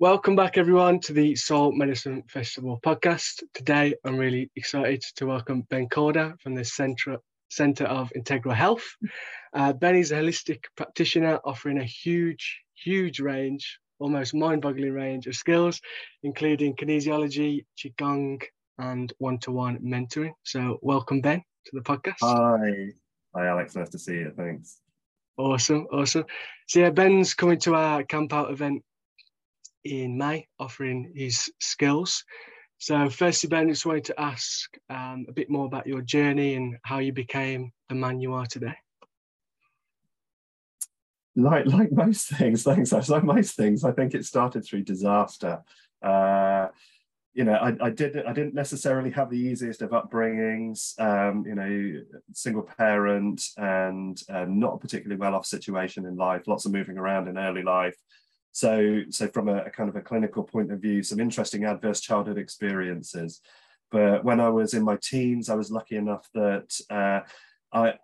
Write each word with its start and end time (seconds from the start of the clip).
Welcome 0.00 0.34
back, 0.34 0.56
everyone, 0.56 0.98
to 1.00 1.12
the 1.12 1.36
Soul 1.36 1.72
Medicine 1.72 2.22
Festival 2.26 2.80
podcast. 2.82 3.42
Today, 3.52 3.92
I'm 4.02 4.16
really 4.16 4.50
excited 4.56 5.02
to 5.16 5.26
welcome 5.26 5.66
Ben 5.68 5.90
Corder 5.90 6.36
from 6.40 6.54
the 6.54 6.64
Centre, 6.64 7.18
Centre 7.50 7.84
of 7.84 8.10
Integral 8.14 8.54
Health. 8.54 8.96
Uh, 9.52 9.74
ben 9.74 9.96
is 9.96 10.10
a 10.10 10.14
holistic 10.14 10.64
practitioner 10.74 11.38
offering 11.44 11.80
a 11.80 11.84
huge, 11.84 12.62
huge 12.82 13.20
range, 13.20 13.78
almost 13.98 14.32
mind 14.32 14.62
boggling 14.62 14.94
range 14.94 15.26
of 15.26 15.34
skills, 15.34 15.82
including 16.22 16.74
kinesiology, 16.76 17.66
Qigong, 17.78 18.42
and 18.78 19.12
one 19.18 19.36
to 19.40 19.52
one 19.52 19.80
mentoring. 19.80 20.32
So, 20.44 20.78
welcome, 20.80 21.20
Ben, 21.20 21.42
to 21.66 21.70
the 21.74 21.82
podcast. 21.82 22.20
Hi. 22.22 22.86
Hi, 23.36 23.48
Alex. 23.48 23.76
Nice 23.76 23.90
to 23.90 23.98
see 23.98 24.14
you. 24.14 24.32
Thanks. 24.34 24.80
Awesome, 25.36 25.86
awesome. 25.92 26.24
So, 26.68 26.80
yeah, 26.80 26.88
Ben's 26.88 27.34
coming 27.34 27.58
to 27.60 27.74
our 27.74 28.02
camp 28.02 28.32
out 28.32 28.50
event 28.50 28.82
in 29.84 30.16
May, 30.16 30.46
offering 30.58 31.12
his 31.14 31.50
skills. 31.60 32.24
So, 32.78 33.10
firstly, 33.10 33.48
Ben, 33.48 33.66
I 33.66 33.70
just 33.70 33.84
wanted 33.84 34.06
to 34.06 34.20
ask 34.20 34.74
um, 34.88 35.26
a 35.28 35.32
bit 35.32 35.50
more 35.50 35.66
about 35.66 35.86
your 35.86 36.00
journey 36.00 36.54
and 36.54 36.76
how 36.82 36.98
you 36.98 37.12
became 37.12 37.72
the 37.88 37.94
man 37.94 38.20
you 38.20 38.32
are 38.32 38.46
today. 38.46 38.74
Like 41.36 41.66
like 41.66 41.92
most 41.92 42.28
things, 42.28 42.62
thanks. 42.62 42.92
Like 42.92 43.24
most 43.24 43.56
things, 43.56 43.84
I 43.84 43.92
think 43.92 44.14
it 44.14 44.24
started 44.24 44.64
through 44.64 44.82
disaster. 44.82 45.62
Uh, 46.02 46.68
you 47.32 47.44
know, 47.44 47.54
I, 47.54 47.76
I 47.80 47.90
didn't 47.90 48.26
I 48.26 48.32
didn't 48.32 48.54
necessarily 48.54 49.10
have 49.10 49.30
the 49.30 49.38
easiest 49.38 49.82
of 49.82 49.90
upbringings. 49.90 50.98
Um, 51.00 51.44
you 51.46 51.54
know, 51.54 52.02
single 52.32 52.62
parent 52.62 53.42
and 53.56 54.20
uh, 54.28 54.46
not 54.48 54.74
a 54.74 54.78
particularly 54.78 55.20
well 55.20 55.34
off 55.34 55.46
situation 55.46 56.06
in 56.06 56.16
life. 56.16 56.48
Lots 56.48 56.66
of 56.66 56.72
moving 56.72 56.98
around 56.98 57.28
in 57.28 57.38
early 57.38 57.62
life. 57.62 57.96
So, 58.52 59.02
so 59.10 59.28
from 59.28 59.48
a, 59.48 59.64
a, 59.64 59.70
kind 59.70 59.88
of 59.88 59.96
a 59.96 60.00
clinical 60.00 60.42
point 60.42 60.72
of 60.72 60.80
view, 60.80 61.02
some 61.02 61.20
interesting 61.20 61.64
adverse 61.64 62.00
childhood 62.00 62.38
experiences. 62.38 63.40
But 63.90 64.24
when 64.24 64.40
I 64.40 64.48
was 64.48 64.74
in 64.74 64.84
my 64.84 64.98
teens, 65.02 65.48
I 65.48 65.54
was 65.54 65.70
lucky 65.70 65.96
enough 65.96 66.28
that 66.34 66.72
uh, 66.90 67.20
I, 67.72 67.94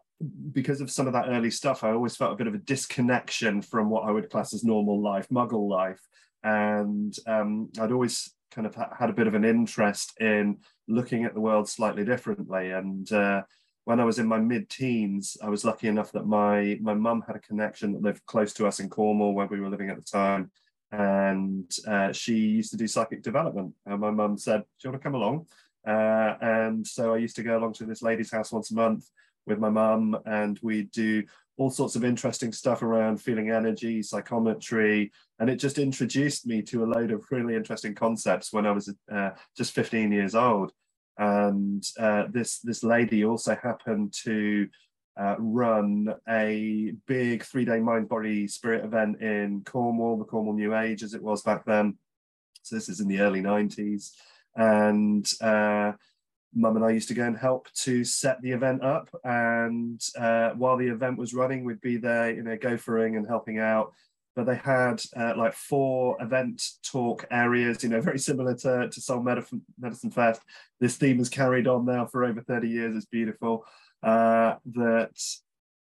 because 0.53 0.81
of 0.81 0.91
some 0.91 1.07
of 1.07 1.13
that 1.13 1.29
early 1.29 1.51
stuff, 1.51 1.85
I 1.85 1.91
always 1.91 2.17
felt 2.17 2.33
a 2.33 2.37
bit 2.37 2.47
of 2.47 2.55
a 2.55 2.59
disconnection 2.59 3.63
from 3.63 3.91
what 3.91 4.05
I 4.05 4.11
would 4.11 4.31
class 4.31 4.55
as 4.55 4.65
normal 4.65 5.01
life, 5.01 5.29
muggle 5.29 5.69
life. 5.69 6.01
And 6.43 7.17
um, 7.27 7.71
I'd 7.81 7.93
always 7.93 8.33
kind 8.51 8.67
of 8.67 8.75
ha- 8.75 8.95
had 8.99 9.11
a 9.11 9.15
bit 9.15 9.27
of 9.27 9.35
an 9.35 9.45
interest 9.45 10.19
in 10.21 10.59
looking 10.89 11.25
at 11.25 11.35
the 11.35 11.41
world 11.41 11.69
slightly 11.69 12.05
differently. 12.05 12.71
And 12.71 13.11
uh, 13.13 13.43
when 13.87 14.01
I 14.01 14.05
was 14.05 14.19
in 14.19 14.27
my 14.27 14.41
mid-teens, 14.41 15.37
I 15.41 15.49
was 15.49 15.65
lucky 15.65 15.87
enough 15.87 16.11
that 16.11 16.27
my 16.27 16.77
my 16.81 16.93
mum 16.93 17.23
had 17.25 17.37
a 17.37 17.41
connection 17.41 17.93
that 17.93 18.03
lived 18.03 18.27
close 18.27 18.53
to 18.55 18.67
us 18.67 18.81
in 18.81 18.91
Cornwall, 18.91 19.33
where 19.33 19.47
we 19.47 19.61
were 19.61 19.71
living 19.71 19.91
at 19.91 19.97
the 19.97 20.03
time, 20.03 20.51
and 20.91 21.71
uh, 21.87 22.11
she 22.13 22.35
used 22.35 22.73
to 22.73 22.77
do 22.77 22.89
psychic 22.89 23.23
development. 23.23 23.75
And 23.87 24.01
my 24.01 24.11
mum 24.11 24.39
said, 24.39 24.63
"Do 24.63 24.67
you 24.89 24.91
want 24.91 25.03
to 25.03 25.07
come 25.07 25.15
along?" 25.15 25.47
Uh, 25.87 26.35
and 26.41 26.85
so 26.85 27.15
I 27.15 27.19
used 27.19 27.37
to 27.37 27.45
go 27.45 27.57
along 27.57 27.75
to 27.75 27.85
this 27.85 28.03
lady's 28.03 28.33
house 28.33 28.51
once 28.51 28.73
a 28.73 28.75
month 28.75 29.09
with 29.47 29.61
my 29.61 29.71
mum, 29.71 30.19
and 30.27 30.59
we'd 30.65 30.91
do 30.91 31.23
all 31.57 31.71
sorts 31.71 31.95
of 31.95 32.05
interesting 32.05 32.53
stuff 32.53 32.83
around 32.83 33.23
feeling 33.23 33.51
energy, 33.51 34.03
psychometry, 34.03 35.13
and 35.39 35.49
it 35.49 35.61
just 35.61 35.79
introduced 35.79 36.45
me 36.45 36.61
to 36.61 36.83
a 36.83 36.91
load 36.93 37.13
of 37.13 37.25
really 37.31 37.55
interesting 37.55 37.95
concepts 37.95 38.53
when 38.53 38.67
I 38.67 38.73
was 38.73 38.93
uh, 39.13 39.31
just 39.57 39.75
15 39.75 40.11
years 40.11 40.35
old 40.35 40.73
and 41.19 41.85
uh, 41.99 42.25
this 42.31 42.59
this 42.61 42.83
lady 42.83 43.25
also 43.25 43.57
happened 43.63 44.13
to 44.25 44.69
uh, 45.19 45.37
run 45.39 46.15
a 46.29 46.93
big 47.07 47.43
three 47.43 47.65
day 47.65 47.81
mind 47.81 48.09
body 48.09 48.47
spirit 48.47 48.85
event 48.85 49.21
in 49.23 49.63
Cornwall, 49.65 50.19
the 50.19 50.25
Cornwall 50.25 50.55
New 50.55 50.77
Age 50.77 51.03
as 51.03 51.15
it 51.15 51.23
was 51.23 51.43
back 51.43 51.65
then. 51.65 51.97
So 52.63 52.77
this 52.77 52.89
is 52.89 53.01
in 53.01 53.09
the 53.09 53.21
early 53.21 53.41
90s, 53.41 54.11
and 54.57 55.27
uh, 55.41 55.93
Mum 56.55 56.77
and 56.77 56.85
I 56.85 56.91
used 56.91 57.09
to 57.09 57.15
go 57.15 57.25
and 57.25 57.37
help 57.37 57.71
to 57.85 58.03
set 58.03 58.41
the 58.41 58.51
event 58.51 58.83
up. 58.83 59.09
And 59.25 60.01
uh, 60.19 60.51
while 60.51 60.77
the 60.77 60.89
event 60.89 61.19
was 61.19 61.35
running, 61.35 61.65
we'd 61.65 61.81
be 61.81 61.99
there, 61.99 62.35
you 62.35 62.43
know, 62.43 62.57
gophering 62.57 63.17
and 63.17 63.27
helping 63.27 63.59
out 63.59 63.93
but 64.37 64.45
they 64.45 64.57
had 64.57 65.03
uh, 65.17 65.33
like 65.37 65.55
four 65.55 66.23
event 66.23 66.63
talk 66.85 67.27
areas, 67.31 67.83
you 67.83 67.89
know, 67.89 68.01
very 68.03 68.19
similar 68.19 68.55
to, 68.55 68.89
to 68.89 69.01
Soul 69.01 69.23
Medicine, 69.23 69.63
Medicine 69.81 70.11
Fest. 70.11 70.43
This 70.79 70.97
theme 70.97 71.19
has 71.19 71.31
carried 71.31 71.67
on 71.67 71.87
now 71.87 72.05
for 72.05 72.25
over 72.25 72.43
30 72.43 72.69
years. 72.69 72.95
It's 72.95 73.07
beautiful. 73.07 73.65
Uh, 74.03 74.57
that 74.75 75.19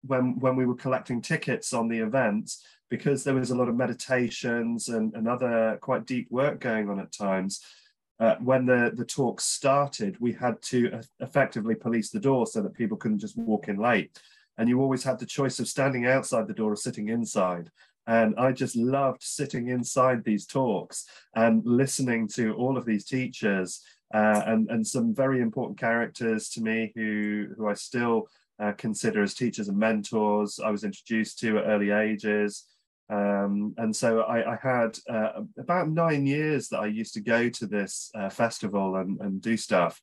when, 0.02 0.38
when 0.38 0.54
we 0.54 0.66
were 0.66 0.74
collecting 0.74 1.22
tickets 1.22 1.72
on 1.72 1.88
the 1.88 1.98
events, 1.98 2.62
because 2.90 3.24
there 3.24 3.34
was 3.34 3.50
a 3.50 3.56
lot 3.56 3.70
of 3.70 3.74
meditations 3.74 4.88
and, 4.88 5.14
and 5.14 5.26
other 5.26 5.78
quite 5.80 6.04
deep 6.04 6.30
work 6.30 6.60
going 6.60 6.90
on 6.90 7.00
at 7.00 7.10
times, 7.10 7.64
uh, 8.20 8.36
when 8.36 8.66
the, 8.66 8.92
the 8.94 9.04
talk 9.04 9.40
started, 9.40 10.20
we 10.20 10.32
had 10.32 10.60
to 10.60 11.00
effectively 11.20 11.74
police 11.74 12.10
the 12.10 12.20
door 12.20 12.46
so 12.46 12.60
that 12.60 12.74
people 12.74 12.98
couldn't 12.98 13.18
just 13.18 13.38
walk 13.38 13.68
in 13.68 13.78
late. 13.78 14.20
And 14.58 14.68
you 14.68 14.82
always 14.82 15.02
had 15.02 15.18
the 15.18 15.26
choice 15.26 15.58
of 15.58 15.66
standing 15.66 16.06
outside 16.06 16.46
the 16.46 16.52
door 16.52 16.72
or 16.72 16.76
sitting 16.76 17.08
inside. 17.08 17.70
And 18.06 18.34
I 18.36 18.52
just 18.52 18.76
loved 18.76 19.22
sitting 19.22 19.68
inside 19.68 20.24
these 20.24 20.46
talks 20.46 21.06
and 21.34 21.62
listening 21.64 22.28
to 22.34 22.54
all 22.54 22.76
of 22.76 22.84
these 22.84 23.04
teachers 23.04 23.80
uh, 24.12 24.42
and, 24.46 24.68
and 24.70 24.86
some 24.86 25.14
very 25.14 25.40
important 25.40 25.78
characters 25.78 26.48
to 26.50 26.60
me 26.60 26.92
who, 26.94 27.46
who 27.56 27.68
I 27.68 27.74
still 27.74 28.28
uh, 28.60 28.72
consider 28.72 29.22
as 29.22 29.34
teachers 29.34 29.68
and 29.68 29.78
mentors. 29.78 30.60
I 30.62 30.70
was 30.70 30.84
introduced 30.84 31.38
to 31.40 31.58
at 31.58 31.66
early 31.66 31.90
ages. 31.90 32.66
Um, 33.08 33.74
and 33.76 33.94
so 33.94 34.20
I, 34.22 34.54
I 34.54 34.58
had 34.60 34.98
uh, 35.08 35.42
about 35.58 35.90
nine 35.90 36.26
years 36.26 36.68
that 36.68 36.80
I 36.80 36.86
used 36.86 37.14
to 37.14 37.20
go 37.20 37.48
to 37.48 37.66
this 37.66 38.10
uh, 38.14 38.30
festival 38.30 38.96
and, 38.96 39.20
and 39.20 39.40
do 39.40 39.56
stuff. 39.56 40.00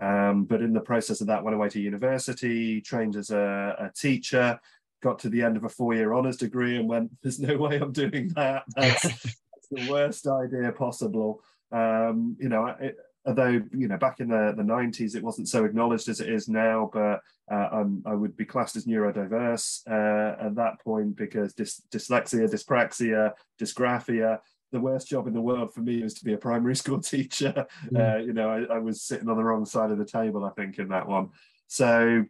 Um, 0.00 0.44
but 0.44 0.60
in 0.60 0.72
the 0.72 0.80
process 0.80 1.20
of 1.20 1.28
that, 1.28 1.44
went 1.44 1.54
away 1.54 1.68
to 1.70 1.80
university, 1.80 2.80
trained 2.80 3.16
as 3.16 3.30
a, 3.30 3.76
a 3.78 3.90
teacher, 3.96 4.58
got 5.04 5.20
to 5.20 5.28
the 5.28 5.42
end 5.42 5.56
of 5.56 5.64
a 5.64 5.68
four-year 5.68 6.14
honours 6.14 6.38
degree 6.38 6.76
and 6.76 6.88
went, 6.88 7.12
"There's 7.22 7.38
no 7.38 7.56
way 7.56 7.78
I'm 7.78 7.92
doing 7.92 8.28
that. 8.34 8.64
That's, 8.76 9.02
that's 9.02 9.68
the 9.70 9.88
worst 9.90 10.26
idea 10.26 10.72
possible." 10.72 11.42
Um, 11.70 12.36
you 12.40 12.48
know, 12.48 12.66
it, 12.66 12.96
although 13.26 13.62
you 13.72 13.88
know 13.88 13.96
back 13.96 14.20
in 14.20 14.28
the, 14.28 14.54
the 14.56 14.62
90s 14.62 15.14
it 15.14 15.22
wasn't 15.22 15.48
so 15.48 15.64
acknowledged 15.64 16.08
as 16.08 16.20
it 16.20 16.28
is 16.28 16.48
now 16.48 16.90
but 16.92 17.20
uh, 17.50 17.84
i 18.06 18.14
would 18.14 18.36
be 18.36 18.44
classed 18.44 18.76
as 18.76 18.84
neurodiverse 18.84 19.80
uh, 19.88 20.46
at 20.46 20.54
that 20.54 20.78
point 20.84 21.16
because 21.16 21.54
dys- 21.54 21.80
dyslexia 21.90 22.48
dyspraxia 22.48 23.32
dysgraphia 23.58 24.38
the 24.72 24.80
worst 24.80 25.08
job 25.08 25.26
in 25.26 25.32
the 25.32 25.40
world 25.40 25.72
for 25.72 25.80
me 25.80 26.02
was 26.02 26.14
to 26.14 26.24
be 26.24 26.34
a 26.34 26.38
primary 26.38 26.76
school 26.82 27.00
teacher 27.00 27.66
mm. 27.90 27.98
uh, 27.98 28.18
you 28.18 28.32
know 28.32 28.50
I, 28.50 28.76
I, 28.76 28.78
was 28.78 29.02
sitting 29.02 29.28
on 29.28 29.36
the 29.36 29.44
wrong 29.44 29.64
side 29.64 29.90
of 29.90 29.98
the 29.98 30.04
table 30.04 30.44
i 30.44 30.50
think 30.50 30.78
in 30.78 30.88
that 30.88 31.08
one 31.08 31.30
so 31.66 32.24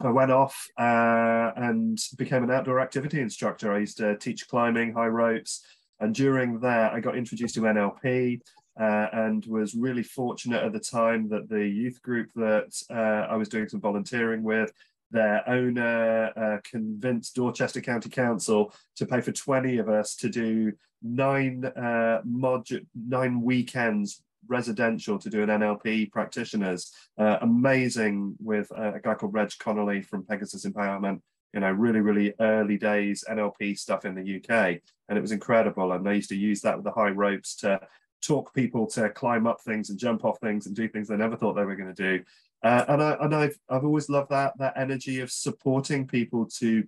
I 0.00 0.10
went 0.10 0.30
off 0.30 0.68
uh, 0.78 1.50
and 1.56 1.98
became 2.16 2.44
an 2.44 2.50
outdoor 2.50 2.80
activity 2.80 3.20
instructor. 3.20 3.72
I 3.72 3.78
used 3.78 3.96
to 3.98 4.16
teach 4.16 4.48
climbing, 4.48 4.92
high 4.92 5.08
ropes, 5.08 5.64
and 6.00 6.14
during 6.14 6.60
that, 6.60 6.92
I 6.92 7.00
got 7.00 7.16
introduced 7.16 7.56
to 7.56 7.62
NLP 7.62 8.40
uh, 8.80 9.06
and 9.12 9.44
was 9.46 9.74
really 9.74 10.04
fortunate 10.04 10.62
at 10.62 10.72
the 10.72 10.78
time 10.78 11.28
that 11.30 11.48
the 11.48 11.66
youth 11.66 12.00
group 12.02 12.30
that 12.36 12.80
uh, 12.90 13.32
I 13.32 13.36
was 13.36 13.48
doing 13.48 13.68
some 13.68 13.80
volunteering 13.80 14.44
with, 14.44 14.72
their 15.10 15.48
owner 15.48 16.32
uh, 16.36 16.58
convinced 16.62 17.34
Dorchester 17.34 17.80
County 17.80 18.10
Council 18.10 18.72
to 18.96 19.06
pay 19.06 19.20
for 19.20 19.32
20 19.32 19.78
of 19.78 19.88
us 19.88 20.14
to 20.16 20.28
do 20.28 20.72
nine 21.02 21.64
uh, 21.64 22.20
modu- 22.26 22.86
nine 22.94 23.40
weekends 23.40 24.22
residential 24.48 25.18
to 25.18 25.30
do 25.30 25.42
an 25.42 25.48
NLP 25.48 26.10
practitioners. 26.10 26.92
Uh, 27.18 27.38
amazing 27.42 28.36
with 28.40 28.70
uh, 28.76 28.94
a 28.94 29.00
guy 29.00 29.14
called 29.14 29.34
Reg 29.34 29.52
Connolly 29.58 30.02
from 30.02 30.24
Pegasus 30.24 30.66
Empowerment. 30.66 31.20
You 31.54 31.60
know, 31.60 31.70
really, 31.70 32.00
really 32.00 32.34
early 32.40 32.76
days 32.76 33.24
NLP 33.28 33.78
stuff 33.78 34.04
in 34.04 34.14
the 34.14 34.36
UK, 34.36 34.80
and 35.08 35.16
it 35.16 35.20
was 35.20 35.32
incredible. 35.32 35.92
And 35.92 36.04
they 36.04 36.16
used 36.16 36.28
to 36.28 36.36
use 36.36 36.60
that 36.60 36.76
with 36.76 36.84
the 36.84 36.92
high 36.92 37.08
ropes 37.08 37.56
to 37.56 37.80
talk 38.20 38.54
people 38.54 38.86
to 38.86 39.08
climb 39.10 39.46
up 39.46 39.60
things 39.62 39.90
and 39.90 39.98
jump 39.98 40.24
off 40.24 40.38
things 40.40 40.66
and 40.66 40.76
do 40.76 40.88
things 40.88 41.08
they 41.08 41.16
never 41.16 41.36
thought 41.36 41.54
they 41.54 41.64
were 41.64 41.76
going 41.76 41.94
to 41.94 42.18
do. 42.18 42.24
Uh, 42.62 42.84
and 42.88 43.02
I 43.02 43.16
and 43.20 43.34
I've 43.34 43.58
I've 43.68 43.84
always 43.84 44.08
loved 44.08 44.30
that 44.30 44.58
that 44.58 44.74
energy 44.76 45.20
of 45.20 45.30
supporting 45.30 46.06
people 46.06 46.46
to 46.58 46.84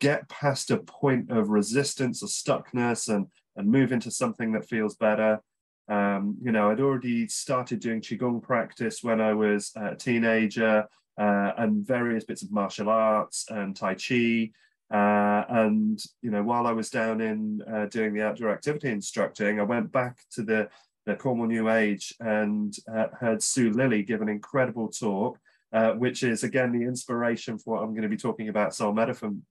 get 0.00 0.28
past 0.28 0.70
a 0.70 0.78
point 0.78 1.30
of 1.30 1.50
resistance 1.50 2.22
or 2.22 2.26
stuckness 2.26 3.14
and 3.14 3.26
and 3.56 3.70
move 3.70 3.92
into 3.92 4.10
something 4.10 4.52
that 4.52 4.68
feels 4.68 4.96
better. 4.96 5.40
Um, 5.88 6.36
you 6.42 6.52
know, 6.52 6.70
I'd 6.70 6.80
already 6.80 7.28
started 7.28 7.80
doing 7.80 8.00
Qigong 8.00 8.42
practice 8.42 9.02
when 9.02 9.20
I 9.20 9.34
was 9.34 9.72
a 9.76 9.94
teenager 9.94 10.86
uh, 11.18 11.52
and 11.56 11.86
various 11.86 12.24
bits 12.24 12.42
of 12.42 12.50
martial 12.50 12.88
arts 12.88 13.46
and 13.48 13.74
Tai 13.74 13.94
Chi. 13.94 14.50
Uh, 14.90 15.44
and, 15.48 16.00
you 16.22 16.30
know, 16.30 16.42
while 16.42 16.66
I 16.66 16.72
was 16.72 16.90
down 16.90 17.20
in 17.20 17.62
uh, 17.62 17.86
doing 17.86 18.14
the 18.14 18.24
outdoor 18.24 18.50
activity 18.50 18.90
instructing, 18.90 19.60
I 19.60 19.64
went 19.64 19.90
back 19.92 20.18
to 20.32 20.42
the, 20.42 20.68
the 21.06 21.16
Cornwall 21.16 21.48
New 21.48 21.70
Age 21.70 22.14
and 22.20 22.76
uh, 22.92 23.06
heard 23.18 23.42
Sue 23.42 23.70
Lilly 23.70 24.02
give 24.02 24.22
an 24.22 24.28
incredible 24.28 24.88
talk. 24.88 25.38
Uh, 25.72 25.92
which 25.94 26.22
is 26.22 26.44
again 26.44 26.70
the 26.70 26.86
inspiration 26.86 27.58
for 27.58 27.74
what 27.74 27.82
I'm 27.82 27.90
going 27.90 28.02
to 28.02 28.08
be 28.08 28.16
talking 28.16 28.48
about. 28.48 28.74
Soul 28.74 28.92
Medicine, 28.92 29.44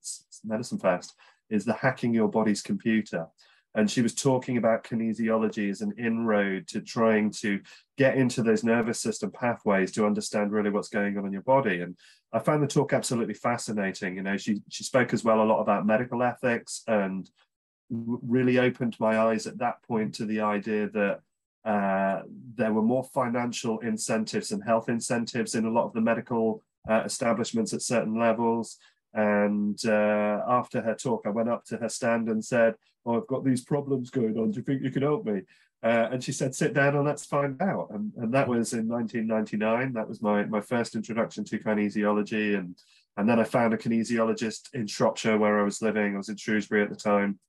Medicine 0.45 0.79
Fest 0.79 1.13
is 1.49 1.65
the 1.65 1.73
hacking 1.73 2.13
your 2.13 2.29
body's 2.29 2.61
computer. 2.61 3.27
And 3.75 3.91
she 3.91 4.01
was 4.01 4.15
talking 4.15 4.57
about 4.57 4.85
kinesiology 4.85 5.69
as 5.69 5.81
an 5.81 5.93
inroad 5.97 6.65
to 6.67 6.81
trying 6.81 7.29
to 7.29 7.59
get 7.97 8.15
into 8.17 8.41
those 8.41 8.63
nervous 8.63 8.99
system 8.99 9.29
pathways 9.31 9.91
to 9.91 10.05
understand 10.05 10.51
really 10.51 10.69
what's 10.69 10.89
going 10.89 11.17
on 11.17 11.25
in 11.25 11.33
your 11.33 11.41
body. 11.41 11.81
And 11.81 11.97
I 12.31 12.39
found 12.39 12.63
the 12.63 12.67
talk 12.67 12.93
absolutely 12.93 13.33
fascinating. 13.33 14.15
You 14.15 14.23
know, 14.23 14.37
she 14.37 14.61
she 14.69 14.83
spoke 14.83 15.13
as 15.13 15.23
well 15.23 15.41
a 15.41 15.43
lot 15.43 15.61
about 15.61 15.85
medical 15.85 16.23
ethics 16.23 16.83
and 16.87 17.29
really 17.89 18.59
opened 18.59 18.95
my 18.99 19.19
eyes 19.19 19.45
at 19.45 19.59
that 19.59 19.83
point 19.83 20.15
to 20.15 20.25
the 20.25 20.41
idea 20.41 20.89
that 20.89 21.19
uh, 21.65 22.21
there 22.55 22.73
were 22.73 22.81
more 22.81 23.03
financial 23.03 23.79
incentives 23.79 24.51
and 24.51 24.63
health 24.63 24.87
incentives 24.87 25.55
in 25.55 25.65
a 25.65 25.69
lot 25.69 25.85
of 25.85 25.93
the 25.93 26.01
medical 26.01 26.63
uh, 26.89 27.01
establishments 27.05 27.73
at 27.73 27.81
certain 27.81 28.17
levels. 28.17 28.77
And 29.15 29.79
uh, 29.85 30.43
after 30.47 30.81
her 30.81 30.93
talk, 30.93 31.23
I 31.25 31.29
went 31.29 31.49
up 31.49 31.65
to 31.65 31.77
her 31.77 31.89
stand 31.89 32.29
and 32.29 32.43
said, 32.43 32.75
Oh, 33.05 33.17
I've 33.17 33.27
got 33.27 33.43
these 33.43 33.63
problems 33.63 34.09
going 34.09 34.37
on. 34.37 34.51
Do 34.51 34.57
you 34.57 34.63
think 34.63 34.83
you 34.83 34.91
can 34.91 35.03
help 35.03 35.25
me? 35.25 35.41
Uh, 35.81 36.09
and 36.11 36.23
she 36.23 36.31
said, 36.31 36.53
Sit 36.53 36.73
down 36.73 36.95
and 36.95 37.05
let's 37.05 37.25
find 37.25 37.61
out. 37.61 37.87
And, 37.91 38.11
and 38.17 38.33
that 38.33 38.47
was 38.47 38.73
in 38.73 38.87
1999. 38.87 39.93
That 39.93 40.07
was 40.07 40.21
my, 40.21 40.45
my 40.45 40.61
first 40.61 40.95
introduction 40.95 41.43
to 41.45 41.59
kinesiology. 41.59 42.57
And, 42.57 42.75
and 43.17 43.27
then 43.27 43.39
I 43.39 43.45
found 43.45 43.73
a 43.73 43.77
kinesiologist 43.77 44.73
in 44.73 44.85
Shropshire 44.85 45.37
where 45.37 45.59
I 45.59 45.63
was 45.63 45.81
living. 45.81 46.13
I 46.13 46.17
was 46.17 46.29
in 46.29 46.35
Shrewsbury 46.35 46.83
at 46.83 46.89
the 46.89 46.95
time 46.95 47.39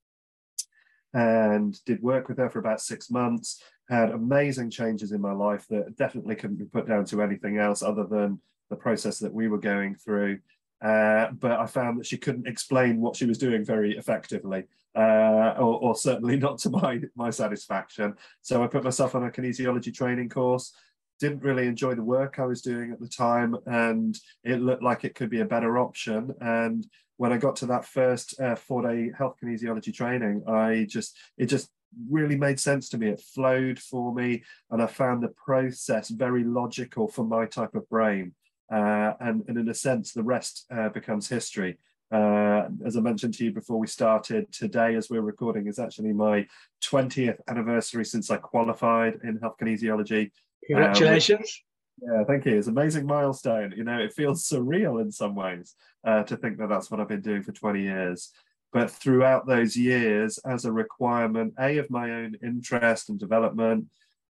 and 1.13 1.83
did 1.85 2.03
work 2.03 2.29
with 2.29 2.39
her 2.39 2.49
for 2.49 2.59
about 2.59 2.81
six 2.81 3.11
months 3.11 3.63
had 3.89 4.11
amazing 4.11 4.71
changes 4.71 5.13
in 5.13 5.21
my 5.21 5.33
life 5.33 5.67
that 5.69 5.97
definitely 5.97 6.35
couldn't 6.35 6.57
be 6.57 6.65
put 6.65 6.89
down 6.89 7.05
to 7.05 7.23
anything 7.23 7.59
else 7.59 7.83
other 7.83 8.05
than 8.05 8.41
the 8.69 8.77
process 8.77 9.19
that 9.21 9.33
we 9.33 9.49
were 9.49 9.59
going 9.59 9.95
through. 9.95 10.39
Uh, 10.83 11.29
but 11.33 11.53
I 11.53 11.67
found 11.67 11.99
that 11.99 12.07
she 12.07 12.19
couldn't 12.19 12.47
explain 12.47 13.01
what 13.01 13.17
she 13.17 13.25
was 13.25 13.39
doing 13.39 13.65
very 13.65 13.97
effectively, 13.97 14.65
uh, 14.95 15.55
or, 15.59 15.81
or, 15.81 15.95
certainly 15.95 16.37
not 16.47 16.59
to 16.59 16.71
my, 16.71 17.01
my 17.15 17.31
satisfaction. 17.31 18.15
So 18.43 18.63
I 18.63 18.67
put 18.67 18.85
myself 18.85 19.15
on 19.15 19.25
a 19.25 19.31
kinesiology 19.31 19.93
training 19.93 20.29
course. 20.29 20.75
Didn't 21.19 21.43
really 21.43 21.67
enjoy 21.67 21.95
the 21.95 22.03
work 22.03 22.39
I 22.39 22.45
was 22.45 22.61
doing 22.61 22.93
at 22.93 23.01
the 23.01 23.09
time, 23.09 23.57
and 23.65 24.19
it 24.45 24.61
looked 24.61 24.83
like 24.83 25.05
it 25.05 25.15
could 25.15 25.31
be 25.31 25.41
a 25.41 25.47
better 25.47 25.79
option. 25.79 26.35
And 26.41 26.87
when 27.17 27.33
I 27.33 27.39
got 27.39 27.57
to 27.57 27.67
that 27.67 27.87
first 27.87 28.39
uh, 28.39 28.55
four-day 28.55 29.13
health 29.17 29.37
kinesiology 29.43 29.95
training, 29.95 30.45
I 30.47 30.87
just 30.91 31.17
it 31.39 31.47
just 31.47 31.71
really 32.11 32.37
made 32.37 32.61
sense 32.61 32.91
to 32.91 32.99
me. 32.99 33.09
It 33.09 33.21
flowed 33.21 33.79
for 33.79 34.15
me, 34.15 34.43
and 34.71 34.83
I 34.83 34.87
found 34.87 35.23
the 35.23 35.29
process 35.29 36.11
very 36.11 36.45
logical 36.45 37.09
for 37.09 37.25
my 37.25 37.47
type 37.47 37.75
of 37.75 37.89
brain. 37.89 38.35
Uh, 38.73 39.13
and, 39.21 39.45
and 39.49 39.59
in 39.59 39.69
a 39.69 39.75
sense, 39.75 40.13
the 40.13 40.23
rest 40.23 40.67
uh, 40.71 40.89
becomes 40.89 41.29
history. 41.29 41.79
Uh, 42.13 42.69
as 42.85 42.97
I 42.97 43.01
mentioned 43.01 43.35
to 43.35 43.45
you 43.45 43.53
before 43.53 43.79
we 43.79 43.87
started, 43.87 44.53
today, 44.53 44.95
as 44.95 45.11
we're 45.11 45.21
recording, 45.21 45.67
is 45.67 45.79
actually 45.79 46.13
my 46.13 46.47
20th 46.85 47.39
anniversary 47.49 48.05
since 48.05 48.31
I 48.31 48.37
qualified 48.37 49.19
in 49.25 49.39
health 49.39 49.57
kinesiology. 49.61 50.31
Congratulations. 50.67 51.63
yeah, 52.01 52.25
thank 52.25 52.45
you. 52.45 52.57
It's 52.57 52.69
an 52.69 52.79
amazing 52.79 53.07
milestone. 53.07 53.75
You 53.77 53.85
know, 53.85 53.99
it 53.99 54.13
feels 54.13 54.49
surreal 54.49 55.01
in 55.01 55.11
some 55.11 55.35
ways 55.35 55.75
uh, 56.05 56.23
to 56.25 56.37
think 56.37 56.59
that 56.59 56.69
that's 56.69 56.91
what 56.91 57.01
I've 57.01 57.09
been 57.09 57.23
doing 57.23 57.43
for 57.43 57.53
20 57.53 57.83
years. 57.83 58.31
But 58.73 58.91
throughout 58.91 59.47
those 59.47 59.77
years, 59.77 60.39
as 60.39 60.65
a 60.65 60.73
requirement, 60.73 61.55
A, 61.59 61.79
of 61.79 61.91
my 61.91 62.11
own 62.11 62.37
interest 62.43 63.09
and 63.09 63.19
development, 63.19 63.87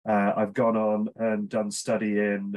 uh, 0.09 0.33
I've 0.37 0.55
gone 0.55 0.77
on 0.77 1.09
and 1.17 1.49
done 1.49 1.71
study 1.71 2.19
in 2.19 2.55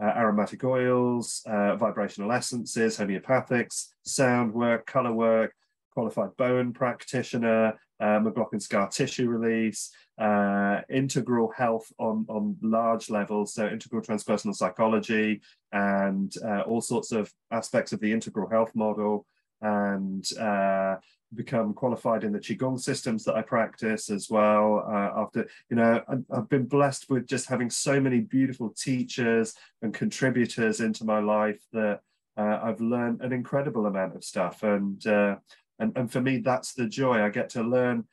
uh, 0.00 0.06
uh, 0.06 0.12
aromatic 0.16 0.64
oils, 0.64 1.42
uh, 1.46 1.76
vibrational 1.76 2.32
essences, 2.32 2.98
homeopathics, 2.98 3.88
sound 4.04 4.52
work, 4.52 4.86
color 4.86 5.12
work, 5.12 5.54
qualified 5.92 6.30
Bowen 6.36 6.72
practitioner, 6.72 7.78
uh, 8.00 8.20
McLoughlin 8.20 8.60
scar 8.60 8.88
tissue 8.88 9.28
release, 9.28 9.90
uh, 10.18 10.80
integral 10.90 11.50
health 11.56 11.90
on, 11.98 12.26
on 12.28 12.56
large 12.62 13.08
levels, 13.10 13.54
so 13.54 13.66
integral 13.66 14.02
transpersonal 14.02 14.54
psychology, 14.54 15.40
and 15.72 16.36
all 16.66 16.80
sorts 16.80 17.12
of 17.12 17.32
aspects 17.50 17.92
of 17.92 18.00
the 18.00 18.12
integral 18.12 18.48
health 18.48 18.72
model 18.74 19.26
and 19.62 20.26
uh, 20.38 20.96
become 21.34 21.74
qualified 21.74 22.24
in 22.24 22.32
the 22.32 22.38
qigong 22.38 22.78
systems 22.80 23.24
that 23.24 23.34
I 23.34 23.42
practice 23.42 24.10
as 24.10 24.28
well. 24.30 24.84
Uh, 24.86 25.20
after 25.22 25.48
you 25.70 25.76
know, 25.76 26.02
I've 26.32 26.48
been 26.48 26.66
blessed 26.66 27.10
with 27.10 27.26
just 27.26 27.48
having 27.48 27.70
so 27.70 28.00
many 28.00 28.20
beautiful 28.20 28.70
teachers 28.70 29.54
and 29.82 29.92
contributors 29.92 30.80
into 30.80 31.04
my 31.04 31.20
life 31.20 31.60
that 31.72 32.00
uh, 32.36 32.60
I've 32.62 32.80
learned 32.80 33.22
an 33.22 33.32
incredible 33.32 33.86
amount 33.86 34.14
of 34.14 34.24
stuff, 34.24 34.62
and 34.62 35.04
uh, 35.06 35.36
and 35.78 35.96
and 35.96 36.10
for 36.10 36.20
me, 36.20 36.38
that's 36.38 36.74
the 36.74 36.86
joy. 36.86 37.22
I 37.22 37.30
get 37.30 37.50
to 37.50 37.62
learn 37.62 38.04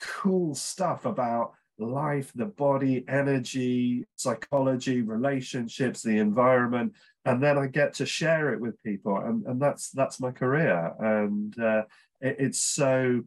cool 0.00 0.54
stuff 0.54 1.04
about 1.04 1.52
life, 1.82 2.32
the 2.34 2.46
body, 2.46 3.04
energy, 3.08 4.04
psychology, 4.16 5.02
relationships, 5.02 6.02
the 6.02 6.18
environment, 6.18 6.94
and 7.24 7.42
then 7.42 7.58
I 7.58 7.66
get 7.66 7.94
to 7.94 8.06
share 8.06 8.52
it 8.52 8.60
with 8.60 8.82
people, 8.82 9.16
and, 9.16 9.44
and 9.46 9.60
that's 9.60 9.90
that's 9.90 10.20
my 10.20 10.30
career, 10.30 10.92
and 10.98 11.58
uh, 11.58 11.82
it, 12.20 12.36
it's 12.38 12.62
so 12.62 13.22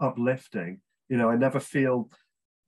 uplifting. 0.00 0.80
You 1.08 1.16
know, 1.16 1.30
I 1.30 1.36
never 1.36 1.60
feel 1.60 2.10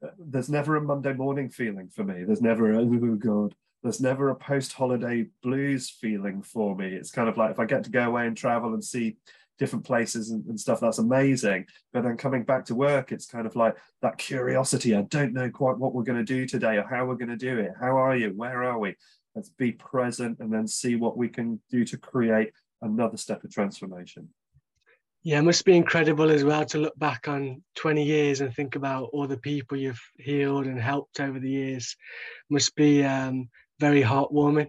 uh, 0.04 0.08
there's 0.18 0.48
never 0.48 0.76
a 0.76 0.80
Monday 0.80 1.12
morning 1.12 1.50
feeling 1.50 1.88
for 1.88 2.04
me. 2.04 2.24
There's 2.24 2.42
never 2.42 2.72
a 2.72 2.78
oh 2.78 3.16
god. 3.16 3.54
There's 3.82 4.00
never 4.00 4.28
a 4.28 4.34
post-holiday 4.34 5.26
blues 5.42 5.88
feeling 5.88 6.42
for 6.42 6.76
me. 6.76 6.88
It's 6.88 7.10
kind 7.10 7.30
of 7.30 7.38
like 7.38 7.52
if 7.52 7.58
I 7.58 7.64
get 7.64 7.84
to 7.84 7.90
go 7.90 8.06
away 8.06 8.26
and 8.26 8.36
travel 8.36 8.74
and 8.74 8.84
see 8.84 9.16
different 9.60 9.84
places 9.84 10.30
and, 10.30 10.44
and, 10.46 10.58
stuff 10.58 10.80
that's 10.80 10.98
amazing. 10.98 11.66
But 11.92 12.02
then 12.02 12.16
coming 12.16 12.42
back 12.42 12.64
to 12.64 12.74
work 12.74 13.12
it's 13.12 13.26
kind 13.26 13.46
of 13.46 13.54
like 13.54 13.76
that 14.02 14.16
curiosity 14.16 14.96
i 14.96 15.02
don't 15.02 15.34
know 15.34 15.50
quite 15.50 15.76
what 15.76 15.94
we're 15.94 16.02
going 16.02 16.18
to 16.18 16.24
do 16.24 16.46
today 16.46 16.78
or 16.78 16.86
how 16.88 17.04
we're 17.04 17.14
going 17.14 17.28
to 17.28 17.36
do 17.36 17.58
it. 17.58 17.72
How 17.78 17.96
are 17.96 18.16
you? 18.16 18.30
Where 18.30 18.64
are 18.64 18.78
we? 18.78 18.96
Let's 19.34 19.50
be 19.50 19.72
present 19.72 20.40
and 20.40 20.52
then 20.52 20.66
see 20.66 20.96
what 20.96 21.16
we 21.16 21.28
can 21.28 21.60
do 21.70 21.84
to 21.84 21.98
create 21.98 22.52
another 22.82 23.18
step 23.18 23.44
of 23.44 23.52
transformation. 23.52 24.30
Yeah 25.22 25.40
it 25.40 25.42
must 25.42 25.66
be 25.66 25.76
incredible 25.76 26.30
as 26.30 26.44
well 26.44 26.64
to 26.64 26.78
look 26.78 26.98
back 26.98 27.28
on 27.28 27.62
20 27.76 28.02
years 28.02 28.40
and 28.40 28.54
think 28.54 28.74
about 28.74 29.10
all 29.12 29.26
the 29.26 29.36
people 29.36 29.76
you've 29.76 30.00
healed 30.18 30.66
and 30.66 30.80
helped 30.80 31.20
over 31.20 31.38
the 31.38 31.50
years. 31.50 31.94
Must 32.48 32.74
be 32.74 33.04
um, 33.04 33.50
very 33.80 34.02
heartwarming. 34.02 34.68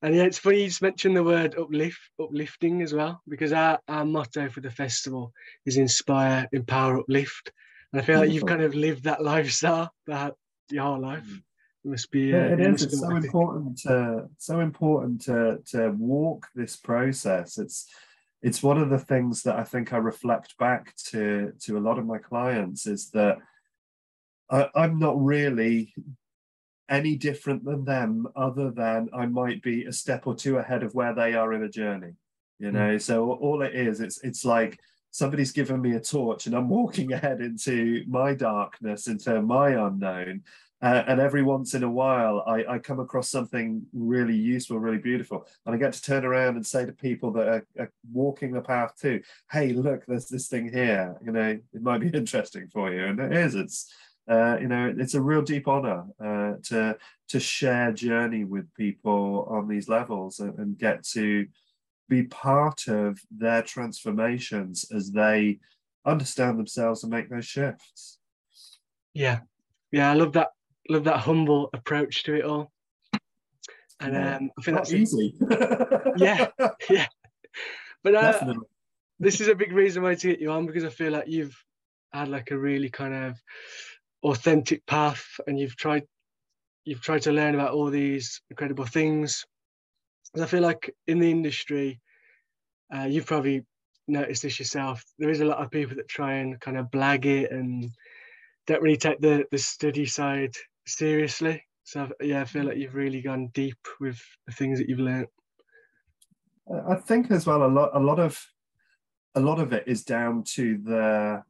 And 0.00 0.14
yeah, 0.14 0.22
it's 0.22 0.38
funny 0.38 0.62
you 0.62 0.68
just 0.68 0.82
mentioned 0.82 1.16
the 1.16 1.24
word 1.24 1.58
uplift, 1.58 1.98
uplifting 2.20 2.82
as 2.82 2.94
well, 2.94 3.20
because 3.28 3.52
our, 3.52 3.80
our 3.88 4.04
motto 4.04 4.48
for 4.48 4.60
the 4.60 4.70
festival 4.70 5.32
is 5.66 5.76
inspire, 5.76 6.48
empower, 6.52 7.00
uplift. 7.00 7.52
And 7.92 8.00
I 8.00 8.04
feel 8.04 8.20
like 8.20 8.30
you've 8.30 8.46
kind 8.46 8.62
of 8.62 8.74
lived 8.74 9.04
that 9.04 9.22
lifestyle 9.32 9.92
that 10.06 10.34
your 10.70 10.84
whole 10.84 11.00
life. 11.00 11.26
Mm. 11.26 11.42
It 11.84 11.90
must 11.90 12.10
be. 12.12 12.32
Uh, 12.32 12.38
it 12.38 12.60
is. 12.60 12.84
It's 12.84 13.00
so 13.00 13.16
important 13.16 13.78
to 13.78 14.28
so 14.38 14.60
important 14.60 15.20
to 15.22 15.58
to 15.72 15.90
walk 15.90 16.46
this 16.54 16.76
process. 16.76 17.58
It's 17.58 17.88
it's 18.40 18.62
one 18.62 18.78
of 18.78 18.88
the 18.88 19.00
things 19.00 19.42
that 19.42 19.56
I 19.56 19.64
think 19.64 19.92
I 19.92 19.96
reflect 19.96 20.56
back 20.58 20.94
to 21.10 21.52
to 21.62 21.78
a 21.78 21.80
lot 21.80 21.98
of 21.98 22.06
my 22.06 22.18
clients 22.18 22.86
is 22.86 23.10
that 23.10 23.38
I'm 24.74 24.98
not 24.98 25.20
really 25.22 25.94
any 26.92 27.16
different 27.16 27.64
than 27.64 27.84
them 27.84 28.28
other 28.36 28.70
than 28.70 29.08
I 29.14 29.24
might 29.24 29.62
be 29.62 29.86
a 29.86 29.92
step 29.92 30.26
or 30.26 30.34
two 30.36 30.58
ahead 30.58 30.82
of 30.82 30.94
where 30.94 31.14
they 31.14 31.32
are 31.34 31.54
in 31.54 31.64
a 31.64 31.68
journey. 31.68 32.12
You 32.58 32.68
hmm. 32.68 32.76
know, 32.76 32.96
mm. 32.96 33.02
so 33.02 33.32
all 33.32 33.62
it 33.62 33.74
is, 33.74 34.00
it's 34.00 34.22
it's 34.22 34.44
like 34.44 34.78
somebody's 35.10 35.52
given 35.52 35.80
me 35.80 35.94
a 35.96 36.00
torch 36.00 36.46
and 36.46 36.54
I'm 36.54 36.68
walking 36.78 37.12
ahead 37.12 37.40
into 37.40 38.04
my 38.06 38.34
darkness, 38.34 39.08
into 39.08 39.40
my 39.42 39.70
unknown. 39.70 40.42
Uh, 40.82 41.04
and 41.06 41.20
every 41.20 41.44
once 41.44 41.74
in 41.74 41.84
a 41.84 41.90
while, 41.90 42.42
I, 42.44 42.64
I, 42.64 42.78
come 42.80 42.98
across 42.98 43.30
something 43.30 43.86
really 43.92 44.34
useful, 44.34 44.80
really 44.80 44.98
beautiful. 44.98 45.46
And 45.64 45.72
I 45.72 45.78
get 45.78 45.92
to 45.92 46.02
turn 46.02 46.24
around 46.24 46.56
and 46.56 46.66
say 46.66 46.84
to 46.84 46.90
people 46.90 47.30
that 47.34 47.46
are, 47.46 47.66
are, 47.78 47.92
walking 48.12 48.50
the 48.50 48.62
path 48.62 48.98
too, 49.00 49.22
hey, 49.52 49.74
look, 49.74 50.04
there's 50.06 50.26
this 50.26 50.48
thing 50.48 50.72
here. 50.72 51.16
You 51.24 51.30
know, 51.30 51.56
it 51.72 51.82
might 51.82 52.00
be 52.00 52.08
interesting 52.12 52.66
for 52.66 52.92
you. 52.92 53.04
And 53.04 53.20
it 53.20 53.32
is. 53.32 53.54
It's 53.54 53.94
uh, 54.30 54.56
you 54.60 54.68
know, 54.68 54.92
it's 54.96 55.14
a 55.14 55.20
real 55.20 55.42
deep 55.42 55.66
honor 55.66 56.04
uh, 56.24 56.54
to 56.64 56.96
to 57.28 57.40
share 57.40 57.92
journey 57.92 58.44
with 58.44 58.72
people 58.74 59.46
on 59.50 59.66
these 59.66 59.88
levels 59.88 60.38
and, 60.38 60.56
and, 60.58 60.78
get 60.78 61.02
to 61.02 61.46
be 62.08 62.22
part 62.24 62.86
of 62.88 63.18
their 63.30 63.62
transformations 63.62 64.84
as 64.94 65.10
they 65.10 65.58
understand 66.04 66.58
themselves 66.58 67.02
and 67.02 67.12
make 67.12 67.30
those 67.30 67.46
shifts. 67.46 68.18
Yeah, 69.14 69.40
yeah, 69.90 70.10
I 70.10 70.14
love 70.14 70.34
that. 70.34 70.48
Love 70.88 71.04
that 71.04 71.18
humble 71.18 71.70
approach 71.72 72.24
to 72.24 72.34
it 72.34 72.44
all. 72.44 72.70
And 74.00 74.14
yeah. 74.14 74.36
um, 74.36 74.50
I 74.58 74.62
think 74.62 74.76
that's 74.76 74.92
easy. 74.92 75.34
yeah, 76.16 76.48
yeah. 76.90 77.06
But 78.02 78.14
uh, 78.14 78.54
this 79.20 79.40
is 79.40 79.48
a 79.48 79.54
big 79.54 79.72
reason 79.72 80.02
why 80.02 80.14
to 80.14 80.28
get 80.28 80.40
you 80.40 80.50
on 80.50 80.66
because 80.66 80.84
I 80.84 80.88
feel 80.88 81.12
like 81.12 81.28
you've 81.28 81.56
had 82.12 82.28
like 82.28 82.50
a 82.50 82.58
really 82.58 82.90
kind 82.90 83.14
of 83.14 83.40
authentic 84.22 84.84
path 84.86 85.24
and 85.46 85.58
you've 85.58 85.76
tried 85.76 86.04
you've 86.84 87.02
tried 87.02 87.22
to 87.22 87.32
learn 87.32 87.54
about 87.54 87.72
all 87.72 87.90
these 87.90 88.40
incredible 88.50 88.86
things 88.86 89.44
i 90.40 90.46
feel 90.46 90.62
like 90.62 90.94
in 91.06 91.18
the 91.18 91.30
industry 91.30 92.00
uh, 92.94 93.04
you've 93.04 93.26
probably 93.26 93.64
noticed 94.08 94.42
this 94.42 94.58
yourself. 94.58 95.04
There 95.18 95.30
is 95.30 95.40
a 95.40 95.44
lot 95.44 95.58
of 95.58 95.70
people 95.70 95.96
that 95.96 96.08
try 96.08 96.34
and 96.34 96.60
kind 96.60 96.76
of 96.76 96.90
blag 96.90 97.24
it 97.24 97.50
and 97.50 97.90
don't 98.66 98.82
really 98.82 98.96
take 98.96 99.20
the 99.20 99.44
the 99.50 99.58
study 99.58 100.06
side 100.06 100.54
seriously. 100.86 101.62
So 101.84 102.10
yeah, 102.20 102.42
I 102.42 102.44
feel 102.44 102.64
like 102.64 102.76
you've 102.76 102.94
really 102.94 103.22
gone 103.22 103.50
deep 103.54 103.78
with 104.00 104.20
the 104.46 104.52
things 104.52 104.78
that 104.78 104.88
you've 104.88 105.00
learned. 105.00 105.28
I 106.88 106.94
think 106.94 107.30
as 107.30 107.46
well 107.46 107.64
a 107.64 107.66
lot 107.66 107.90
a 107.94 107.98
lot 107.98 108.20
of 108.20 108.38
a 109.34 109.40
lot 109.40 109.58
of 109.58 109.72
it 109.72 109.84
is 109.86 110.04
down 110.04 110.44
to 110.54 110.78
the 110.78 111.42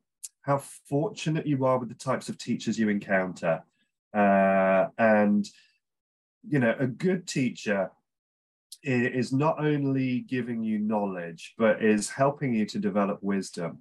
how 0.42 0.58
fortunate 0.88 1.46
you 1.46 1.64
are 1.64 1.78
with 1.78 1.88
the 1.88 1.94
types 1.94 2.28
of 2.28 2.36
teachers 2.36 2.78
you 2.78 2.88
encounter. 2.88 3.62
Uh, 4.14 4.86
and 4.98 5.48
you 6.48 6.58
know, 6.58 6.74
a 6.78 6.86
good 6.86 7.26
teacher 7.26 7.90
is 8.82 9.32
not 9.32 9.64
only 9.64 10.20
giving 10.20 10.62
you 10.64 10.78
knowledge, 10.78 11.54
but 11.56 11.84
is 11.84 12.10
helping 12.10 12.52
you 12.52 12.66
to 12.66 12.80
develop 12.80 13.22
wisdom. 13.22 13.78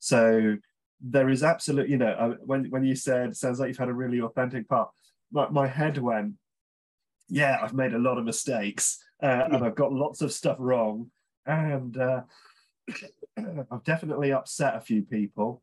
So 0.00 0.56
there 1.00 1.28
is 1.28 1.44
absolutely, 1.44 1.92
you 1.92 1.98
know, 1.98 2.10
uh, 2.10 2.34
when, 2.44 2.68
when 2.70 2.84
you 2.84 2.96
said, 2.96 3.36
sounds 3.36 3.60
like 3.60 3.68
you've 3.68 3.78
had 3.78 3.88
a 3.88 3.94
really 3.94 4.20
authentic 4.20 4.68
part, 4.68 4.90
my, 5.30 5.48
my 5.50 5.68
head 5.68 5.98
went, 5.98 6.34
yeah, 7.28 7.58
I've 7.62 7.74
made 7.74 7.94
a 7.94 7.98
lot 7.98 8.18
of 8.18 8.24
mistakes 8.24 8.98
uh, 9.22 9.44
and 9.52 9.64
I've 9.64 9.76
got 9.76 9.92
lots 9.92 10.20
of 10.20 10.32
stuff 10.32 10.56
wrong. 10.58 11.12
And 11.46 11.96
uh, 11.96 12.22
I've 13.70 13.84
definitely 13.84 14.32
upset 14.32 14.74
a 14.74 14.80
few 14.80 15.02
people 15.02 15.62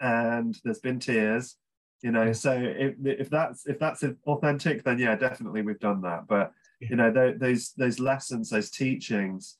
and 0.00 0.58
there's 0.64 0.80
been 0.80 0.98
tears 0.98 1.56
you 2.02 2.10
know 2.10 2.32
so 2.32 2.52
if, 2.52 2.94
if 3.04 3.30
that's 3.30 3.66
if 3.66 3.78
that's 3.78 4.04
authentic 4.26 4.84
then 4.84 4.98
yeah 4.98 5.16
definitely 5.16 5.62
we've 5.62 5.80
done 5.80 6.02
that. 6.02 6.26
But 6.26 6.52
you 6.80 6.96
know 6.96 7.10
those 7.10 7.72
those 7.72 7.98
lessons 7.98 8.50
those 8.50 8.70
teachings 8.70 9.56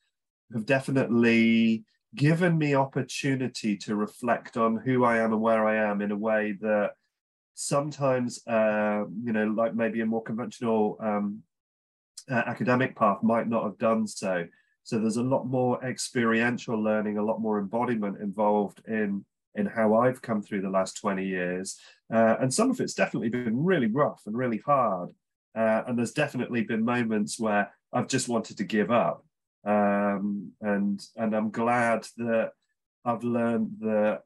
have 0.53 0.67
definitely 0.67 1.85
given 2.15 2.57
me 2.57 2.75
opportunity 2.75 3.77
to 3.77 3.97
reflect 3.97 4.57
on 4.57 4.77
who 4.77 5.05
i 5.05 5.19
am 5.19 5.33
and 5.33 5.41
where 5.41 5.67
i 5.67 5.77
am 5.77 6.01
in 6.01 6.13
a 6.13 6.17
way 6.17 6.53
that 6.61 6.93
sometimes 7.55 8.47
uh, 8.47 9.05
you 9.25 9.33
know 9.33 9.47
like 9.47 9.75
maybe 9.75 10.03
a 10.03 10.07
more 10.07 10.23
conventional 10.23 10.99
um, 11.01 11.43
uh, 12.31 12.43
academic 12.47 12.97
path 12.97 13.23
might 13.23 13.49
not 13.49 13.65
have 13.65 13.79
done 13.79 14.07
so. 14.07 14.47
So 14.83 14.99
there's 14.99 15.17
a 15.17 15.23
lot 15.23 15.47
more 15.47 15.83
experiential 15.85 16.81
learning 16.81 17.19
a 17.19 17.25
lot 17.25 17.41
more 17.41 17.59
embodiment 17.59 18.21
involved 18.21 18.83
in 18.87 19.25
in 19.57 19.67
how 19.67 19.95
i've 19.95 20.23
come 20.23 20.43
through 20.43 20.61
the 20.61 20.71
last 20.71 21.01
20 21.01 21.25
years 21.25 21.79
uh, 22.13 22.37
and 22.41 22.53
some 22.53 22.71
of 22.71 22.81
it's 22.81 22.95
definitely 22.95 23.29
been 23.29 23.65
really 23.65 23.89
rough 23.89 24.23
and 24.27 24.37
really 24.37 24.59
hard. 24.59 25.11
Uh, 25.57 25.83
and 25.87 25.99
there's 25.99 26.13
definitely 26.13 26.63
been 26.63 26.85
moments 26.85 27.41
where 27.41 27.73
I've 27.93 28.09
just 28.09 28.29
wanted 28.29 28.59
to 28.59 28.65
give 28.65 28.91
up. 28.91 29.25
Um, 29.65 30.53
and 30.61 31.03
and 31.17 31.35
I'm 31.35 31.51
glad 31.51 32.07
that 32.19 32.53
I've 33.05 33.25
learned 33.25 33.79
that 33.81 34.21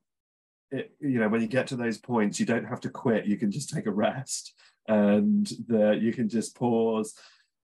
it, 0.71 0.93
you 1.01 1.19
know 1.19 1.29
when 1.29 1.41
you 1.41 1.47
get 1.47 1.69
to 1.69 1.77
those 1.77 1.97
points, 1.97 2.39
you 2.39 2.47
don't 2.47 2.67
have 2.67 2.81
to 2.81 2.91
quit. 2.91 3.27
You 3.27 3.39
can 3.39 3.51
just 3.51 3.71
take 3.71 3.87
a 3.87 3.91
rest, 3.91 4.53
and 4.87 5.51
that 5.69 6.01
you 6.03 6.13
can 6.13 6.29
just 6.29 6.55
pause, 6.55 7.15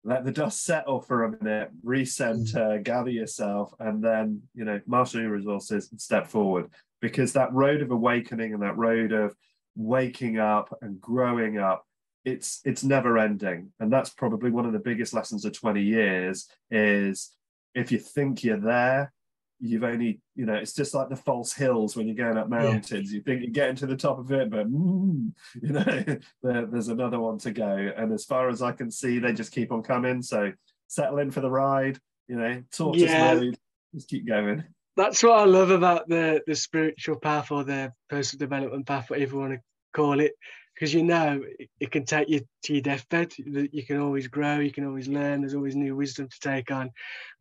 let 0.03 0.25
the 0.25 0.31
dust 0.31 0.65
settle 0.65 0.99
for 0.99 1.23
a 1.23 1.31
minute, 1.31 1.69
recenter, 1.85 2.79
mm. 2.79 2.83
gather 2.83 3.11
yourself, 3.11 3.73
and 3.79 4.03
then 4.03 4.41
you 4.53 4.65
know 4.65 4.81
marshal 4.85 5.21
your 5.21 5.31
resources 5.31 5.89
and 5.91 6.01
step 6.01 6.27
forward. 6.27 6.69
Because 7.03 7.33
that 7.33 7.53
road 7.53 7.81
of 7.81 7.91
awakening 7.91 8.53
and 8.53 8.63
that 8.63 8.77
road 8.77 9.11
of 9.11 9.35
waking 9.75 10.39
up 10.39 10.75
and 10.81 11.01
growing 11.01 11.57
up 11.57 11.85
it's 12.25 12.61
it's 12.63 12.83
never 12.83 13.17
ending. 13.17 13.71
And 13.79 13.91
that's 13.91 14.09
probably 14.09 14.49
one 14.49 14.65
of 14.65 14.73
the 14.73 14.79
biggest 14.79 15.13
lessons 15.13 15.45
of 15.45 15.53
20 15.53 15.81
years 15.81 16.47
is 16.71 17.31
if 17.75 17.91
you 17.91 17.99
think 17.99 18.43
you're 18.43 18.59
there 18.59 19.11
you've 19.59 19.83
only 19.83 20.19
you 20.35 20.45
know 20.45 20.55
it's 20.55 20.73
just 20.73 20.93
like 20.93 21.09
the 21.09 21.15
false 21.15 21.53
hills 21.53 21.95
when 21.95 22.07
you're 22.07 22.15
going 22.15 22.37
up 22.37 22.49
mountains. 22.49 23.11
Yeah. 23.11 23.17
you 23.17 23.21
think 23.23 23.41
you're 23.41 23.51
getting 23.51 23.75
to 23.77 23.85
the 23.85 23.95
top 23.95 24.19
of 24.19 24.31
it 24.31 24.49
but 24.49 24.67
mm, 24.67 25.31
you 25.61 25.69
know 25.69 25.83
there, 26.43 26.65
there's 26.65 26.87
another 26.87 27.19
one 27.19 27.37
to 27.39 27.51
go. 27.51 27.91
And 27.97 28.13
as 28.13 28.25
far 28.25 28.49
as 28.49 28.61
i 28.61 28.71
can 28.71 28.89
see 28.89 29.19
they 29.19 29.33
just 29.33 29.51
keep 29.51 29.71
on 29.71 29.83
coming. 29.83 30.21
So 30.21 30.51
settle 30.87 31.19
in 31.19 31.31
for 31.31 31.41
the 31.41 31.51
ride 31.51 31.99
you 32.27 32.37
know 32.37 32.63
tortoise 32.71 33.01
yeah. 33.01 33.33
mode 33.33 33.57
just 33.93 34.07
keep 34.07 34.25
going 34.25 34.63
that's 34.95 35.23
what 35.23 35.39
I 35.39 35.45
love 35.45 35.71
about 35.71 36.07
the 36.07 36.41
the 36.45 36.55
spiritual 36.55 37.17
path 37.17 37.51
or 37.51 37.63
the 37.63 37.93
personal 38.09 38.39
development 38.39 38.85
path, 38.85 39.09
whatever 39.09 39.33
you 39.33 39.39
want 39.39 39.53
to 39.53 39.59
call 39.93 40.19
it, 40.19 40.33
because 40.73 40.93
you 40.93 41.03
know 41.03 41.41
it, 41.59 41.69
it, 41.79 41.91
can 41.91 42.05
take 42.05 42.29
you 42.29 42.41
to 42.63 42.73
your 42.73 42.81
deathbed. 42.81 43.33
You 43.37 43.83
can 43.85 43.99
always 43.99 44.27
grow, 44.27 44.59
you 44.59 44.71
can 44.71 44.85
always 44.85 45.07
learn. 45.07 45.41
There's 45.41 45.55
always 45.55 45.75
new 45.75 45.95
wisdom 45.95 46.27
to 46.29 46.39
take 46.39 46.71
on, 46.71 46.91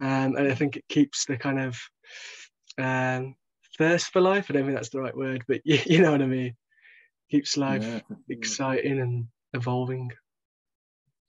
um, 0.00 0.37
and 0.37 0.49
I 0.49 0.54
think 0.54 0.76
it 0.76 0.85
keeps 0.88 1.26
the 1.26 1.37
kind 1.37 1.61
of 1.61 1.78
um, 2.78 3.35
thirst 3.78 4.12
for 4.12 4.21
life. 4.21 4.47
I 4.49 4.54
don't 4.54 4.64
think 4.64 4.76
that's 4.76 4.90
the 4.90 5.00
right 5.00 5.16
word, 5.16 5.44
but 5.47 5.61
you, 5.64 5.78
you 5.85 6.02
know 6.02 6.12
what 6.12 6.23
I 6.23 6.26
mean. 6.26 6.56
Keeps 7.30 7.56
life 7.56 7.82
yeah. 7.82 8.00
exciting 8.28 9.00
and 9.00 9.26
evolving. 9.54 10.11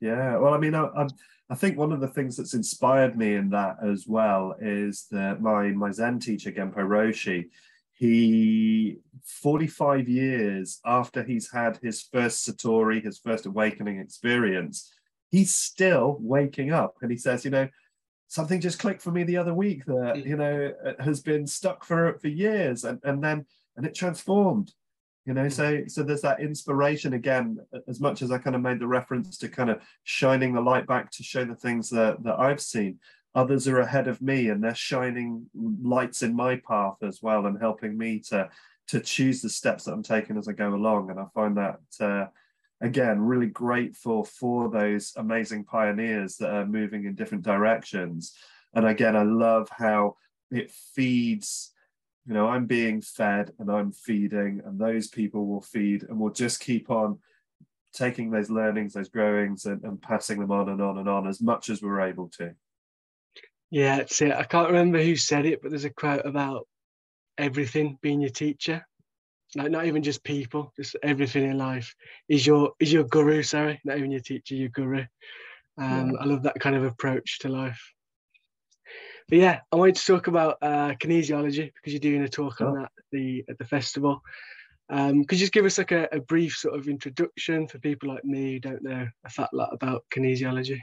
Yeah, 0.01 0.37
well, 0.37 0.53
I 0.53 0.57
mean, 0.57 0.75
I, 0.75 0.83
I, 0.83 1.07
I 1.53 1.55
think 1.55 1.77
one 1.77 1.91
of 1.91 2.01
the 2.01 2.07
things 2.07 2.35
that's 2.35 2.55
inspired 2.55 3.15
me 3.15 3.35
in 3.35 3.51
that 3.51 3.77
as 3.85 4.07
well 4.07 4.55
is 4.59 5.05
that 5.11 5.39
my 5.39 5.67
my 5.67 5.91
Zen 5.91 6.17
teacher 6.17 6.51
Genpo 6.51 6.77
Roshi, 6.77 7.49
he 7.91 8.97
45 9.23 10.09
years 10.09 10.79
after 10.83 11.21
he's 11.21 11.51
had 11.51 11.77
his 11.77 12.01
first 12.01 12.49
satori, 12.49 13.03
his 13.03 13.19
first 13.19 13.45
awakening 13.45 13.99
experience, 13.99 14.91
he's 15.29 15.53
still 15.53 16.17
waking 16.19 16.71
up, 16.73 16.95
and 17.03 17.11
he 17.11 17.17
says, 17.17 17.45
you 17.45 17.51
know, 17.51 17.69
something 18.29 18.59
just 18.59 18.79
clicked 18.79 19.03
for 19.03 19.11
me 19.11 19.21
the 19.21 19.37
other 19.37 19.53
week 19.53 19.85
that 19.85 20.15
mm. 20.15 20.25
you 20.25 20.35
know 20.35 20.73
has 20.99 21.21
been 21.21 21.45
stuck 21.45 21.85
for 21.85 22.17
for 22.17 22.29
years, 22.29 22.83
and 22.83 22.99
and 23.03 23.23
then 23.23 23.45
and 23.77 23.85
it 23.85 23.93
transformed 23.93 24.73
you 25.25 25.33
know 25.33 25.47
so 25.47 25.83
so 25.87 26.03
there's 26.03 26.21
that 26.21 26.41
inspiration 26.41 27.13
again 27.13 27.57
as 27.87 27.99
much 27.99 28.21
as 28.21 28.31
i 28.31 28.37
kind 28.37 28.55
of 28.55 28.61
made 28.61 28.79
the 28.79 28.87
reference 28.87 29.37
to 29.37 29.47
kind 29.47 29.69
of 29.69 29.81
shining 30.03 30.53
the 30.53 30.61
light 30.61 30.85
back 30.85 31.09
to 31.11 31.23
show 31.23 31.45
the 31.45 31.55
things 31.55 31.89
that 31.89 32.21
that 32.23 32.39
i've 32.39 32.61
seen 32.61 32.99
others 33.35 33.67
are 33.67 33.79
ahead 33.79 34.07
of 34.07 34.21
me 34.21 34.49
and 34.49 34.63
they're 34.63 34.75
shining 34.75 35.45
lights 35.81 36.21
in 36.21 36.35
my 36.35 36.55
path 36.67 36.95
as 37.01 37.21
well 37.21 37.45
and 37.45 37.59
helping 37.59 37.97
me 37.97 38.19
to 38.19 38.49
to 38.87 38.99
choose 38.99 39.41
the 39.41 39.49
steps 39.49 39.85
that 39.85 39.93
i'm 39.93 40.03
taking 40.03 40.37
as 40.37 40.47
i 40.47 40.51
go 40.51 40.73
along. 40.73 41.09
And 41.09 41.19
i 41.19 41.25
find 41.33 41.57
that 41.57 41.79
uh, 41.99 42.27
again 42.81 43.19
really 43.19 43.47
grateful 43.47 44.23
for 44.23 44.69
those 44.69 45.13
amazing 45.15 45.63
pioneers 45.63 46.37
that 46.37 46.53
are 46.53 46.65
moving 46.65 47.05
in 47.05 47.15
different 47.15 47.43
directions. 47.43 48.35
And 48.73 48.85
again 48.85 49.15
i 49.15 49.23
love 49.23 49.69
how 49.71 50.15
it 50.51 50.71
feeds 50.71 51.72
you 52.25 52.33
know 52.33 52.47
i'm 52.47 52.65
being 52.65 53.01
fed 53.01 53.51
and 53.59 53.69
i'm 53.69 53.91
feeding 53.91 54.61
and 54.65 54.79
those 54.79 55.07
people 55.07 55.45
will 55.45 55.61
feed 55.61 56.03
and 56.03 56.19
we'll 56.19 56.31
just 56.31 56.59
keep 56.59 56.89
on 56.89 57.19
taking 57.93 58.31
those 58.31 58.49
learnings 58.49 58.93
those 58.93 59.09
growings 59.09 59.65
and, 59.65 59.83
and 59.83 60.01
passing 60.01 60.39
them 60.39 60.51
on 60.51 60.69
and 60.69 60.81
on 60.81 60.97
and 60.97 61.07
on 61.07 61.27
as 61.27 61.41
much 61.41 61.69
as 61.69 61.81
we're 61.81 62.01
able 62.01 62.27
to. 62.27 62.53
Yeah 63.69 63.97
it's 63.97 64.21
it. 64.21 64.31
I 64.31 64.43
can't 64.43 64.69
remember 64.69 65.01
who 65.01 65.15
said 65.15 65.45
it 65.45 65.61
but 65.61 65.69
there's 65.69 65.85
a 65.85 65.89
quote 65.89 66.25
about 66.25 66.67
everything 67.37 67.97
being 68.01 68.21
your 68.21 68.31
teacher. 68.31 68.85
Like 69.55 69.69
not 69.69 69.85
even 69.85 70.01
just 70.01 70.23
people 70.23 70.73
just 70.75 70.95
everything 71.03 71.43
in 71.43 71.57
life. 71.57 71.93
Is 72.27 72.45
your 72.45 72.73
is 72.79 72.91
your 72.91 73.03
guru 73.03 73.43
sorry 73.43 73.79
not 73.85 73.97
even 73.97 74.11
your 74.11 74.21
teacher 74.21 74.55
your 74.55 74.69
guru. 74.69 75.05
Um, 75.75 76.11
yeah. 76.11 76.17
i 76.19 76.25
love 76.25 76.43
that 76.43 76.59
kind 76.59 76.75
of 76.75 76.83
approach 76.83 77.39
to 77.39 77.49
life 77.49 77.81
but 79.29 79.37
yeah, 79.37 79.59
I 79.71 79.75
wanted 79.75 79.95
to 79.95 80.05
talk 80.05 80.27
about 80.27 80.57
uh, 80.61 80.93
kinesiology 80.93 81.71
because 81.73 81.93
you're 81.93 81.99
doing 81.99 82.23
a 82.23 82.29
talk 82.29 82.61
on 82.61 82.75
that 82.75 82.91
at 82.97 83.05
the 83.11 83.43
at 83.49 83.57
the 83.57 83.65
festival. 83.65 84.21
Um, 84.89 85.23
could 85.23 85.39
you 85.39 85.43
just 85.43 85.53
give 85.53 85.65
us 85.65 85.77
like 85.77 85.91
a, 85.91 86.07
a, 86.11 86.19
brief 86.19 86.55
sort 86.55 86.77
of 86.77 86.87
introduction 86.87 87.67
for 87.67 87.79
people 87.79 88.09
like 88.09 88.25
me 88.25 88.53
who 88.53 88.59
don't 88.59 88.83
know 88.83 89.07
a 89.25 89.29
fat 89.29 89.49
lot 89.53 89.69
about 89.71 90.03
kinesiology? 90.13 90.79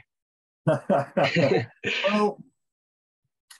well, 0.65 2.43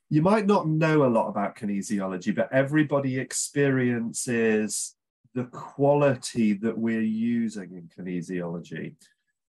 you 0.09 0.21
might 0.21 0.47
not 0.47 0.67
know 0.67 1.05
a 1.05 1.07
lot 1.07 1.29
about 1.29 1.55
kinesiology, 1.55 2.35
but 2.35 2.51
everybody 2.51 3.19
experiences 3.19 4.95
the 5.33 5.45
quality 5.45 6.53
that 6.53 6.77
we're 6.77 7.01
using 7.01 7.71
in 7.73 7.89
kinesiology. 8.03 8.95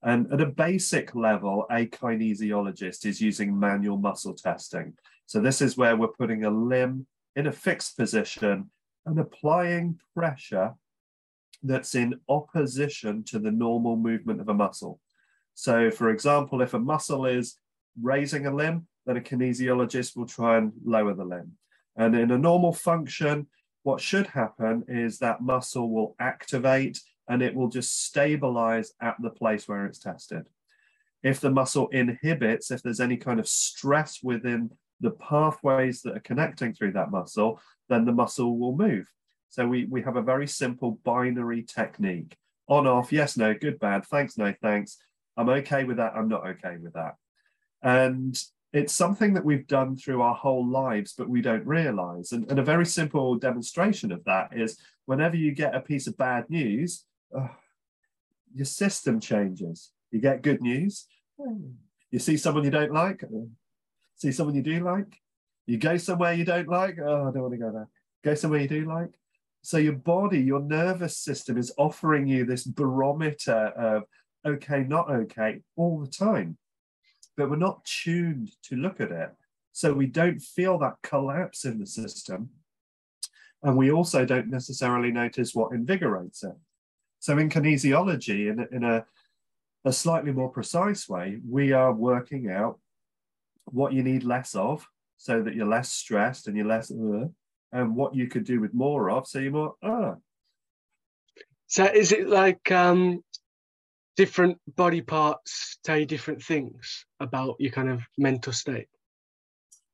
And 0.04 0.32
at 0.32 0.42
a 0.42 0.46
basic 0.46 1.16
level, 1.16 1.66
a 1.72 1.88
kinesiologist 1.88 3.06
is 3.06 3.22
using 3.22 3.58
manual 3.58 3.98
muscle 3.98 4.34
testing. 4.34 4.94
So 5.32 5.40
this 5.40 5.62
is 5.62 5.78
where 5.78 5.96
we're 5.96 6.10
putting 6.10 6.44
a 6.44 6.50
limb 6.50 7.08
in 7.38 7.48
a 7.48 7.54
fixed 7.54 7.96
position 7.96 8.70
and 9.06 9.18
applying 9.18 9.98
pressure 10.14 10.74
that's 11.64 11.96
in 11.96 12.20
opposition 12.28 13.24
to 13.28 13.40
the 13.40 13.50
normal 13.50 13.96
movement 13.96 14.42
of 14.42 14.50
a 14.50 14.54
muscle. 14.54 15.00
So 15.54 15.90
for 15.90 16.10
example, 16.10 16.62
if 16.62 16.74
a 16.74 16.80
muscle 16.80 17.26
is 17.26 17.56
raising 18.02 18.46
a 18.46 18.54
limb, 18.54 18.88
then 19.06 19.16
a 19.16 19.22
kinesiologist 19.22 20.18
will 20.18 20.26
try 20.26 20.58
and 20.58 20.74
lower 20.84 21.14
the 21.14 21.24
limb. 21.24 21.54
And 21.96 22.14
in 22.14 22.32
a 22.32 22.38
normal 22.38 22.74
function, 22.74 23.48
what 23.84 24.02
should 24.02 24.28
happen 24.28 24.84
is 24.90 25.20
that 25.20 25.40
muscle 25.40 25.90
will 25.90 26.14
activate 26.20 27.00
and 27.30 27.42
it 27.42 27.56
will 27.56 27.70
just 27.70 28.04
stabilize 28.04 28.92
at 29.02 29.16
the 29.22 29.30
place 29.30 29.66
where 29.66 29.86
it's 29.86 30.00
tested. 30.00 30.44
If 31.24 31.40
the 31.40 31.52
muscle 31.52 31.88
inhibits, 31.88 32.70
if 32.70 32.84
there's 32.84 33.00
any 33.00 33.16
kind 33.16 33.40
of 33.40 33.48
stress 33.48 34.20
within 34.22 34.72
the 35.02 35.12
pathways 35.12 36.02
that 36.04 36.16
are 36.16 36.22
connecting 36.22 36.74
through 36.74 36.94
that 36.94 37.12
muscle, 37.12 37.60
then 37.90 38.06
the 38.06 38.14
muscle 38.14 38.58
will 38.58 38.76
move. 38.76 39.08
So 39.50 39.68
we, 39.68 39.86
we 39.86 40.02
have 40.04 40.16
a 40.16 40.22
very 40.22 40.48
simple 40.48 41.00
binary 41.04 41.64
technique 41.64 42.38
on, 42.68 42.88
off, 42.88 43.12
yes, 43.12 43.36
no, 43.36 43.54
good, 43.54 43.80
bad, 43.80 44.06
thanks, 44.06 44.38
no, 44.38 44.54
thanks. 44.62 44.98
I'm 45.36 45.50
okay 45.50 45.84
with 45.84 45.98
that, 45.98 46.14
I'm 46.16 46.30
not 46.30 46.48
okay 46.48 46.78
with 46.78 46.94
that. 46.94 47.16
And 47.82 48.42
it's 48.72 48.94
something 48.94 49.34
that 49.34 49.44
we've 49.44 49.68
done 49.68 49.98
through 49.98 50.22
our 50.22 50.36
whole 50.36 50.66
lives, 50.66 51.14
but 51.18 51.28
we 51.28 51.42
don't 51.42 51.66
realize. 51.66 52.32
And, 52.32 52.50
and 52.50 52.60
a 52.60 52.64
very 52.64 52.86
simple 52.86 53.36
demonstration 53.36 54.14
of 54.14 54.24
that 54.24 54.56
is 54.56 54.78
whenever 55.06 55.36
you 55.36 55.52
get 55.52 55.76
a 55.76 55.82
piece 55.82 56.08
of 56.08 56.18
bad 56.18 56.50
news, 56.50 57.04
uh, 57.38 57.50
your 58.54 58.66
system 58.66 59.20
changes. 59.20 59.92
You 60.12 60.22
get 60.22 60.42
good 60.42 60.62
news, 60.62 61.08
you 62.12 62.20
see 62.20 62.38
someone 62.38 62.64
you 62.64 62.72
don't 62.72 62.94
like, 62.94 63.24
see 64.22 64.32
someone 64.32 64.56
you 64.56 64.62
do 64.62 64.84
like, 64.84 65.20
you 65.66 65.78
go 65.78 65.98
somewhere 65.98 66.34
you 66.34 66.46
don't 66.46 66.68
like, 66.68 66.98
oh, 67.00 67.28
I 67.28 67.32
don't 67.32 67.42
want 67.42 67.54
to 67.54 67.60
go 67.60 67.72
there. 67.72 67.90
Go 68.24 68.36
somewhere 68.36 68.62
you 68.62 68.68
do 68.68 68.86
like. 68.86 69.10
So 69.64 69.78
your 69.78 69.94
body, 69.94 70.40
your 70.40 70.62
nervous 70.62 71.18
system 71.18 71.58
is 71.58 71.74
offering 71.78 72.28
you 72.28 72.46
this 72.46 72.64
barometer 72.64 73.52
of 73.52 74.04
okay, 74.46 74.84
not 74.88 75.10
okay 75.10 75.62
all 75.76 76.00
the 76.00 76.10
time 76.10 76.58
but 77.38 77.50
we're 77.50 77.56
not 77.56 77.84
tuned 77.86 78.52
to 78.64 78.76
look 78.76 79.00
at 79.00 79.12
it. 79.12 79.32
So 79.72 79.94
we 79.94 80.06
don't 80.06 80.40
feel 80.40 80.78
that 80.80 80.98
collapse 81.02 81.66
in 81.66 81.80
the 81.80 81.88
system. 81.88 82.50
And 83.64 83.78
we 83.78 83.92
also 83.92 84.26
don't 84.26 84.50
necessarily 84.50 85.12
notice 85.12 85.56
what 85.56 85.72
invigorates 85.72 86.44
it. 86.44 86.56
So 87.20 87.38
in 87.38 87.50
kinesiology, 87.50 88.52
in, 88.52 88.68
in 88.72 88.84
a, 88.84 89.06
a 89.86 89.94
slightly 89.94 90.32
more 90.32 90.50
precise 90.50 91.08
way, 91.08 91.40
we 91.48 91.72
are 91.72 91.94
working 91.94 92.50
out 92.50 92.80
what 93.66 93.94
you 93.94 94.04
need 94.04 94.24
less 94.24 94.56
of 94.56 94.86
so 95.18 95.42
that 95.44 95.56
you're 95.56 95.68
less 95.68 95.92
stressed 95.92 96.48
and 96.48 96.58
you're 96.58 96.66
less, 96.66 96.92
uh, 96.92 97.28
and 97.72 97.96
what 97.96 98.16
you 98.16 98.28
could 98.28 98.44
do 98.44 98.60
with 98.60 98.74
more 98.74 99.10
of 99.10 99.28
so 99.28 99.40
you're 99.40 99.52
more, 99.52 99.76
uh. 99.84 100.16
So 101.68 101.86
is 101.86 102.12
it 102.12 102.28
like 102.28 102.72
um, 102.72 103.24
different 104.18 104.58
body 104.76 105.02
parts 105.02 105.78
tell 105.84 105.98
you 105.98 106.06
different 106.06 106.44
things 106.44 107.06
about 107.20 107.56
your 107.60 107.72
kind 107.72 107.90
of 107.90 108.02
mental 108.18 108.52
state? 108.52 108.88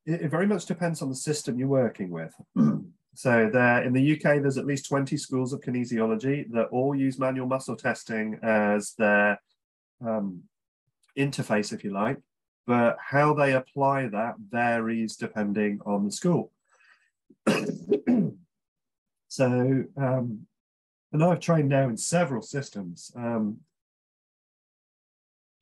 It, 0.06 0.22
it 0.22 0.32
very 0.32 0.48
much 0.48 0.66
depends 0.66 1.02
on 1.02 1.10
the 1.10 1.16
system 1.16 1.60
you're 1.60 1.68
working 1.68 2.10
with. 2.10 2.34
so 3.14 3.50
there 3.52 3.84
in 3.84 3.94
the 3.94 4.14
UK, 4.14 4.42
there's 4.42 4.58
at 4.58 4.66
least 4.66 4.88
20 4.88 5.18
schools 5.18 5.54
of 5.54 5.62
kinesiology 5.62 6.50
that 6.52 6.68
all 6.72 6.96
use 6.96 7.20
manual 7.20 7.48
muscle 7.48 7.76
testing 7.76 8.40
as 8.42 8.94
their 8.98 9.40
um, 10.06 10.44
interface, 11.18 11.74
if 11.74 11.84
you 11.84 11.92
like. 11.92 12.18
But 12.68 12.98
how 13.00 13.34
they 13.34 13.54
apply 13.54 14.08
that 14.10 14.36
varies 14.40 15.16
depending 15.16 15.80
on 15.86 16.06
the 16.06 16.12
school. 16.12 16.52
so, 19.30 19.84
um, 19.96 20.46
and 21.14 21.24
I've 21.24 21.40
trained 21.40 21.70
now 21.70 21.88
in 21.88 21.96
several 21.98 22.42
systems. 22.42 23.12
Um, 23.16 23.60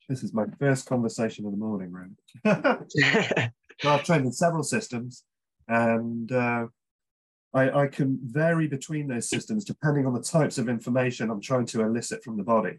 this 0.08 0.22
is 0.22 0.34
my 0.34 0.46
first 0.58 0.86
conversation 0.86 1.44
in 1.44 1.52
the 1.52 1.56
morning 1.56 1.92
room. 1.92 2.16
I've 2.44 4.04
trained 4.04 4.26
in 4.26 4.32
several 4.32 4.62
systems, 4.62 5.24
and 5.68 6.30
uh, 6.30 6.66
I, 7.54 7.82
I, 7.82 7.86
can 7.88 8.18
vary 8.22 8.68
between 8.68 9.08
those 9.08 9.28
systems 9.28 9.64
depending 9.64 10.06
on 10.06 10.14
the 10.14 10.22
types 10.22 10.58
of 10.58 10.68
information 10.68 11.30
I'm 11.30 11.40
trying 11.40 11.66
to 11.66 11.82
elicit 11.82 12.22
from 12.22 12.36
the 12.36 12.42
body. 12.42 12.78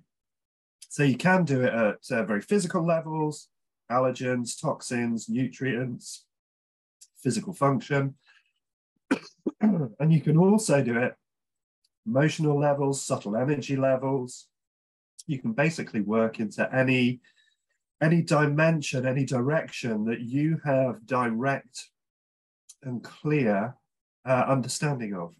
So 0.89 1.03
you 1.03 1.17
can 1.17 1.43
do 1.43 1.63
it 1.63 1.73
at 1.73 2.11
uh, 2.11 2.23
very 2.23 2.41
physical 2.41 2.85
levels, 2.85 3.49
allergens, 3.91 4.59
toxins, 4.59 5.29
nutrients, 5.29 6.25
physical 7.21 7.53
function. 7.53 8.15
and 9.61 10.13
you 10.13 10.21
can 10.21 10.37
also 10.37 10.83
do 10.83 10.97
it 10.97 11.15
emotional 12.07 12.57
levels, 12.57 13.05
subtle 13.05 13.35
energy 13.35 13.75
levels, 13.75 14.47
you 15.27 15.37
can 15.39 15.51
basically 15.51 16.01
work 16.01 16.39
into 16.39 16.73
any 16.73 17.19
any 18.01 18.21
dimension, 18.21 19.07
any 19.07 19.25
direction 19.25 20.05
that 20.05 20.21
you 20.21 20.61
have 20.63 21.05
direct 21.07 21.87
and 22.83 23.03
clear 23.03 23.75
uh, 24.23 24.45
understanding 24.47 25.15
of. 25.15 25.33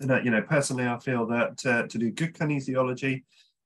And 0.00 0.12
uh, 0.12 0.20
you 0.20 0.30
know, 0.30 0.42
personally, 0.42 0.86
I 0.86 0.98
feel 1.00 1.26
that 1.26 1.66
uh, 1.66 1.86
to 1.88 1.98
do 1.98 2.12
good 2.12 2.34
kinesiology, 2.34 3.24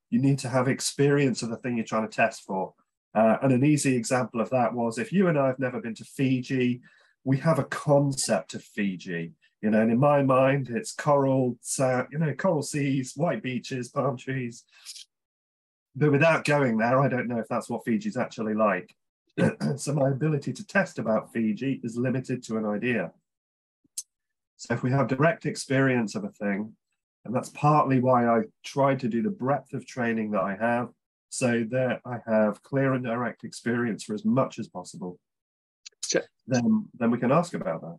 you 0.09 0.21
need 0.21 0.39
to 0.41 0.49
have 0.49 0.69
experience 0.69 1.43
of 1.43 1.51
the 1.51 1.57
thing 1.57 1.77
you're 1.77 1.85
trying 1.85 2.09
to 2.09 2.17
test 2.17 2.45
for. 2.45 2.73
Uh, 3.15 3.37
and 3.43 3.53
an 3.53 3.65
easy 3.65 3.95
example 3.95 4.41
of 4.41 4.51
that 4.51 4.73
was 4.73 4.99
if 4.99 5.13
you 5.13 5.29
and 5.29 5.39
I 5.39 5.47
have 5.49 5.59
never 5.59 5.81
been 5.81 5.95
to 5.97 6.05
Fiji, 6.05 6.81
we 7.25 7.37
have 7.39 7.59
a 7.59 7.65
concept 7.65 8.55
of 8.55 8.63
Fiji. 8.63 9.33
You 9.61 9.71
know, 9.71 9.81
and 9.81 9.93
in 9.93 10.01
my 10.01 10.23
mind, 10.23 10.71
it's 10.71 10.93
coral, 10.93 11.57
sand, 11.61 12.09
you 12.11 12.19
know, 12.19 12.35
coral 12.35 12.63
seas, 12.63 13.13
white 13.15 13.43
beaches, 13.43 13.91
palm 13.91 14.17
trees, 14.17 14.65
but 15.95 16.11
without 16.11 16.45
going 16.45 16.79
there, 16.79 17.01
I 17.01 17.09
don't 17.09 17.29
know 17.29 17.39
if 17.39 17.49
that's 17.49 17.69
what 17.69 17.85
Fiji's 17.85 18.17
actually 18.17 18.55
like. 18.55 18.95
so 19.77 19.93
my 19.93 20.09
ability 20.09 20.53
to 20.53 20.67
test 20.67 20.99
about 20.99 21.33
Fiji 21.33 21.81
is 21.83 21.97
limited 21.97 22.43
to 22.45 22.57
an 22.57 22.67
idea. 22.67 23.13
So 24.57 24.75
if 24.75 24.83
we 24.83 24.91
have 24.91 25.09
direct 25.09 25.45
experience 25.45 26.15
of 26.15 26.25
a 26.25 26.31
thing, 26.31 26.75
and 27.25 27.35
that's 27.35 27.51
partly 27.51 28.01
why 28.01 28.27
I 28.27 28.43
tried 28.65 29.01
to 29.01 29.09
do 29.09 29.23
the 29.23 29.31
breadth 29.31 29.75
of 29.75 29.87
training 29.87 30.31
that 30.33 30.43
I 30.43 30.57
have, 30.57 30.89
so 31.33 31.65
that 31.71 32.03
I 32.05 32.19
have 32.27 32.63
clear 32.63 32.93
and 32.93 33.03
direct 33.03 33.43
experience 33.43 34.05
for 34.05 34.13
as 34.13 34.23
much 34.23 34.59
as 34.59 34.69
possible. 34.69 35.19
So, 36.03 36.21
then, 36.47 36.87
then 36.99 37.11
we 37.11 37.17
can 37.17 37.33
ask 37.33 37.55
about 37.55 37.81
that. 37.81 37.97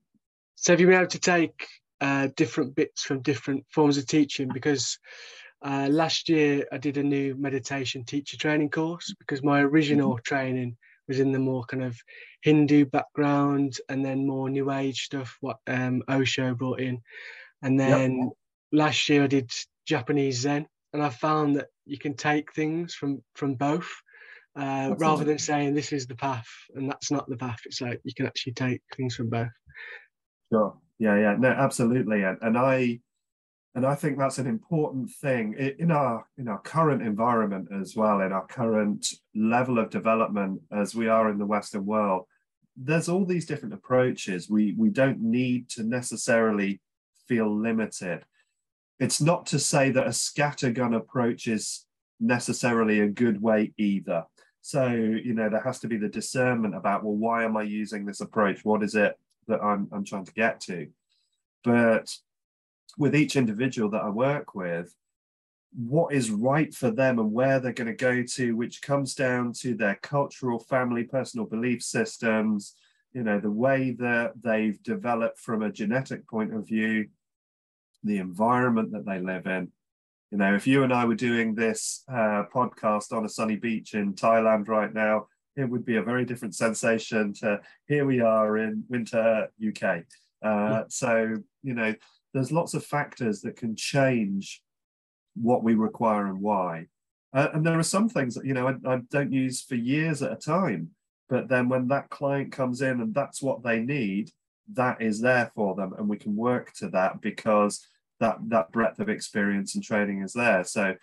So 0.53 0.71
have 0.71 0.79
you 0.79 0.85
been 0.85 0.97
able 0.97 1.07
to 1.07 1.19
take 1.19 1.67
uh, 1.99 2.27
different 2.35 2.75
bits 2.75 3.01
from 3.01 3.23
different 3.23 3.65
forms 3.71 3.97
of 3.97 4.05
teaching? 4.05 4.51
Because 4.53 4.99
uh, 5.65 5.87
last 5.89 6.29
year, 6.29 6.67
I 6.71 6.77
did 6.77 6.97
a 6.97 7.03
new 7.03 7.33
meditation 7.33 8.05
teacher 8.05 8.37
training 8.37 8.69
course 8.69 9.11
because 9.17 9.41
my 9.41 9.61
original 9.61 10.11
mm-hmm. 10.11 10.23
training 10.23 10.77
was 11.07 11.19
in 11.19 11.31
the 11.31 11.39
more 11.39 11.63
kind 11.63 11.83
of 11.83 11.97
Hindu 12.41 12.85
background 12.85 13.77
and 13.89 14.05
then 14.05 14.27
more 14.27 14.47
New 14.47 14.71
Age 14.71 15.05
stuff, 15.05 15.37
what 15.41 15.57
um, 15.65 16.03
Osho 16.07 16.53
brought 16.53 16.81
in. 16.81 17.01
And 17.63 17.79
then 17.79 18.17
yep. 18.19 18.29
last 18.71 19.09
year, 19.09 19.23
I 19.23 19.27
did 19.27 19.49
Japanese 19.87 20.41
Zen, 20.41 20.67
and 20.93 21.01
I 21.01 21.09
found 21.09 21.55
that 21.57 21.67
you 21.85 21.97
can 21.97 22.15
take 22.15 22.53
things 22.53 22.93
from 22.93 23.21
from 23.35 23.55
both. 23.55 23.89
Uh, 24.55 24.93
rather 24.99 25.23
than 25.23 25.39
saying 25.39 25.73
this 25.73 25.91
is 25.91 26.05
the 26.05 26.15
path 26.15 26.47
and 26.75 26.87
that's 26.87 27.09
not 27.09 27.27
the 27.27 27.37
path, 27.37 27.59
it's 27.65 27.81
like 27.81 27.99
you 28.03 28.13
can 28.13 28.27
actually 28.27 28.53
take 28.53 28.81
things 28.95 29.15
from 29.15 29.27
both. 29.27 29.47
Sure. 30.51 30.77
Yeah, 30.99 31.17
yeah. 31.17 31.35
No, 31.39 31.49
absolutely. 31.49 32.21
And, 32.21 32.37
and 32.41 32.55
I 32.55 32.99
and 33.75 33.85
I 33.85 33.95
think 33.95 34.19
that's 34.19 34.37
an 34.37 34.45
important 34.45 35.09
thing 35.09 35.55
in 35.79 35.89
our 35.89 36.27
in 36.37 36.47
our 36.47 36.59
current 36.59 37.01
environment 37.01 37.69
as 37.73 37.95
well, 37.95 38.21
in 38.21 38.31
our 38.31 38.45
current 38.45 39.07
level 39.33 39.79
of 39.79 39.89
development 39.89 40.61
as 40.71 40.93
we 40.93 41.07
are 41.07 41.31
in 41.31 41.39
the 41.39 41.45
Western 41.45 41.85
world. 41.85 42.25
There's 42.77 43.09
all 43.09 43.25
these 43.25 43.47
different 43.47 43.73
approaches. 43.73 44.49
We 44.49 44.75
we 44.77 44.89
don't 44.89 45.21
need 45.21 45.69
to 45.69 45.83
necessarily 45.83 46.79
feel 47.27 47.51
limited. 47.51 48.23
It's 49.03 49.19
not 49.19 49.45
to 49.47 49.59
say 49.59 49.91
that 49.91 50.07
a 50.07 50.11
scattergun 50.11 50.95
approach 50.95 51.47
is 51.47 51.85
necessarily 52.21 53.01
a 53.01 53.09
good 53.09 53.41
way 53.41 53.73
either. 53.77 54.23
So, 54.61 54.87
you 54.87 55.33
know, 55.33 55.49
there 55.49 55.59
has 55.59 55.79
to 55.79 55.89
be 55.89 55.97
the 55.97 56.07
discernment 56.07 56.73
about, 56.73 57.03
well, 57.03 57.17
why 57.17 57.43
am 57.43 57.57
I 57.57 57.63
using 57.63 58.05
this 58.05 58.21
approach? 58.21 58.63
What 58.63 58.81
is 58.81 58.95
it 58.95 59.19
that 59.49 59.61
I'm, 59.61 59.89
I'm 59.91 60.05
trying 60.05 60.23
to 60.23 60.33
get 60.33 60.61
to? 60.61 60.87
But 61.65 62.15
with 62.97 63.13
each 63.13 63.35
individual 63.35 63.89
that 63.89 64.03
I 64.03 64.09
work 64.09 64.55
with, 64.55 64.95
what 65.75 66.13
is 66.13 66.31
right 66.31 66.73
for 66.73 66.89
them 66.89 67.19
and 67.19 67.33
where 67.33 67.59
they're 67.59 67.73
going 67.73 67.87
to 67.87 67.93
go 67.93 68.23
to, 68.23 68.55
which 68.55 68.81
comes 68.81 69.15
down 69.15 69.51
to 69.63 69.75
their 69.75 69.99
cultural, 70.01 70.59
family, 70.59 71.03
personal 71.03 71.45
belief 71.45 71.83
systems, 71.83 72.73
you 73.11 73.23
know, 73.23 73.41
the 73.41 73.51
way 73.51 73.91
that 73.99 74.31
they've 74.41 74.81
developed 74.81 75.39
from 75.39 75.61
a 75.61 75.73
genetic 75.73 76.25
point 76.25 76.53
of 76.53 76.65
view, 76.65 77.09
the 78.03 78.17
environment 78.17 78.91
that 78.91 79.05
they 79.05 79.19
live 79.19 79.45
in. 79.47 79.71
You 80.31 80.37
know, 80.39 80.55
if 80.55 80.65
you 80.65 80.83
and 80.83 80.91
I 80.91 81.05
were 81.05 81.15
doing 81.15 81.53
this 81.53 82.03
uh, 82.11 82.43
podcast 82.53 83.11
on 83.11 83.25
a 83.25 83.29
sunny 83.29 83.55
beach 83.55 83.93
in 83.93 84.13
Thailand 84.13 84.67
right 84.67 84.93
now, 84.93 85.27
it 85.55 85.69
would 85.69 85.85
be 85.85 85.97
a 85.97 86.03
very 86.03 86.25
different 86.25 86.55
sensation 86.55 87.33
to 87.33 87.61
here 87.87 88.05
we 88.05 88.19
are 88.19 88.57
in 88.57 88.83
winter 88.89 89.47
UK. 89.65 90.03
Uh, 90.43 90.83
so, 90.89 91.35
you 91.61 91.73
know, 91.73 91.93
there's 92.33 92.51
lots 92.51 92.73
of 92.73 92.83
factors 92.83 93.41
that 93.41 93.55
can 93.55 93.75
change 93.75 94.63
what 95.35 95.63
we 95.63 95.75
require 95.75 96.27
and 96.27 96.41
why. 96.41 96.87
Uh, 97.33 97.49
and 97.53 97.65
there 97.65 97.79
are 97.79 97.83
some 97.83 98.09
things 98.09 98.35
that 98.35 98.45
you 98.45 98.53
know 98.53 98.67
I, 98.67 98.93
I, 98.93 98.97
don't 99.09 99.31
use 99.31 99.61
for 99.61 99.75
years 99.75 100.21
at 100.21 100.31
a 100.31 100.35
time, 100.35 100.91
but 101.29 101.49
then 101.49 101.67
when 101.67 101.87
that 101.87 102.09
client 102.09 102.51
comes 102.51 102.81
in 102.81 103.01
and 103.01 103.13
that's 103.13 103.41
what 103.41 103.63
they 103.63 103.79
need, 103.79 104.29
that 104.73 105.01
is 105.01 105.19
there 105.19 105.51
for 105.55 105.75
them, 105.75 105.93
and 105.97 106.07
we 106.07 106.17
can 106.17 106.35
work 106.35 106.73
to 106.73 106.89
that 106.89 107.21
because 107.21 107.85
that 108.23 108.37
that 108.47 108.71
breadth 108.71 108.99
of 108.99 109.09
experience 109.09 109.75
and 109.75 109.83
training 109.83 110.21
is 110.21 110.31
there. 110.33 110.63
So, 110.63 110.95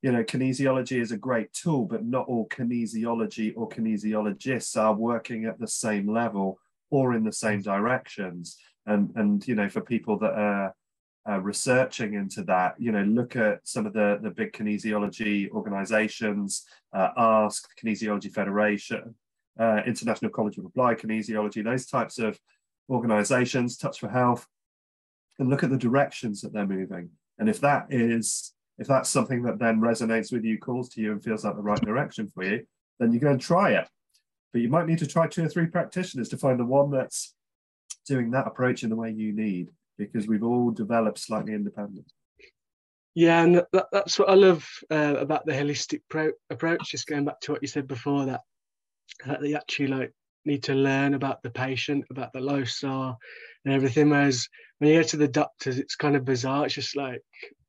you 0.00 0.12
know, 0.12 0.22
kinesiology 0.22 1.00
is 1.00 1.10
a 1.10 1.16
great 1.16 1.52
tool, 1.52 1.86
but 1.86 2.04
not 2.04 2.28
all 2.28 2.48
kinesiology 2.48 3.52
or 3.56 3.68
kinesiologists 3.68 4.80
are 4.80 4.94
working 4.94 5.44
at 5.44 5.58
the 5.58 5.66
same 5.66 6.08
level 6.08 6.60
or 6.90 7.14
in 7.14 7.24
the 7.24 7.32
same 7.32 7.62
directions. 7.62 8.56
And, 8.86 9.10
and 9.16 9.46
you 9.46 9.56
know, 9.56 9.68
for 9.68 9.80
people 9.80 10.18
that 10.20 10.32
are 10.32 10.74
uh, 11.28 11.40
researching 11.40 12.14
into 12.14 12.44
that, 12.44 12.76
you 12.78 12.92
know, 12.92 13.02
look 13.02 13.34
at 13.34 13.66
some 13.66 13.84
of 13.84 13.92
the, 13.92 14.20
the 14.22 14.30
big 14.30 14.52
kinesiology 14.52 15.50
organizations, 15.50 16.64
uh, 16.92 17.08
ASK, 17.16 17.68
Kinesiology 17.82 18.32
Federation, 18.32 19.16
uh, 19.58 19.80
International 19.84 20.30
College 20.30 20.58
of 20.58 20.64
Applied 20.64 20.98
Kinesiology, 21.00 21.64
those 21.64 21.86
types 21.86 22.20
of 22.20 22.38
organizations, 22.88 23.76
Touch 23.76 23.98
for 23.98 24.08
Health, 24.08 24.46
and 25.38 25.48
look 25.48 25.62
at 25.62 25.70
the 25.70 25.76
directions 25.76 26.40
that 26.40 26.52
they're 26.52 26.66
moving. 26.66 27.10
And 27.38 27.48
if 27.48 27.60
that 27.60 27.86
is, 27.90 28.52
if 28.78 28.86
that's 28.86 29.08
something 29.08 29.42
that 29.42 29.58
then 29.58 29.80
resonates 29.80 30.32
with 30.32 30.44
you, 30.44 30.58
calls 30.58 30.88
to 30.90 31.00
you, 31.00 31.12
and 31.12 31.22
feels 31.22 31.44
like 31.44 31.56
the 31.56 31.62
right 31.62 31.80
direction 31.80 32.28
for 32.34 32.44
you, 32.44 32.66
then 32.98 33.12
you 33.12 33.20
go 33.20 33.30
and 33.30 33.40
try 33.40 33.72
it. 33.72 33.88
But 34.52 34.62
you 34.62 34.68
might 34.68 34.86
need 34.86 34.98
to 34.98 35.06
try 35.06 35.26
two 35.26 35.44
or 35.44 35.48
three 35.48 35.66
practitioners 35.66 36.28
to 36.30 36.38
find 36.38 36.58
the 36.58 36.64
one 36.64 36.90
that's 36.90 37.34
doing 38.06 38.30
that 38.30 38.46
approach 38.46 38.82
in 38.82 38.90
the 38.90 38.96
way 38.96 39.10
you 39.10 39.32
need, 39.32 39.70
because 39.98 40.26
we've 40.26 40.42
all 40.42 40.70
developed 40.70 41.18
slightly 41.18 41.54
independent. 41.54 42.10
Yeah, 43.14 43.42
and 43.42 43.62
that, 43.72 43.86
that's 43.92 44.18
what 44.18 44.30
I 44.30 44.34
love 44.34 44.68
uh, 44.90 45.16
about 45.18 45.44
the 45.44 45.52
holistic 45.52 46.02
pro- 46.08 46.32
approach. 46.50 46.90
Just 46.90 47.06
going 47.06 47.24
back 47.24 47.40
to 47.40 47.52
what 47.52 47.62
you 47.62 47.68
said 47.68 47.86
before, 47.86 48.26
that 48.26 48.40
that 49.26 49.40
they 49.40 49.54
actually 49.54 49.88
like 49.88 50.12
need 50.44 50.62
to 50.62 50.74
learn 50.74 51.14
about 51.14 51.42
the 51.42 51.50
patient, 51.50 52.04
about 52.10 52.32
the 52.32 52.40
lifestyle, 52.40 53.18
and 53.68 53.76
everything. 53.76 54.08
Whereas 54.08 54.48
when 54.78 54.90
you 54.90 55.02
go 55.02 55.08
to 55.08 55.16
the 55.18 55.28
doctors, 55.28 55.78
it's 55.78 55.96
kind 55.96 56.16
of 56.16 56.24
bizarre. 56.24 56.64
It's 56.64 56.74
just 56.74 56.96
like, 56.96 57.20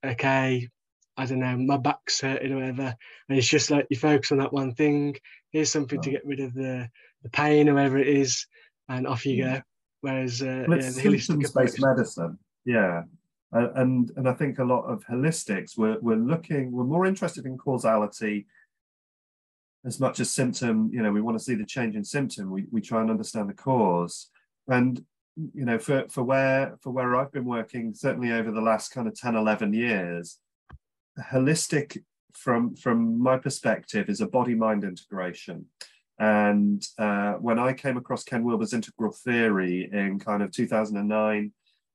okay, 0.05 0.69
I 1.17 1.25
don't 1.25 1.39
know, 1.39 1.57
my 1.57 1.77
back's 1.77 2.21
hurting 2.21 2.53
or 2.53 2.55
whatever, 2.55 2.95
and 3.27 3.37
it's 3.37 3.49
just 3.49 3.69
like 3.69 3.87
you 3.89 3.97
focus 3.97 4.31
on 4.31 4.37
that 4.37 4.53
one 4.53 4.73
thing. 4.73 5.15
Here's 5.51 5.71
something 5.71 5.99
oh. 5.99 6.01
to 6.01 6.11
get 6.11 6.25
rid 6.25 6.39
of 6.39 6.53
the 6.53 6.87
the 7.23 7.29
pain 7.29 7.67
or 7.67 7.73
whatever 7.73 7.97
it 7.97 8.07
is, 8.07 8.47
and 8.87 9.05
off 9.05 9.25
you 9.25 9.35
yeah. 9.35 9.57
go. 9.57 9.61
Whereas 10.01 10.41
uh, 10.41 10.63
well, 10.67 10.79
yeah, 10.79 10.91
the 10.91 11.01
holistic 11.01 11.53
based 11.53 11.81
medicine, 11.81 12.39
yeah. 12.63 13.03
Uh, 13.51 13.67
and 13.75 14.11
and 14.15 14.29
I 14.29 14.33
think 14.33 14.59
a 14.59 14.63
lot 14.63 14.83
of 14.83 15.03
holistics 15.05 15.75
we're, 15.75 15.97
we're 16.01 16.15
looking 16.15 16.71
we're 16.71 16.83
more 16.83 17.07
interested 17.07 17.47
in 17.47 17.57
causality 17.57 18.45
as 19.83 19.99
much 19.99 20.19
as 20.19 20.29
symptom 20.29 20.91
you 20.93 21.01
know 21.01 21.11
we 21.11 21.19
want 21.19 21.35
to 21.35 21.43
see 21.43 21.55
the 21.55 21.65
change 21.65 21.95
in 21.95 22.03
symptom 22.03 22.51
we, 22.51 22.67
we 22.69 22.79
try 22.79 23.01
and 23.01 23.09
understand 23.09 23.49
the 23.49 23.55
cause 23.55 24.29
and 24.67 25.03
you 25.53 25.65
know 25.65 25.79
for 25.79 26.05
for 26.09 26.23
where 26.23 26.77
for 26.81 26.91
where 26.91 27.15
i've 27.15 27.31
been 27.31 27.45
working 27.45 27.93
certainly 27.93 28.31
over 28.31 28.51
the 28.51 28.61
last 28.61 28.89
kind 28.89 29.07
of 29.07 29.15
10 29.15 29.35
11 29.35 29.73
years 29.73 30.39
holistic 31.31 31.97
from 32.33 32.75
from 32.75 33.21
my 33.21 33.37
perspective 33.37 34.09
is 34.09 34.21
a 34.21 34.27
body 34.27 34.55
mind 34.55 34.83
integration. 34.83 35.65
And 36.19 36.85
uh, 36.97 37.33
when 37.33 37.59
i 37.59 37.71
came 37.73 37.97
across 37.97 38.23
ken 38.23 38.43
wilber's 38.43 38.73
integral 38.73 39.11
theory 39.11 39.89
in 39.91 40.19
kind 40.19 40.43
of 40.43 40.51
2009 40.51 41.51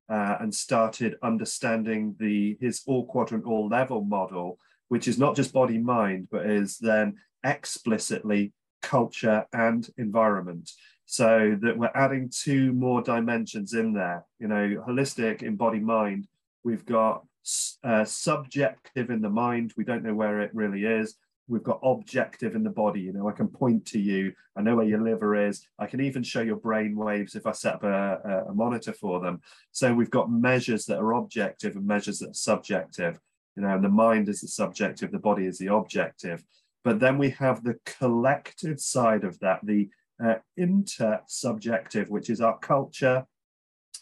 uh, 0.09 0.37
and 0.41 0.55
started 0.55 1.17
understanding 1.23 2.17
the 2.19 2.57
his 2.61 2.83
all 2.87 3.05
quadrant 3.07 3.45
all 3.45 3.69
level 3.69 4.03
model 4.03 4.59
which 4.89 5.09
is 5.09 5.19
not 5.19 5.37
just 5.37 5.53
body 5.53 5.79
mind 5.79 6.29
but 6.31 6.47
is 6.47 6.79
then 6.79 7.17
explicitly 7.45 8.53
culture 8.81 9.47
and 9.53 9.89
environment 9.99 10.71
so 11.07 11.57
that 11.63 11.77
we're 11.77 11.91
adding 11.95 12.31
two 12.31 12.73
more 12.73 13.03
dimensions 13.03 13.75
in 13.75 13.93
there. 13.93 14.25
You 14.39 14.49
know 14.49 14.85
holistic 14.87 15.43
in 15.43 15.57
body 15.57 15.81
mind. 15.81 16.27
We've 16.63 16.85
got 16.87 17.25
uh, 17.83 18.05
subjective 18.05 19.11
in 19.11 19.21
the 19.21 19.31
mind. 19.31 19.75
We 19.77 19.85
don't 19.85 20.03
know 20.03 20.15
where 20.15 20.41
it 20.41 20.51
really 20.55 20.85
is. 20.85 21.17
We've 21.47 21.63
got 21.63 21.81
objective 21.83 22.55
in 22.55 22.63
the 22.63 22.71
body. 22.71 23.03
You 23.03 23.13
know 23.13 23.29
i 23.29 23.33
can 23.33 23.49
point 23.49 23.85
to 23.87 24.01
you. 24.01 24.33
I 24.57 24.63
know 24.63 24.77
where 24.77 24.87
your 24.87 25.03
liver 25.03 25.35
is. 25.49 25.67
I 25.79 25.87
can 25.87 26.01
even 26.01 26.23
show 26.23 26.41
your 26.41 26.57
brain 26.57 26.97
waves 26.97 27.35
if 27.35 27.47
i 27.47 27.53
set 27.53 27.75
up 27.75 27.85
a, 27.85 28.47
a 28.49 28.55
monitor 28.55 28.93
for 28.93 29.21
them. 29.21 29.43
So 29.73 29.93
we've 29.93 30.11
got 30.11 30.33
measures 30.33 30.87
that 30.87 30.99
are 30.99 31.13
objective 31.13 31.77
and 31.77 31.87
measures 31.87 32.21
that 32.21 32.31
are 32.31 32.35
subjective. 32.35 33.21
You 33.57 33.63
know 33.63 33.75
and 33.75 33.85
the 33.85 33.91
mind 33.91 34.29
is 34.29 34.41
the 34.41 34.49
subjective 34.49 35.13
the 35.13 35.19
body 35.19 35.45
is 35.47 35.59
the 35.59 35.73
objective. 35.73 36.43
But 36.83 37.01
then 37.01 37.17
we 37.17 37.31
have 37.31 37.63
the 37.63 37.79
collective 37.87 38.79
side 38.79 39.25
of 39.25 39.39
that, 39.41 39.61
the 39.65 39.89
uh, 40.23 40.37
intersubjective, 40.59 42.09
which 42.09 42.31
is 42.31 42.41
our 42.41 42.59
culture, 42.59 43.25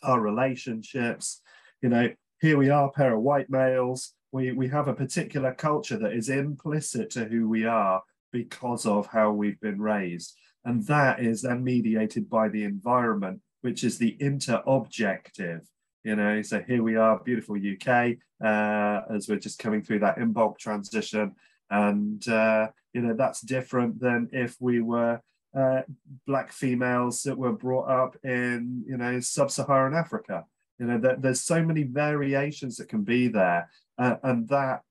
our 0.03 0.21
relationships. 0.21 1.43
You 1.81 1.89
know, 1.89 2.11
here 2.41 2.57
we 2.57 2.71
are, 2.71 2.91
pair 2.91 3.15
of 3.15 3.23
white 3.23 3.51
males. 3.51 4.15
We, 4.33 4.53
we 4.53 4.69
have 4.69 4.89
a 4.89 4.95
particular 4.95 5.55
culture 5.55 5.99
that 5.99 6.13
is 6.13 6.29
implicit 6.29 7.11
to 7.11 7.25
who 7.25 7.49
we 7.49 7.67
are 7.67 8.03
because 8.33 8.87
of 8.87 9.07
how 9.07 9.33
we've 9.33 9.61
been 9.61 9.81
raised. 9.81 10.37
And 10.65 10.87
that 10.87 11.21
is 11.21 11.43
then 11.43 11.65
mediated 11.65 12.31
by 12.31 12.49
the 12.49 12.65
environment, 12.65 13.41
which 13.61 13.85
is 13.85 13.99
the 13.99 14.17
interobjective. 14.21 15.61
You 16.05 16.17
know, 16.17 16.43
so 16.43 16.63
here 16.67 16.83
we 16.83 16.97
are, 16.97 17.21
beautiful 17.21 17.57
UK, 17.57 18.17
uh, 18.45 19.03
as 19.15 19.29
we're 19.29 19.39
just 19.39 19.59
coming 19.59 19.83
through 19.83 20.01
that 20.01 20.17
Imbolc 20.17 20.59
transition 20.59 21.35
and 21.73 22.29
uh, 22.29 22.69
you 22.93 23.01
know 23.01 23.15
that's 23.15 23.41
different 23.41 23.99
than 23.99 24.29
if 24.31 24.57
we 24.61 24.81
were 24.81 25.21
uh, 25.55 25.83
black 26.27 26.53
females 26.53 27.23
that 27.23 27.37
were 27.37 27.53
brought 27.53 27.89
up 27.89 28.17
in 28.25 28.85
you 28.87 28.97
know 28.97 29.21
sub-Saharan 29.21 29.95
Africa. 29.95 30.45
You 30.79 30.87
know, 30.87 31.17
there's 31.19 31.43
so 31.43 31.63
many 31.63 31.85
variations 31.85 32.77
that 32.77 32.89
can 32.89 33.03
be 33.03 33.29
there, 33.29 33.71
uh, 33.99 34.17
and 34.23 34.49
that 34.49 34.83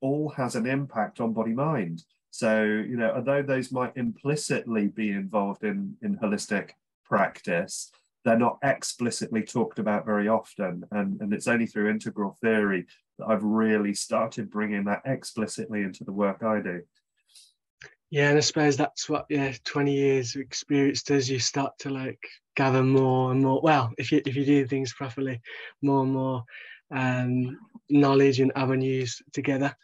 all 0.00 0.30
has 0.30 0.56
an 0.56 0.66
impact 0.66 1.20
on 1.20 1.32
body 1.32 1.52
mind. 1.52 2.02
So 2.30 2.62
you 2.64 2.96
know, 2.96 3.12
although 3.14 3.42
those 3.42 3.70
might 3.70 3.96
implicitly 3.96 4.88
be 4.88 5.10
involved 5.10 5.64
in 5.64 5.96
in 6.02 6.16
holistic 6.16 6.70
practice, 7.04 7.90
they're 8.24 8.38
not 8.38 8.58
explicitly 8.62 9.42
talked 9.42 9.78
about 9.78 10.06
very 10.06 10.28
often, 10.28 10.84
and 10.90 11.20
and 11.20 11.32
it's 11.32 11.48
only 11.48 11.66
through 11.66 11.90
integral 11.90 12.36
theory 12.40 12.86
that 13.18 13.26
I've 13.26 13.42
really 13.42 13.94
started 13.94 14.50
bringing 14.50 14.84
that 14.84 15.02
explicitly 15.04 15.82
into 15.82 16.04
the 16.04 16.12
work 16.12 16.42
I 16.42 16.60
do. 16.60 16.82
Yeah, 18.10 18.30
and 18.30 18.38
I 18.38 18.40
suppose 18.40 18.76
that's 18.76 19.08
what 19.08 19.26
yeah, 19.28 19.52
twenty 19.64 19.94
years 19.94 20.34
of 20.34 20.40
experience 20.40 21.02
does. 21.02 21.28
You 21.28 21.38
start 21.38 21.78
to 21.80 21.90
like 21.90 22.20
gather 22.56 22.82
more 22.82 23.32
and 23.32 23.42
more. 23.42 23.60
Well, 23.62 23.92
if 23.98 24.12
you 24.12 24.22
if 24.24 24.34
you 24.34 24.44
do 24.44 24.66
things 24.66 24.94
properly, 24.94 25.40
more 25.82 26.02
and 26.04 26.12
more 26.12 26.44
um, 26.90 27.58
knowledge 27.90 28.40
and 28.40 28.52
avenues 28.56 29.22
together. 29.32 29.74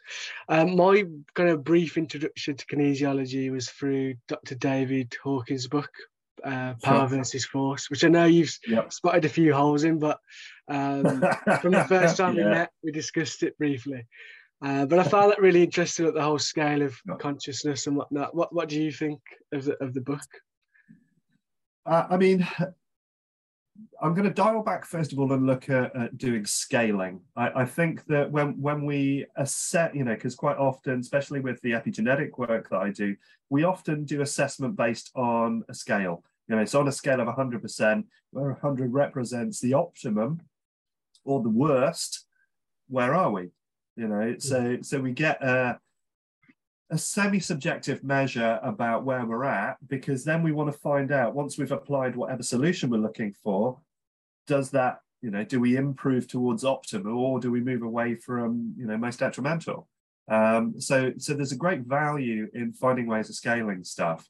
Um, 0.48 0.76
my 0.76 1.04
kind 1.34 1.50
of 1.50 1.64
brief 1.64 1.96
introduction 1.96 2.56
to 2.56 2.66
kinesiology 2.66 3.50
was 3.50 3.68
through 3.68 4.14
Dr. 4.28 4.54
David 4.54 5.14
Hawkins' 5.22 5.66
book, 5.66 5.90
uh, 6.42 6.74
Power 6.82 7.08
sure. 7.08 7.18
versus 7.18 7.44
Force, 7.44 7.90
which 7.90 8.04
I 8.04 8.08
know 8.08 8.26
you've 8.26 8.56
yep. 8.66 8.92
spotted 8.92 9.24
a 9.24 9.30
few 9.30 9.54
holes 9.54 9.84
in, 9.84 9.98
but 9.98 10.18
um, 10.68 11.22
from 11.60 11.72
the 11.72 11.84
first 11.88 12.16
time 12.16 12.37
yeah. 12.37 12.44
we 12.44 12.50
met, 12.50 12.70
we 12.82 12.92
discussed 12.92 13.42
it 13.42 13.56
briefly. 13.58 14.06
Uh, 14.62 14.87
but 14.87 14.99
I 14.99 15.03
found 15.03 15.31
that 15.31 15.40
really 15.40 15.62
interesting 15.62 16.07
at 16.07 16.14
the 16.14 16.23
whole 16.23 16.38
scale 16.38 16.83
of 16.83 16.97
consciousness 17.19 17.87
and 17.87 17.97
whatnot. 17.97 18.35
What 18.35 18.55
What 18.55 18.69
do 18.69 18.81
you 18.81 18.93
think 18.93 19.21
of 19.53 19.64
the 19.64 19.83
of 19.83 19.95
the 19.95 20.01
book? 20.01 20.21
Uh, 21.87 22.07
I 22.09 22.17
mean, 22.17 22.47
I'm 24.01 24.14
going 24.14 24.29
to 24.29 24.35
dial 24.35 24.62
back 24.62 24.85
first 24.85 25.12
of 25.12 25.19
all 25.19 25.33
and 25.33 25.47
look 25.47 25.69
at, 25.69 25.95
at 25.97 26.17
doing 26.17 26.47
scaling. 26.47 27.21
I, 27.37 27.62
I, 27.62 27.64
think 27.64 28.05
that 28.07 28.31
when 28.31 28.61
when 28.61 28.85
we 28.85 29.27
assess, 29.37 29.95
you 29.95 30.05
know, 30.05 30.14
because 30.14 30.37
quite 30.37 30.57
often, 30.57 31.01
especially 31.01 31.40
with 31.40 31.61
the 31.62 31.73
epigenetic 31.73 32.38
work 32.38 32.71
that 32.71 32.81
I 32.81 32.90
do, 32.90 33.17
we 33.51 33.64
often 33.64 34.05
do 34.05 34.23
assessment 34.23 34.77
based 34.77 35.11
on 35.14 35.64
a 35.69 35.75
scale. 35.75 36.23
You 36.49 36.57
know, 36.57 36.62
it's 36.62 36.75
on 36.75 36.88
a 36.88 36.93
scale 36.93 37.21
of 37.21 37.29
100%, 37.29 38.05
where 38.31 38.53
100 38.53 38.93
represents 38.93 39.61
the 39.61 39.75
optimum 39.75 40.40
or 41.25 41.43
the 41.43 41.49
worst. 41.49 42.27
Where 42.88 43.14
are 43.14 43.31
we? 43.31 43.51
You 43.96 44.09
know, 44.09 44.37
so 44.38 44.78
so 44.83 45.00
we 45.00 45.12
get 45.12 45.42
a, 45.42 45.78
a 46.90 46.98
semi-subjective 46.98 48.02
measure 48.02 48.59
about 48.62 49.04
where 49.04 49.24
we're 49.24 49.44
at 49.44 49.76
because 49.87 50.24
then 50.24 50.42
we 50.42 50.52
want 50.52 50.72
to 50.72 50.78
find 50.78 51.12
out 51.12 51.35
once 51.35 51.57
we've 51.57 51.70
applied 51.70 52.16
whatever 52.16 52.42
solution 52.42 52.90
we're 52.90 52.98
looking 52.98 53.33
for, 53.44 53.78
does 54.46 54.70
that 54.70 54.98
you 55.22 55.30
know 55.30 55.44
do 55.44 55.61
we 55.61 55.76
improve 55.76 56.26
towards 56.26 56.64
optimal 56.64 57.16
or 57.16 57.38
do 57.40 57.50
we 57.50 57.61
move 57.61 57.83
away 57.83 58.16
from 58.16 58.74
you 58.76 58.87
know 58.87 58.96
most 58.96 59.20
detrimental? 59.20 59.88
Um, 60.28 60.80
so 60.80 61.12
so 61.18 61.35
there's 61.35 61.52
a 61.52 61.57
great 61.57 61.83
value 61.83 62.48
in 62.52 62.72
finding 62.72 63.07
ways 63.07 63.28
of 63.28 63.37
scaling 63.37 63.85
stuff. 63.85 64.28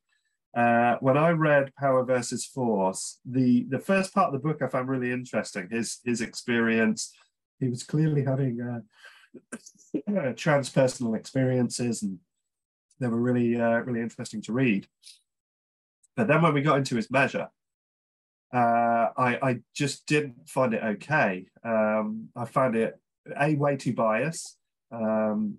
Uh, 0.55 0.97
when 1.01 1.17
I 1.17 1.31
read 1.31 1.75
Power 1.75 2.05
versus 2.05 2.45
Force, 2.45 3.19
the 3.25 3.65
the 3.71 3.79
first 3.79 4.15
part 4.15 4.33
of 4.33 4.35
the 4.35 4.47
book 4.47 4.63
I 4.63 4.69
found 4.69 4.89
really 4.89 5.11
interesting. 5.11 5.69
His 5.71 6.01
his 6.05 6.21
experience, 6.21 7.13
he 7.59 7.69
was 7.69 7.83
clearly 7.83 8.25
having 8.25 8.61
uh, 8.61 8.81
uh, 9.35 10.33
transpersonal 10.35 11.17
experiences, 11.17 12.03
and 12.03 12.19
they 13.01 13.09
were 13.09 13.21
really 13.21 13.61
uh, 13.61 13.79
really 13.81 14.01
interesting 14.01 14.43
to 14.43 14.53
read. 14.53 14.87
But 16.17 16.29
then 16.29 16.43
when 16.43 16.55
we 16.55 16.63
got 16.63 16.79
into 16.79 16.97
his 16.97 17.11
measure, 17.11 17.49
uh, 18.53 19.09
I 19.17 19.39
I 19.43 19.61
just 19.75 20.07
didn't 20.07 20.49
find 20.49 20.75
it 20.75 20.83
okay. 20.83 21.47
Um, 21.65 22.29
I 22.37 22.45
found 22.45 22.77
it 22.77 22.99
a 23.39 23.55
way 23.55 23.77
too 23.77 23.93
biased. 23.93 24.57
Um, 24.91 25.59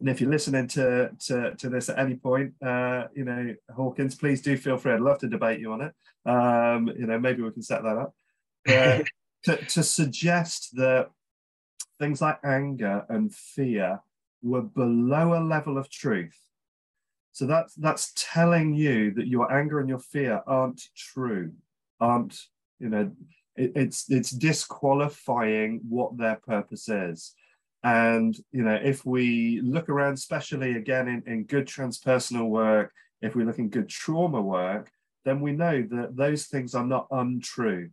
and 0.00 0.08
if 0.08 0.20
you're 0.20 0.30
listening 0.30 0.68
to, 0.68 1.10
to, 1.26 1.54
to 1.56 1.68
this 1.68 1.88
at 1.88 1.98
any 1.98 2.14
point, 2.14 2.54
uh, 2.64 3.04
you 3.14 3.24
know, 3.24 3.54
Hawkins, 3.74 4.14
please 4.14 4.40
do 4.40 4.56
feel 4.56 4.76
free. 4.76 4.92
I'd 4.92 5.00
love 5.00 5.18
to 5.18 5.28
debate 5.28 5.58
you 5.58 5.72
on 5.72 5.80
it. 5.80 5.92
Um, 6.24 6.88
you 6.96 7.06
know, 7.06 7.18
maybe 7.18 7.42
we 7.42 7.50
can 7.50 7.62
set 7.62 7.82
that 7.82 7.96
up. 7.96 8.14
Uh, 8.68 9.02
to, 9.44 9.56
to 9.56 9.82
suggest 9.82 10.70
that 10.76 11.10
things 11.98 12.20
like 12.20 12.38
anger 12.44 13.04
and 13.08 13.34
fear 13.34 14.00
were 14.42 14.62
below 14.62 15.38
a 15.38 15.42
level 15.42 15.78
of 15.78 15.90
truth. 15.90 16.38
So 17.32 17.46
that's 17.46 17.74
that's 17.74 18.12
telling 18.16 18.74
you 18.74 19.12
that 19.14 19.28
your 19.28 19.52
anger 19.52 19.80
and 19.80 19.88
your 19.88 19.98
fear 20.00 20.42
aren't 20.46 20.82
true, 20.96 21.52
aren't 22.00 22.40
you 22.78 22.88
know? 22.88 23.12
It, 23.56 23.72
it's 23.74 24.10
it's 24.10 24.30
disqualifying 24.30 25.80
what 25.88 26.16
their 26.16 26.36
purpose 26.36 26.88
is. 26.88 27.34
And 27.84 28.36
you 28.50 28.62
know, 28.62 28.78
if 28.82 29.04
we 29.04 29.60
look 29.60 29.88
around, 29.88 30.14
especially 30.14 30.72
again 30.76 31.08
in, 31.08 31.22
in 31.32 31.44
good 31.44 31.66
transpersonal 31.66 32.48
work, 32.48 32.92
if 33.22 33.36
we 33.36 33.44
look 33.44 33.58
in 33.58 33.68
good 33.68 33.88
trauma 33.88 34.40
work, 34.40 34.90
then 35.24 35.40
we 35.40 35.52
know 35.52 35.82
that 35.82 36.16
those 36.16 36.46
things 36.46 36.74
are 36.74 36.86
not 36.86 37.06
untrue. 37.10 37.90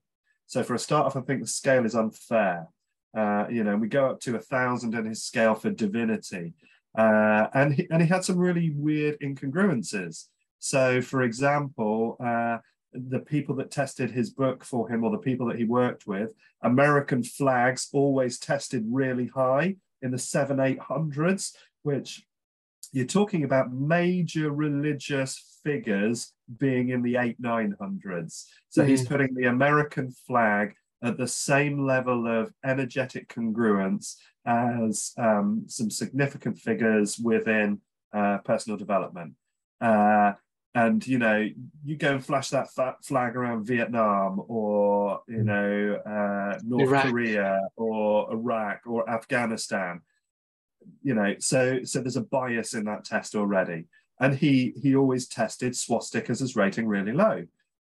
So 0.47 0.63
for 0.63 0.75
a 0.75 0.79
start 0.79 1.05
off, 1.05 1.15
I 1.15 1.21
think 1.21 1.41
the 1.41 1.47
scale 1.47 1.85
is 1.85 1.95
unfair. 1.95 2.67
Uh, 3.15 3.45
you 3.49 3.63
know, 3.63 3.77
we 3.77 3.87
go 3.87 4.09
up 4.09 4.19
to 4.21 4.35
a 4.35 4.39
thousand 4.39 4.93
in 4.93 5.05
his 5.05 5.23
scale 5.23 5.55
for 5.55 5.69
divinity. 5.69 6.53
Uh, 6.97 7.47
and, 7.53 7.73
he, 7.73 7.87
and 7.89 8.01
he 8.01 8.07
had 8.07 8.23
some 8.23 8.37
really 8.37 8.71
weird 8.75 9.19
incongruences. 9.19 10.25
So, 10.59 11.01
for 11.01 11.21
example, 11.23 12.17
uh, 12.19 12.57
the 12.93 13.19
people 13.19 13.55
that 13.55 13.71
tested 13.71 14.11
his 14.11 14.29
book 14.29 14.63
for 14.63 14.89
him 14.89 15.03
or 15.03 15.11
the 15.11 15.17
people 15.17 15.47
that 15.47 15.57
he 15.57 15.65
worked 15.65 16.07
with, 16.07 16.31
American 16.61 17.23
flags 17.23 17.89
always 17.93 18.39
tested 18.39 18.83
really 18.89 19.27
high 19.27 19.75
in 20.01 20.11
the 20.11 20.17
seven, 20.17 20.59
eight 20.59 20.79
hundreds, 20.79 21.55
which 21.83 22.25
you're 22.91 23.05
talking 23.05 23.43
about 23.43 23.73
major 23.73 24.51
religious 24.51 25.59
figures 25.63 26.31
being 26.57 26.89
in 26.89 27.01
the 27.01 27.17
eight, 27.17 27.37
nine 27.39 27.75
hundreds. 27.79 28.49
So 28.69 28.83
mm. 28.83 28.87
he's 28.87 29.05
putting 29.05 29.33
the 29.33 29.45
American 29.45 30.11
flag 30.11 30.75
at 31.03 31.17
the 31.17 31.27
same 31.27 31.85
level 31.85 32.27
of 32.27 32.53
energetic 32.63 33.29
congruence 33.29 34.15
as 34.45 35.13
um, 35.17 35.63
some 35.67 35.89
significant 35.89 36.57
figures 36.57 37.17
within 37.19 37.79
uh, 38.13 38.37
personal 38.39 38.77
development. 38.77 39.33
Uh, 39.81 40.33
and 40.73 41.05
you 41.07 41.17
know, 41.17 41.47
you 41.85 41.95
go 41.95 42.11
and 42.11 42.25
flash 42.25 42.49
that 42.49 42.67
flag 43.03 43.35
around 43.35 43.65
Vietnam 43.65 44.41
or 44.47 45.21
you 45.27 45.37
mm. 45.37 45.45
know 45.45 45.95
uh, 46.05 46.59
North 46.63 46.89
Iraq. 46.89 47.05
Korea 47.05 47.61
or 47.77 48.31
Iraq 48.33 48.81
or 48.85 49.09
Afghanistan. 49.09 50.01
You 51.01 51.15
know, 51.15 51.35
so 51.39 51.79
so 51.83 52.01
there's 52.01 52.17
a 52.17 52.21
bias 52.21 52.73
in 52.73 52.83
that 52.85 53.05
test 53.05 53.35
already. 53.35 53.85
And 54.19 54.35
he 54.35 54.73
he 54.81 54.95
always 54.95 55.27
tested 55.27 55.73
swastikas 55.73 56.41
as 56.41 56.55
rating 56.55 56.87
really 56.87 57.13
low 57.13 57.45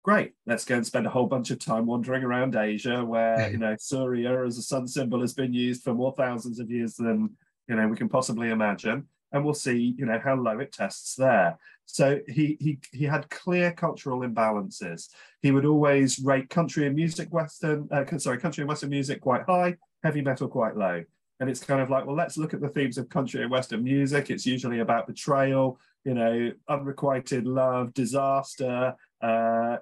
great 0.08 0.32
let's 0.46 0.64
go 0.64 0.74
and 0.74 0.86
spend 0.86 1.06
a 1.06 1.10
whole 1.10 1.26
bunch 1.26 1.50
of 1.50 1.58
time 1.58 1.84
wandering 1.84 2.24
around 2.24 2.56
asia 2.56 3.04
where 3.04 3.50
you 3.50 3.58
know 3.58 3.74
surya 3.78 4.46
as 4.46 4.56
a 4.56 4.62
sun 4.62 4.88
symbol 4.88 5.20
has 5.20 5.34
been 5.34 5.52
used 5.52 5.82
for 5.82 5.92
more 5.92 6.14
thousands 6.16 6.58
of 6.58 6.70
years 6.70 6.94
than 6.94 7.28
you 7.68 7.76
know 7.76 7.86
we 7.86 7.96
can 7.96 8.08
possibly 8.08 8.50
imagine. 8.50 9.06
And 9.30 9.44
we'll 9.44 9.54
see 9.54 9.94
you 9.98 10.06
know 10.06 10.18
how 10.18 10.36
low 10.36 10.58
it 10.58 10.72
tests 10.72 11.14
there. 11.14 11.58
So 11.84 12.20
he 12.26 12.56
he 12.60 12.78
he 12.92 13.04
had 13.04 13.28
clear 13.28 13.72
cultural 13.72 14.20
imbalances. 14.20 15.08
He 15.42 15.50
would 15.50 15.66
always 15.66 16.18
rate 16.18 16.48
country 16.48 16.86
and 16.86 16.96
music 16.96 17.32
western 17.32 17.88
uh, 17.92 18.04
sorry 18.18 18.38
country 18.38 18.62
and 18.62 18.68
western 18.68 18.90
music 18.90 19.20
quite 19.20 19.42
high 19.46 19.76
heavy 20.02 20.22
metal 20.22 20.48
quite 20.48 20.76
low. 20.76 21.04
And 21.40 21.48
it's 21.48 21.62
kind 21.62 21.80
of 21.80 21.90
like 21.90 22.06
well 22.06 22.16
let's 22.16 22.38
look 22.38 22.54
at 22.54 22.62
the 22.62 22.70
themes 22.70 22.96
of 22.96 23.10
country 23.10 23.42
and 23.42 23.50
western 23.50 23.84
music. 23.84 24.30
It's 24.30 24.46
usually 24.46 24.80
about 24.80 25.06
betrayal 25.06 25.78
you 26.04 26.14
know 26.14 26.52
unrequited 26.68 27.46
love 27.46 27.92
disaster 27.92 28.94
uh, 29.20 29.76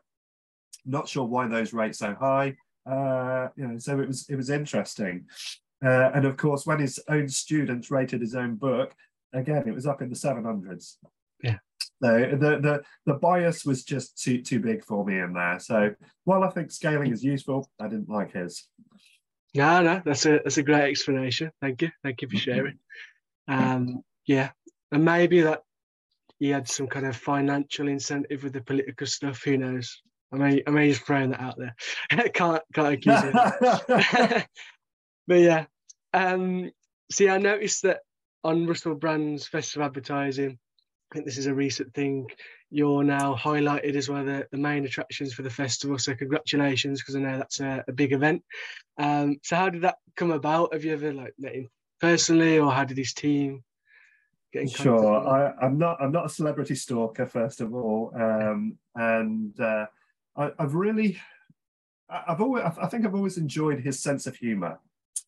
not 0.87 1.09
sure 1.09 1.25
why 1.25 1.49
those 1.49 1.73
rates 1.73 1.99
so 1.99 2.15
high. 2.15 2.57
Uh, 2.89 3.49
you 3.57 3.67
know, 3.67 3.79
so 3.79 3.99
it 4.01 4.07
was 4.07 4.29
it 4.29 4.37
was 4.37 4.51
interesting. 4.51 5.27
Uh, 5.85 6.11
and 6.15 6.25
of 6.25 6.37
course, 6.37 6.67
when 6.67 6.79
his 6.79 6.99
own 7.09 7.29
students 7.29 7.91
rated 7.91 8.21
his 8.21 8.35
own 8.35 8.55
book, 8.55 8.95
again, 9.33 9.65
it 9.67 9.75
was 9.75 9.87
up 9.87 10.03
in 10.03 10.09
the 10.09 10.15
700s. 10.15 10.97
Yeah. 11.43 11.59
So 12.03 12.19
the, 12.19 12.61
the 12.61 12.83
the 13.07 13.15
bias 13.15 13.65
was 13.65 13.83
just 13.85 14.23
too 14.23 14.43
too 14.43 14.61
big 14.61 14.85
for 14.85 15.05
me 15.05 15.19
in 15.19 15.33
there. 15.33 15.59
So 15.59 15.95
while 16.25 16.45
I 16.45 16.51
think 16.51 16.71
scaling 16.71 17.13
is 17.13 17.25
useful, 17.25 17.71
I 17.81 17.89
didn't 17.89 18.09
like 18.09 18.33
his. 18.33 18.69
No, 19.55 19.83
no, 19.83 20.03
that's 20.05 20.27
a 20.27 20.41
that's 20.45 20.59
a 20.59 20.63
great 20.63 20.91
explanation. 20.91 21.51
Thank 21.61 21.83
you, 21.83 21.91
thank 22.03 22.21
you 22.21 22.29
for 22.29 22.37
sharing. 22.37 22.79
Um, 23.49 24.03
yeah, 24.27 24.51
and 24.93 25.05
maybe 25.05 25.41
that 25.43 25.63
he 26.39 26.51
had 26.51 26.69
some 26.69 26.87
kind 26.87 27.07
of 27.07 27.17
financial 27.17 27.89
incentive 27.89 28.43
with 28.43 28.53
the 28.53 28.61
political 28.61 29.07
stuff. 29.07 29.43
Who 29.45 29.57
knows? 29.57 30.03
I 30.33 30.37
may, 30.37 30.63
I 30.67 30.71
may 30.71 30.91
just 30.91 31.03
throwing 31.03 31.31
that 31.31 31.41
out 31.41 31.57
there. 31.57 31.75
can't, 32.31 32.63
can't 32.75 32.95
accuse 32.95 33.23
you. 33.23 33.33
but 35.27 35.39
yeah, 35.39 35.67
um, 36.13 36.71
see, 37.11 37.29
I 37.29 37.39
noticed 37.39 37.83
that 37.83 38.01
on 38.43 38.67
Russell 38.67 38.95
Brand's 38.95 39.47
Festival 39.47 39.87
Advertising, 39.87 40.59
I 41.11 41.15
think 41.15 41.27
this 41.27 41.39
is 41.39 41.47
a 41.47 41.55
recent 41.55 41.95
thing. 41.95 42.27
You're 42.71 43.05
now 43.05 43.35
highlighted 43.37 43.95
as 43.95 44.09
one 44.09 44.21
of 44.21 44.27
the, 44.27 44.47
the 44.51 44.59
main 44.59 44.85
attractions 44.85 45.33
for 45.33 45.43
the 45.43 45.51
festival. 45.51 45.99
So 45.99 46.15
congratulations, 46.15 47.01
because 47.01 47.15
I 47.15 47.21
know 47.21 47.39
that's 47.39 47.61
a, 47.61 47.85
a 47.87 47.93
big 47.93 48.13
event. 48.13 48.43
Um, 48.99 49.37
so 49.45 49.57
how 49.57 49.71
did 49.71 49.83
that 49.83 49.99
come 50.17 50.33
about? 50.33 50.73
Have 50.73 50.85
you 50.85 50.93
ever 50.93 51.13
like 51.13 51.35
met 51.39 51.55
him 51.55 51.69
personally, 52.01 52.59
or 52.59 52.73
how 52.73 52.85
did 52.85 52.99
his 52.99 53.13
team 53.13 53.63
get 54.53 54.63
in 54.63 54.69
Sure, 54.69 55.27
I, 55.27 55.67
am 55.67 55.79
not. 55.79 55.99
I'm 56.01 56.13
not 56.13 56.27
a 56.27 56.31
celebrity 56.31 56.75
stalker, 56.75 57.27
first 57.27 57.61
of 57.61 57.75
all, 57.75 58.13
um, 58.15 58.77
and 58.95 59.59
uh, 59.61 59.87
I, 60.37 60.53
have 60.59 60.75
really, 60.75 61.19
I've 62.09 62.41
always, 62.41 62.65
I 62.65 62.87
think 62.87 63.05
I've 63.05 63.15
always 63.15 63.39
enjoyed 63.39 63.81
his 63.81 64.01
sense 64.01 64.27
of 64.27 64.37
humour, 64.37 64.79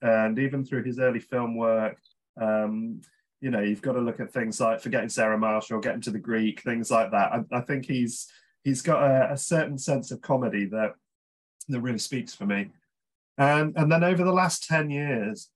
and 0.03 0.39
even 0.39 0.65
through 0.65 0.85
his 0.85 0.99
early 0.99 1.21
film 1.21 1.57
work, 1.57 1.99
um, 2.41 3.01
you 3.41 3.51
know, 3.51 3.61
you've 3.61 3.83
got 3.83 3.93
to 3.93 4.01
look 4.01 4.21
at 4.21 4.33
things 4.33 4.61
like 4.61 4.81
Forgetting 4.81 5.09
Sarah 5.09 5.39
Marshall, 5.39 5.81
Getting 5.81 6.01
to 6.03 6.11
the 6.11 6.19
Greek, 6.19 6.63
things 6.63 6.91
like 6.91 7.11
that. 7.13 7.33
I, 7.33 7.59
I 7.59 7.61
think 7.61 7.87
he's 7.87 8.29
he's 8.65 8.83
got 8.83 9.03
a, 9.03 9.33
a, 9.33 9.37
certain 9.37 9.79
sense 9.79 10.11
of 10.11 10.21
comedy 10.21 10.67
that 10.67 10.95
that 11.69 11.81
really 11.81 11.99
speaks 11.99 12.35
for 12.35 12.47
me. 12.47 12.71
And 13.37 13.77
and 13.77 13.91
then 13.91 14.03
over 14.03 14.25
the 14.25 14.33
last 14.33 14.65
ten 14.65 14.91
years, 14.91 15.51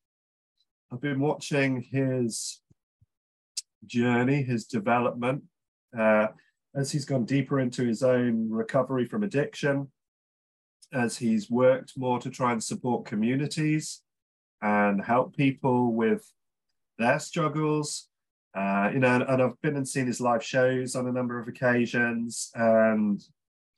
I've 0.93 1.01
been 1.01 1.21
watching 1.21 1.83
his 1.83 2.61
journey, 3.85 4.43
his 4.43 4.67
development. 4.67 5.45
Uh, 5.97 6.29
as 6.75 6.91
he's 6.91 7.05
gone 7.05 7.25
deeper 7.25 7.61
into 7.61 7.85
his 7.85 8.03
own 8.03 8.49
recovery 8.51 9.05
from 9.05 9.23
addiction, 9.23 9.91
as 10.93 11.17
he's 11.17 11.51
worked 11.51 11.93
more 11.97 12.19
to 12.21 12.31
try 12.31 12.53
and 12.53 12.63
support 12.63 13.07
communities 13.07 14.03
and 14.61 15.03
help 15.03 15.37
people 15.37 15.93
with 15.93 16.31
their 16.99 17.19
struggles. 17.19 18.09
Uh, 18.55 18.91
you 18.93 18.99
know, 18.99 19.09
and, 19.09 19.23
and, 19.23 19.43
I've 19.43 19.61
been 19.63 19.77
and 19.77 19.89
seen 19.89 20.07
his 20.07 20.21
live 20.21 20.45
shows 20.45 20.95
on 20.95 21.07
a 21.07 21.13
number 21.13 21.41
of 21.41 21.49
occasions. 21.49 22.51
And 22.55 23.21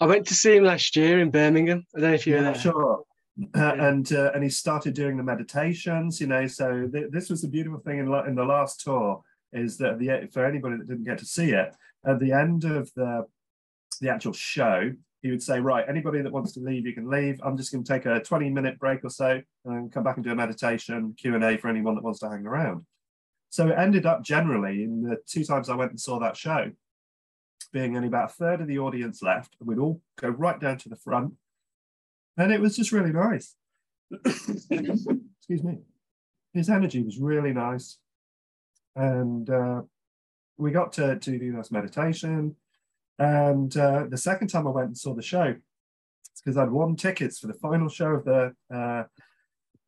I 0.00 0.06
went 0.06 0.26
to 0.26 0.34
see 0.34 0.56
him 0.56 0.64
last 0.64 0.96
year 0.96 1.20
in 1.20 1.30
Birmingham. 1.30 1.86
I 1.94 2.00
don't 2.00 2.10
know 2.10 2.14
if 2.14 2.26
you 2.26 2.34
yeah, 2.34 2.40
were 2.40 2.44
there. 2.44 2.60
Sure. 2.60 3.04
Uh, 3.52 3.74
and 3.80 4.12
uh, 4.12 4.30
and 4.32 4.44
he 4.44 4.48
started 4.48 4.94
doing 4.94 5.16
the 5.16 5.22
meditations. 5.24 6.20
You 6.20 6.28
know, 6.28 6.46
so 6.46 6.86
th- 6.86 7.10
this 7.10 7.28
was 7.28 7.42
the 7.42 7.48
beautiful 7.48 7.80
thing 7.80 7.98
in, 7.98 8.06
in 8.28 8.36
the 8.36 8.44
last 8.44 8.82
tour 8.82 9.24
is 9.52 9.76
that 9.78 9.98
the 9.98 10.28
for 10.32 10.46
anybody 10.46 10.76
that 10.76 10.86
didn't 10.86 11.02
get 11.02 11.18
to 11.18 11.26
see 11.26 11.50
it, 11.50 11.74
at 12.06 12.20
the 12.20 12.32
end 12.32 12.64
of 12.64 12.92
the 12.94 13.26
the 14.00 14.10
actual 14.10 14.32
show, 14.32 14.92
he 15.22 15.30
would 15.30 15.42
say, 15.42 15.58
right, 15.60 15.84
anybody 15.88 16.20
that 16.20 16.32
wants 16.32 16.52
to 16.52 16.60
leave, 16.60 16.86
you 16.86 16.92
can 16.92 17.08
leave. 17.08 17.40
I'm 17.42 17.56
just 17.56 17.72
going 17.72 17.82
to 17.82 17.92
take 17.92 18.06
a 18.06 18.20
20 18.20 18.50
minute 18.50 18.78
break 18.78 19.04
or 19.04 19.10
so 19.10 19.40
and 19.64 19.90
come 19.90 20.04
back 20.04 20.16
and 20.16 20.24
do 20.24 20.32
a 20.32 20.34
meditation 20.34 21.14
Q&A 21.16 21.56
for 21.56 21.68
anyone 21.68 21.94
that 21.94 22.04
wants 22.04 22.20
to 22.20 22.28
hang 22.28 22.44
around. 22.44 22.84
So 23.48 23.68
it 23.68 23.78
ended 23.78 24.04
up 24.04 24.22
generally 24.22 24.82
in 24.82 25.02
the 25.02 25.16
two 25.26 25.44
times 25.44 25.68
I 25.68 25.76
went 25.76 25.92
and 25.92 26.00
saw 26.00 26.18
that 26.18 26.36
show, 26.36 26.72
being 27.72 27.96
only 27.96 28.08
about 28.08 28.30
a 28.30 28.34
third 28.34 28.60
of 28.60 28.66
the 28.66 28.78
audience 28.78 29.22
left, 29.22 29.56
and 29.58 29.68
we'd 29.68 29.78
all 29.78 30.00
go 30.20 30.28
right 30.28 30.60
down 30.60 30.76
to 30.78 30.88
the 30.88 30.96
front. 30.96 31.34
And 32.36 32.52
it 32.52 32.60
was 32.60 32.76
just 32.76 32.92
really 32.92 33.12
nice. 33.12 33.54
Excuse 34.26 35.62
me. 35.62 35.78
His 36.52 36.68
energy 36.68 37.02
was 37.02 37.18
really 37.18 37.52
nice. 37.52 37.98
And 38.96 39.48
uh, 39.48 39.82
we 40.56 40.70
got 40.70 40.92
to, 40.94 41.18
to 41.18 41.38
do 41.38 41.52
this 41.52 41.72
meditation. 41.72 42.56
And 43.18 43.76
uh, 43.76 44.06
the 44.08 44.16
second 44.16 44.48
time 44.48 44.66
I 44.66 44.70
went 44.70 44.88
and 44.88 44.98
saw 44.98 45.14
the 45.14 45.22
show, 45.22 45.54
it's 46.32 46.40
because 46.40 46.56
I'd 46.56 46.70
won 46.70 46.96
tickets 46.96 47.38
for 47.38 47.46
the 47.46 47.54
final 47.54 47.88
show 47.88 48.10
of 48.10 48.24
the 48.24 48.54
uh, 48.74 49.04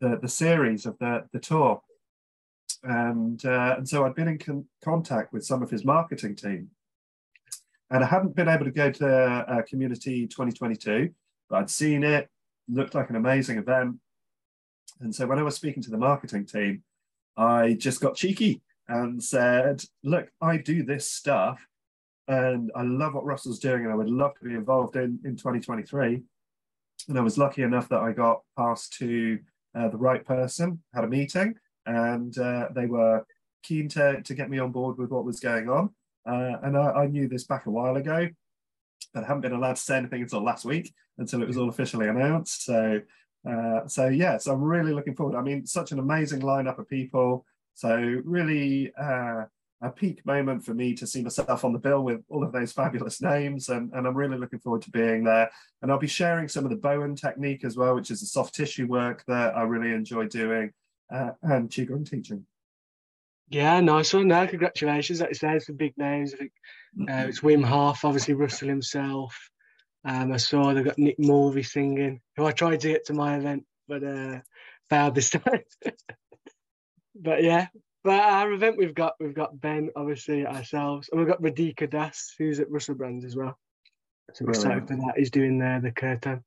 the, 0.01 0.19
the 0.21 0.29
series 0.29 0.87
of 0.87 0.99
the, 0.99 1.25
the 1.33 1.39
tour. 1.39 1.81
And, 2.83 3.45
uh, 3.45 3.77
and 3.79 3.89
so 3.89 4.05
I'd 4.05 4.15
been 4.15 4.29
in 4.29 4.39
con- 4.39 4.67
contact 4.85 5.33
with 5.33 5.45
some 5.45 5.63
of 5.63 5.71
his 5.71 5.85
marketing 5.85 6.37
team. 6.37 6.71
And 7.91 8.03
I 8.03 8.07
hadn't 8.07 8.35
been 8.35 8.49
able 8.49 8.65
to 8.65 8.71
go 8.71 8.91
to 8.91 9.09
uh, 9.09 9.63
Community 9.63 10.27
2022, 10.27 11.11
but 11.49 11.57
I'd 11.57 11.71
seen 11.71 12.03
it, 12.03 12.29
looked 12.69 12.95
like 12.95 13.11
an 13.11 13.17
amazing 13.17 13.59
event. 13.59 13.97
And 15.01 15.15
so 15.15 15.27
when 15.27 15.39
I 15.39 15.43
was 15.43 15.55
speaking 15.55 15.83
to 15.85 15.91
the 15.91 15.99
marketing 15.99 16.47
team, 16.47 16.83
I 17.37 17.75
just 17.75 18.01
got 18.01 18.17
cheeky 18.17 18.63
and 18.89 19.23
said, 19.23 19.83
Look, 20.03 20.29
I 20.41 20.59
do 20.59 20.83
this 20.83 21.11
stuff 21.11 21.67
and 22.29 22.71
I 22.75 22.83
love 22.83 23.15
what 23.15 23.25
Russell's 23.25 23.59
doing 23.59 23.85
and 23.85 23.93
I 23.93 23.97
would 23.97 24.11
love 24.11 24.35
to 24.39 24.45
be 24.45 24.55
involved 24.55 24.97
in, 24.97 25.19
in 25.25 25.37
2023. 25.37 26.23
And 27.09 27.19
I 27.19 27.21
was 27.21 27.39
lucky 27.39 27.63
enough 27.63 27.89
that 27.91 28.01
I 28.01 28.13
got 28.13 28.43
passed 28.57 28.95
to 28.95 29.39
uh, 29.75 29.89
the 29.89 29.97
right 29.97 30.25
person, 30.25 30.83
had 30.95 31.05
a 31.05 31.09
meeting, 31.09 31.55
and 31.85 32.37
uh, 32.39 32.69
they 32.75 32.87
were 32.87 33.25
keen 33.63 33.89
to, 33.91 34.23
to 34.23 34.35
get 34.35 34.51
me 34.51 34.59
on 34.59 34.73
board 34.73 34.99
with 34.99 35.11
what 35.11 35.25
was 35.25 35.39
going 35.39 35.69
on. 35.69 35.91
Uh, 36.27 36.57
and 36.63 36.77
I, 36.77 36.91
I, 36.91 37.07
knew 37.07 37.29
this 37.29 37.45
back 37.45 37.67
a 37.67 37.71
while 37.71 37.97
ago, 37.97 38.29
but 39.15 39.23
I 39.23 39.27
haven't 39.27 39.43
been 39.43 39.53
allowed 39.53 39.77
to 39.77 39.83
say 39.83 39.97
anything 39.97 40.23
until 40.23 40.43
last 40.43 40.65
week, 40.65 40.93
until 41.19 41.41
it 41.43 41.47
was 41.47 41.57
all 41.57 41.69
officially 41.69 42.09
announced. 42.09 42.65
So, 42.65 43.01
uh, 43.49 43.87
so 43.87 44.09
yeah, 44.09 44.39
so 44.39 44.53
I'm 44.53 44.63
really 44.63 44.93
looking 44.93 45.15
forward. 45.15 45.37
I 45.37 45.43
mean, 45.43 45.67
such 45.67 45.93
an 45.93 46.01
amazing 46.01 46.41
lineup 46.41 46.79
of 46.79 46.89
people. 46.89 47.45
So 47.77 48.23
really 48.25 48.91
uh, 48.99 49.45
a 49.83 49.91
peak 49.91 50.25
moment 50.25 50.65
for 50.65 50.73
me 50.73 50.95
to 50.95 51.07
see 51.07 51.23
myself 51.23 51.63
on 51.63 51.75
the 51.75 51.79
bill 51.79 52.03
with 52.03 52.23
all 52.31 52.43
of 52.43 52.51
those 52.51 52.73
fabulous 52.73 53.21
names, 53.21 53.69
and, 53.69 53.93
and 53.93 54.07
I'm 54.07 54.17
really 54.17 54.39
looking 54.39 54.61
forward 54.61 54.81
to 54.83 54.91
being 54.91 55.25
there. 55.25 55.51
And 55.83 55.93
I'll 55.93 55.99
be 55.99 56.07
sharing 56.07 56.49
some 56.49 56.65
of 56.65 56.71
the 56.71 56.77
Bowen 56.77 57.15
technique 57.15 57.65
as 57.65 57.77
well, 57.77 57.95
which 57.95 58.11
is 58.11 58.21
the 58.21 58.27
soft 58.27 58.55
tissue 58.55 58.87
work 58.87 59.25
that 59.29 59.55
I 59.55 59.63
really 59.63 59.93
enjoy 59.93 60.27
doing, 60.27 60.73
uh, 61.15 61.33
and 61.43 61.69
qigong 61.69 62.09
teaching. 62.09 62.47
Yeah, 63.51 63.79
nice 63.81 64.15
one. 64.15 64.29
No, 64.29 64.47
congratulations. 64.47 65.21
Like 65.21 65.31
you 65.31 65.35
say, 65.35 65.59
some 65.59 65.77
big 65.77 65.93
names. 65.99 66.33
I 66.33 66.39
think 66.39 66.53
uh, 67.03 67.29
it's 67.29 67.41
Wim 67.41 67.63
Hof, 67.63 68.07
obviously 68.07 68.33
Russell 68.33 68.69
himself. 68.69 69.39
Um, 70.07 70.33
I 70.33 70.39
saw 70.39 70.73
they've 70.73 70.85
got 70.85 70.99
Nick 70.99 71.17
Mulvey 71.19 71.63
singing, 71.63 72.23
who 72.37 72.47
I 72.47 72.53
tried 72.53 72.81
to 72.81 72.89
get 72.89 73.05
to 73.07 73.13
my 73.13 73.37
event, 73.37 73.67
but 73.87 74.03
uh, 74.03 74.41
failed 74.89 75.15
this 75.15 75.31
time. 75.31 75.61
but 77.21 77.43
yeah, 77.43 77.69
but 78.05 78.21
our 78.21 78.53
event 78.53 78.77
we've 78.77 78.95
got 78.95 79.15
we've 79.19 79.35
got 79.35 79.61
Ben 79.61 79.91
obviously 79.97 80.47
ourselves, 80.47 81.09
and 81.11 81.19
we've 81.19 81.29
got 81.29 81.43
Radhika 81.43 81.91
Das, 81.91 82.35
who's 82.39 82.61
at 82.61 82.71
Russell 82.71 82.95
Brand's 82.95 83.25
as 83.25 83.37
well. 83.37 83.59
So 84.33 84.45
we're 84.45 84.53
excited 84.53 84.89
for 84.89 84.97
that. 84.97 85.15
He's 85.17 85.31
doing 85.31 85.59
there 85.59 85.81
the 85.81 85.93
curtain. 85.93 86.45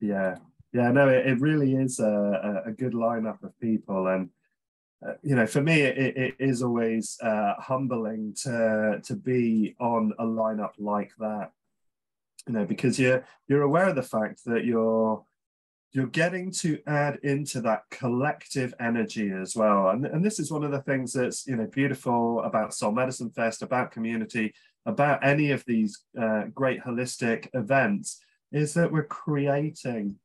Yeah, 0.00 0.36
yeah, 0.72 0.90
no, 0.92 1.08
it, 1.08 1.26
it 1.26 1.40
really 1.40 1.74
is 1.74 1.98
a, 1.98 2.62
a 2.66 2.72
good 2.72 2.94
lineup 2.94 3.42
of 3.42 3.58
people, 3.60 4.06
and 4.06 4.30
uh, 5.06 5.14
you 5.22 5.34
know, 5.34 5.46
for 5.46 5.62
me, 5.62 5.80
it, 5.80 6.16
it 6.16 6.34
is 6.38 6.62
always 6.62 7.18
uh, 7.22 7.54
humbling 7.58 8.34
to 8.42 9.00
to 9.04 9.16
be 9.16 9.74
on 9.80 10.12
a 10.18 10.24
lineup 10.24 10.72
like 10.78 11.12
that. 11.18 11.52
You 12.46 12.54
know, 12.54 12.64
because 12.64 12.98
you're 12.98 13.24
you're 13.48 13.62
aware 13.62 13.88
of 13.88 13.96
the 13.96 14.02
fact 14.02 14.44
that 14.46 14.64
you're 14.64 15.24
you're 15.92 16.06
getting 16.06 16.52
to 16.52 16.78
add 16.86 17.18
into 17.22 17.60
that 17.62 17.82
collective 17.90 18.74
energy 18.78 19.30
as 19.32 19.56
well, 19.56 19.90
and 19.90 20.06
and 20.06 20.24
this 20.24 20.38
is 20.38 20.52
one 20.52 20.64
of 20.64 20.70
the 20.70 20.82
things 20.82 21.12
that's 21.12 21.46
you 21.46 21.56
know 21.56 21.66
beautiful 21.66 22.42
about 22.42 22.74
Soul 22.74 22.92
Medicine 22.92 23.30
Fest, 23.30 23.62
about 23.62 23.90
community, 23.90 24.54
about 24.86 25.24
any 25.24 25.50
of 25.50 25.64
these 25.64 26.04
uh, 26.20 26.44
great 26.54 26.80
holistic 26.82 27.48
events, 27.54 28.20
is 28.52 28.74
that 28.74 28.92
we're 28.92 29.04
creating 29.04 30.16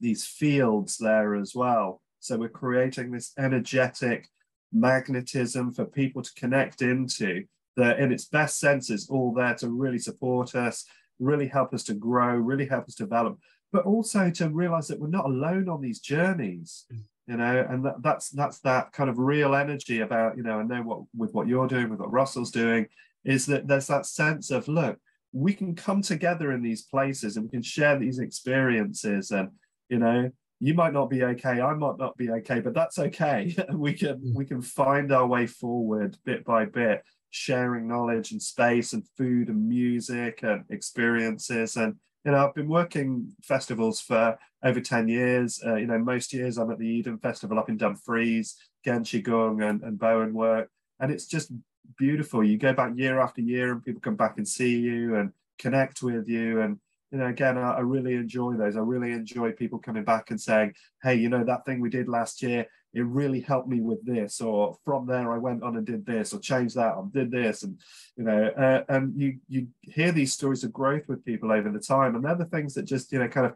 these 0.00 0.26
fields 0.26 0.98
there 0.98 1.34
as 1.34 1.54
well. 1.54 2.00
So 2.20 2.36
we're 2.36 2.48
creating 2.48 3.10
this 3.10 3.32
energetic 3.38 4.28
magnetism 4.72 5.72
for 5.72 5.84
people 5.84 6.22
to 6.22 6.34
connect 6.34 6.82
into 6.82 7.44
that 7.76 7.98
in 7.98 8.12
its 8.12 8.26
best 8.26 8.58
sense 8.58 8.90
is 8.90 9.08
all 9.08 9.32
there 9.32 9.54
to 9.54 9.68
really 9.68 9.98
support 9.98 10.54
us, 10.54 10.84
really 11.18 11.48
help 11.48 11.72
us 11.72 11.84
to 11.84 11.94
grow, 11.94 12.34
really 12.34 12.66
help 12.66 12.86
us 12.86 12.94
develop, 12.94 13.38
but 13.72 13.84
also 13.84 14.30
to 14.30 14.48
realize 14.48 14.88
that 14.88 15.00
we're 15.00 15.08
not 15.08 15.26
alone 15.26 15.68
on 15.68 15.80
these 15.80 16.00
journeys. 16.00 16.86
You 17.26 17.36
know, 17.36 17.64
and 17.68 17.84
that, 17.84 18.02
that's 18.02 18.30
that's 18.30 18.58
that 18.60 18.92
kind 18.92 19.08
of 19.08 19.18
real 19.18 19.54
energy 19.54 20.00
about, 20.00 20.36
you 20.36 20.42
know, 20.42 20.58
I 20.58 20.62
know 20.64 20.82
what 20.82 21.02
with 21.16 21.32
what 21.32 21.46
you're 21.46 21.68
doing, 21.68 21.88
with 21.88 22.00
what 22.00 22.12
Russell's 22.12 22.50
doing, 22.50 22.86
is 23.24 23.46
that 23.46 23.68
there's 23.68 23.86
that 23.86 24.06
sense 24.06 24.50
of 24.50 24.66
look, 24.66 24.98
we 25.32 25.54
can 25.54 25.74
come 25.74 26.02
together 26.02 26.52
in 26.52 26.62
these 26.62 26.82
places 26.82 27.36
and 27.36 27.44
we 27.44 27.50
can 27.50 27.62
share 27.62 27.98
these 27.98 28.18
experiences 28.18 29.30
and 29.30 29.50
you 29.88 29.98
know 29.98 30.30
you 30.58 30.74
might 30.74 30.92
not 30.92 31.08
be 31.08 31.22
okay 31.22 31.60
i 31.60 31.72
might 31.74 31.98
not 31.98 32.16
be 32.16 32.30
okay 32.30 32.60
but 32.60 32.74
that's 32.74 32.98
okay 32.98 33.54
we 33.72 33.92
can 33.92 34.16
mm. 34.18 34.34
we 34.34 34.44
can 34.44 34.60
find 34.60 35.12
our 35.12 35.26
way 35.26 35.46
forward 35.46 36.16
bit 36.24 36.44
by 36.44 36.64
bit 36.64 37.02
sharing 37.30 37.86
knowledge 37.86 38.32
and 38.32 38.42
space 38.42 38.92
and 38.92 39.06
food 39.16 39.48
and 39.48 39.68
music 39.68 40.40
and 40.42 40.64
experiences 40.70 41.76
and 41.76 41.94
you 42.24 42.32
know 42.32 42.46
i've 42.46 42.54
been 42.54 42.68
working 42.68 43.32
festivals 43.42 44.00
for 44.00 44.38
over 44.62 44.80
10 44.80 45.08
years. 45.08 45.60
Uh, 45.64 45.76
you 45.76 45.86
know 45.86 45.98
most 45.98 46.32
years 46.32 46.58
i'm 46.58 46.70
at 46.70 46.78
the 46.78 46.86
eden 46.86 47.18
festival 47.18 47.58
up 47.58 47.68
in 47.68 47.76
dumfries 47.76 48.56
gen 48.84 49.04
qigong 49.04 49.68
and, 49.68 49.82
and 49.82 49.98
bowen 49.98 50.34
work 50.34 50.68
and 51.00 51.10
it's 51.10 51.26
just 51.26 51.50
beautiful. 51.96 52.44
You 52.44 52.58
go 52.58 52.72
back 52.72 52.92
year 52.96 53.20
after 53.20 53.40
year 53.40 53.72
and 53.72 53.84
people 53.84 54.00
come 54.00 54.16
back 54.16 54.36
and 54.36 54.46
see 54.46 54.78
you 54.78 55.16
and 55.16 55.32
connect 55.58 56.02
with 56.02 56.28
you. 56.28 56.60
And 56.60 56.78
you 57.10 57.18
know, 57.18 57.26
again, 57.26 57.58
I, 57.58 57.72
I, 57.72 57.80
really 57.80 58.14
enjoy 58.14 58.54
those. 58.54 58.76
I 58.76 58.80
really 58.80 59.10
enjoy 59.10 59.50
people 59.50 59.80
coming 59.80 60.04
back 60.04 60.30
and 60.30 60.40
saying, 60.40 60.74
hey, 61.02 61.16
you 61.16 61.28
know, 61.28 61.42
that 61.42 61.64
thing 61.66 61.80
we 61.80 61.90
did 61.90 62.08
last 62.08 62.40
year, 62.40 62.66
it 62.92 63.02
really 63.02 63.40
helped 63.40 63.68
me 63.68 63.80
with 63.80 64.04
this. 64.04 64.40
Or 64.40 64.76
from 64.84 65.06
there, 65.06 65.32
I 65.32 65.38
went 65.38 65.62
on 65.62 65.76
and 65.76 65.86
did 65.86 66.04
this, 66.04 66.32
or 66.32 66.40
changed 66.40 66.76
that, 66.76 66.94
or 66.96 67.08
did 67.12 67.30
this. 67.30 67.62
And, 67.62 67.80
you 68.16 68.24
know, 68.24 68.48
uh, 68.48 68.82
and 68.88 69.16
you, 69.16 69.38
you 69.48 69.68
hear 69.82 70.12
these 70.12 70.32
stories 70.32 70.64
of 70.64 70.72
growth 70.72 71.06
with 71.08 71.24
people 71.24 71.52
over 71.52 71.70
the 71.70 71.78
time. 71.78 72.14
And 72.14 72.24
they're 72.24 72.34
the 72.34 72.46
things 72.46 72.74
that 72.74 72.82
just, 72.82 73.12
you 73.12 73.18
know, 73.18 73.28
kind 73.28 73.46
of, 73.46 73.54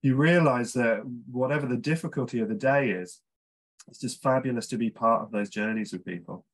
you 0.00 0.16
realize 0.16 0.72
that 0.72 1.02
whatever 1.30 1.66
the 1.66 1.76
difficulty 1.76 2.40
of 2.40 2.48
the 2.48 2.54
day 2.54 2.90
is, 2.90 3.20
it's 3.88 4.00
just 4.00 4.22
fabulous 4.22 4.66
to 4.68 4.76
be 4.76 4.90
part 4.90 5.22
of 5.22 5.32
those 5.32 5.50
journeys 5.50 5.92
with 5.92 6.04
people. 6.04 6.44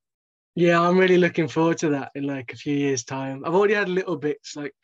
Yeah, 0.59 0.81
I'm 0.81 0.99
really 0.99 1.19
looking 1.19 1.47
forward 1.47 1.79
to 1.79 1.91
that 1.91 2.11
in 2.17 2.25
like 2.25 2.53
a 2.53 2.57
few 2.57 2.75
years' 2.75 3.05
time. 3.05 3.45
I've 3.45 3.55
already 3.55 3.75
had 3.75 3.89
little 3.89 4.17
bits. 4.17 4.57
Like 4.57 4.75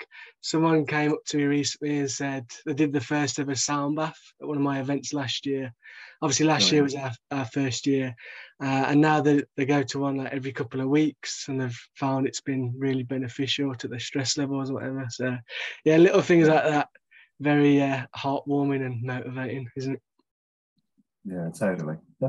someone 0.40 0.86
came 0.86 1.10
up 1.10 1.24
to 1.26 1.36
me 1.36 1.46
recently 1.46 1.98
and 1.98 2.08
said 2.08 2.46
they 2.64 2.74
did 2.74 2.92
the 2.92 3.00
first 3.00 3.40
ever 3.40 3.56
sound 3.56 3.96
bath 3.96 4.20
at 4.40 4.46
one 4.46 4.56
of 4.56 4.62
my 4.62 4.78
events 4.78 5.12
last 5.12 5.44
year. 5.44 5.74
Obviously, 6.22 6.46
last 6.46 6.70
oh, 6.70 6.74
year 6.74 6.84
was 6.84 6.94
our, 6.94 7.10
our 7.32 7.44
first 7.46 7.88
year, 7.88 8.14
uh, 8.62 8.84
and 8.86 9.00
now 9.00 9.20
they, 9.20 9.42
they 9.56 9.66
go 9.66 9.82
to 9.82 9.98
one 9.98 10.18
like 10.18 10.32
every 10.32 10.52
couple 10.52 10.80
of 10.80 10.88
weeks, 10.88 11.46
and 11.48 11.60
they've 11.60 11.80
found 11.96 12.28
it's 12.28 12.40
been 12.40 12.72
really 12.78 13.02
beneficial 13.02 13.74
to 13.74 13.88
their 13.88 13.98
stress 13.98 14.38
levels 14.38 14.70
or 14.70 14.74
whatever. 14.74 15.04
So, 15.10 15.36
yeah, 15.84 15.96
little 15.96 16.22
things 16.22 16.46
like 16.46 16.62
that, 16.62 16.88
very 17.40 17.82
uh, 17.82 18.06
heartwarming 18.16 18.86
and 18.86 19.02
motivating, 19.02 19.68
isn't 19.76 19.94
it? 19.94 20.02
Yeah, 21.24 21.50
totally. 21.52 21.96
yeah. 22.20 22.28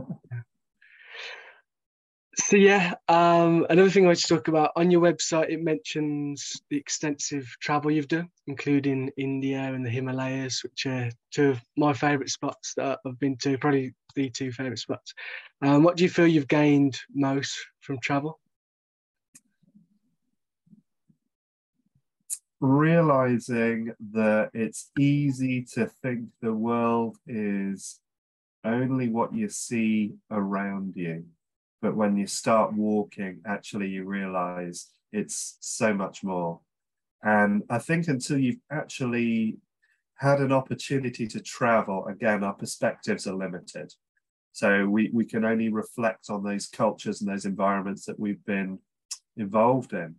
So 2.38 2.58
yeah, 2.58 2.95
um, 3.08 3.65
another 3.69 3.89
thing 3.89 4.04
I 4.04 4.08
want 4.08 4.19
to 4.19 4.28
talk 4.28 4.50
about 4.50 4.71
on 4.76 4.91
your 4.91 5.00
website, 5.00 5.50
it 5.50 5.63
mentions 5.63 6.52
the 6.69 6.76
extensive 6.76 7.48
travel 7.62 7.91
you've 7.91 8.10
done, 8.10 8.30
including 8.48 9.10
India 9.15 9.60
and 9.60 9.86
the 9.86 9.89
Himalayas, 9.89 10.62
which 10.62 10.86
are 10.86 11.10
two 11.32 11.52
of 11.52 11.62
my 11.78 11.93
favourite 11.93 12.30
spots 12.30 12.74
that 12.76 13.00
I've 13.06 13.19
been 13.19 13.38
to, 13.38 13.58
probably 13.58 13.93
the 14.15 14.30
two 14.30 14.52
favourite 14.52 14.80
spots. 14.80 15.13
Um, 15.62 15.84
what 15.84 15.95
do 15.95 16.04
you 16.04 16.10
feel 16.10 16.28
you've 16.28 16.50
gained 16.50 17.00
most 17.13 17.58
from 17.80 18.00
travel? 18.00 18.38
Realizing 22.60 23.93
that 24.12 24.50
it's 24.54 24.91
easy 25.00 25.65
to 25.76 25.88
think 26.02 26.28
the 26.41 26.54
world 26.54 27.15
is 27.28 28.02
only 28.65 29.08
what 29.08 29.34
you 29.34 29.48
see 29.48 30.15
around 30.32 30.93
you 30.95 31.24
but 31.86 31.95
when 31.95 32.17
you 32.17 32.26
start 32.26 32.74
walking, 32.74 33.41
actually 33.45 33.88
you 33.88 34.06
realize 34.06 34.88
it's 35.12 35.58
so 35.60 35.93
much 35.93 36.24
more. 36.24 36.60
And 37.21 37.62
I 37.69 37.78
think 37.78 38.08
until 38.08 38.39
you've 38.39 38.63
actually 38.71 39.58
had 40.15 40.39
an 40.39 40.52
opportunity 40.52 41.28
to 41.28 41.39
travel, 41.39 42.08
again, 42.08 42.43
our 42.43 42.56
perspectives 42.56 43.28
are 43.28 43.36
limited. 43.36 43.93
So 44.52 44.88
we, 44.88 45.12
we 45.13 45.26
can 45.26 45.45
only 45.45 45.69
reflect 45.69 46.32
on 46.32 46.43
those 46.43 46.65
cultures 46.65 47.21
and 47.21 47.30
those 47.30 47.45
environments 47.45 48.06
that 48.06 48.19
we've 48.19 48.43
been 48.45 48.80
involved 49.38 49.93
in. 49.93 50.15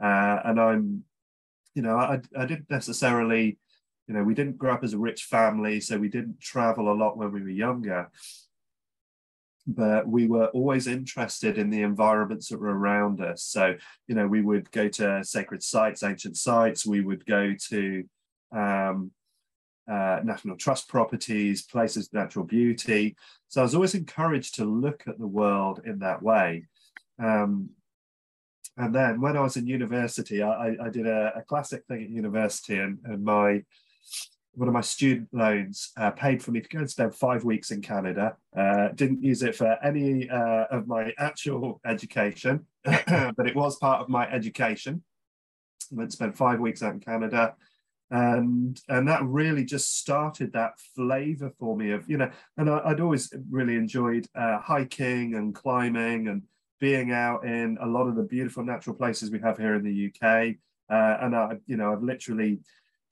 Uh, 0.00 0.38
and 0.44 0.60
I'm, 0.60 1.02
you 1.74 1.82
know, 1.82 1.96
I, 1.96 2.20
I 2.38 2.46
didn't 2.46 2.70
necessarily, 2.70 3.58
you 4.06 4.14
know, 4.14 4.22
we 4.22 4.34
didn't 4.34 4.58
grow 4.58 4.72
up 4.72 4.84
as 4.84 4.92
a 4.92 4.98
rich 4.98 5.24
family, 5.24 5.80
so 5.80 5.98
we 5.98 6.10
didn't 6.10 6.40
travel 6.40 6.92
a 6.92 6.94
lot 6.94 7.18
when 7.18 7.32
we 7.32 7.42
were 7.42 7.48
younger 7.48 8.08
but 9.68 10.08
we 10.08 10.26
were 10.26 10.46
always 10.46 10.86
interested 10.86 11.58
in 11.58 11.68
the 11.68 11.82
environments 11.82 12.48
that 12.48 12.58
were 12.58 12.76
around 12.76 13.20
us. 13.20 13.44
So, 13.44 13.74
you 14.06 14.14
know, 14.14 14.26
we 14.26 14.40
would 14.40 14.70
go 14.70 14.88
to 14.88 15.22
sacred 15.22 15.62
sites, 15.62 16.02
ancient 16.02 16.38
sites, 16.38 16.86
we 16.86 17.02
would 17.02 17.26
go 17.26 17.54
to 17.68 18.04
um, 18.50 19.10
uh, 19.86 20.20
National 20.24 20.56
Trust 20.56 20.88
properties, 20.88 21.62
places 21.62 22.06
of 22.06 22.14
natural 22.14 22.46
beauty. 22.46 23.14
So 23.48 23.60
I 23.60 23.64
was 23.64 23.74
always 23.74 23.94
encouraged 23.94 24.54
to 24.54 24.64
look 24.64 25.04
at 25.06 25.18
the 25.18 25.26
world 25.26 25.82
in 25.84 25.98
that 25.98 26.22
way. 26.22 26.64
Um, 27.18 27.68
and 28.78 28.94
then 28.94 29.20
when 29.20 29.36
I 29.36 29.40
was 29.40 29.58
in 29.58 29.66
university, 29.66 30.42
I, 30.42 30.76
I 30.82 30.88
did 30.88 31.06
a, 31.06 31.32
a, 31.36 31.42
classic 31.42 31.84
thing 31.88 32.04
at 32.04 32.10
university, 32.10 32.78
and, 32.78 32.98
and 33.04 33.24
my 33.24 33.64
one 34.58 34.68
of 34.68 34.74
my 34.74 34.80
student 34.80 35.28
loans 35.32 35.92
uh, 35.96 36.10
paid 36.10 36.42
for 36.42 36.50
me 36.50 36.60
to 36.60 36.68
go 36.68 36.80
and 36.80 36.90
spend 36.90 37.14
five 37.14 37.44
weeks 37.44 37.70
in 37.70 37.80
Canada. 37.80 38.36
Uh, 38.56 38.88
didn't 38.88 39.22
use 39.22 39.42
it 39.44 39.54
for 39.54 39.76
any 39.84 40.28
uh, 40.28 40.64
of 40.70 40.88
my 40.88 41.12
actual 41.16 41.80
education, 41.86 42.66
but 42.84 43.46
it 43.46 43.54
was 43.54 43.76
part 43.76 44.00
of 44.00 44.08
my 44.08 44.28
education. 44.28 45.02
I 45.92 45.94
went 45.94 46.10
to 46.10 46.16
spend 46.16 46.36
five 46.36 46.58
weeks 46.58 46.82
out 46.82 46.94
in 46.94 47.00
Canada. 47.00 47.54
And 48.10 48.80
and 48.88 49.06
that 49.06 49.22
really 49.22 49.64
just 49.64 49.98
started 49.98 50.54
that 50.54 50.80
flavor 50.96 51.52
for 51.58 51.76
me 51.76 51.90
of 51.90 52.08
you 52.08 52.16
know 52.16 52.30
and 52.56 52.70
I, 52.70 52.88
would 52.88 53.02
always 53.02 53.30
really 53.50 53.76
enjoyed 53.76 54.26
uh, 54.34 54.60
hiking 54.60 55.34
and 55.34 55.54
climbing 55.54 56.28
and 56.28 56.42
being 56.80 57.12
out 57.12 57.44
in 57.44 57.76
a 57.82 57.86
lot 57.86 58.08
of 58.08 58.16
the 58.16 58.22
beautiful 58.22 58.64
natural 58.64 58.96
places 58.96 59.30
we 59.30 59.40
have 59.40 59.58
here 59.58 59.74
in 59.74 59.84
the 59.84 60.06
UK 60.08 60.54
uh, 60.88 61.22
and 61.22 61.36
I 61.36 61.58
you 61.66 61.76
know 61.76 61.92
I've 61.92 62.02
literally 62.02 62.60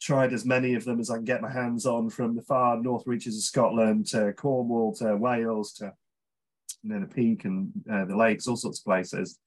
tried 0.01 0.33
as 0.33 0.45
many 0.45 0.75
of 0.75 0.85
them 0.85 1.01
as 1.01 1.11
I 1.11 1.17
can 1.17 1.25
get 1.25 1.43
my 1.43 1.51
hands 1.51 1.87
on 1.87 2.11
from 2.11 2.37
the 2.37 2.43
far 2.43 2.81
north 2.81 3.07
reaches 3.07 3.37
of 3.37 3.43
Scotland 3.43 4.07
to 4.09 4.33
Cornwall 4.35 4.95
to 4.97 5.17
Wales 5.17 5.73
to 5.75 5.93
you 6.83 6.91
know, 6.91 7.01
the 7.01 7.07
Peak 7.07 7.45
and 7.45 7.73
uh, 7.91 8.05
the 8.05 8.17
lakes, 8.17 8.47
all 8.47 8.57
sorts 8.57 8.81
of 8.81 8.85
places. 8.85 9.39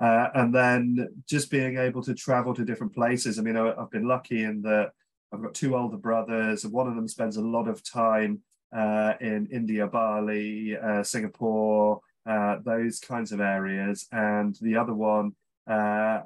Uh, 0.00 0.28
and 0.34 0.54
then 0.54 1.08
just 1.28 1.50
being 1.50 1.78
able 1.78 2.02
to 2.02 2.14
travel 2.14 2.52
to 2.54 2.64
different 2.64 2.94
places. 2.94 3.38
I 3.38 3.42
mean, 3.42 3.56
I, 3.56 3.66
have 3.78 3.90
been 3.90 4.08
lucky 4.08 4.42
in 4.42 4.60
that 4.62 4.90
I've 5.32 5.42
got 5.42 5.54
two 5.54 5.76
older 5.76 5.96
brothers, 5.96 6.64
and 6.64 6.72
one 6.72 6.88
of 6.88 6.96
them 6.96 7.08
spends 7.08 7.36
a 7.36 7.42
lot 7.42 7.68
of 7.68 7.82
time 7.82 8.40
uh, 8.76 9.14
in 9.20 9.46
India, 9.52 9.86
Bali, 9.86 10.76
uh, 10.76 11.02
Singapore, 11.02 12.00
uh, 12.26 12.56
those 12.64 12.98
kinds 12.98 13.30
of 13.32 13.40
areas. 13.40 14.06
And 14.10 14.56
the 14.60 14.76
other 14.76 14.94
one, 14.94 15.32
uh, 15.66 16.22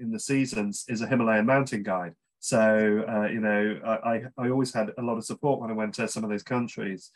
in 0.00 0.10
the 0.10 0.20
seasons 0.20 0.84
is 0.88 1.00
a 1.00 1.06
Himalayan 1.06 1.46
mountain 1.46 1.82
guide. 1.82 2.14
So 2.40 3.04
uh, 3.08 3.28
you 3.28 3.40
know, 3.40 3.80
I, 3.84 4.22
I 4.36 4.50
always 4.50 4.74
had 4.74 4.90
a 4.98 5.02
lot 5.02 5.16
of 5.16 5.24
support 5.24 5.60
when 5.60 5.70
I 5.70 5.74
went 5.74 5.94
to 5.94 6.08
some 6.08 6.24
of 6.24 6.30
those 6.30 6.42
countries, 6.42 7.10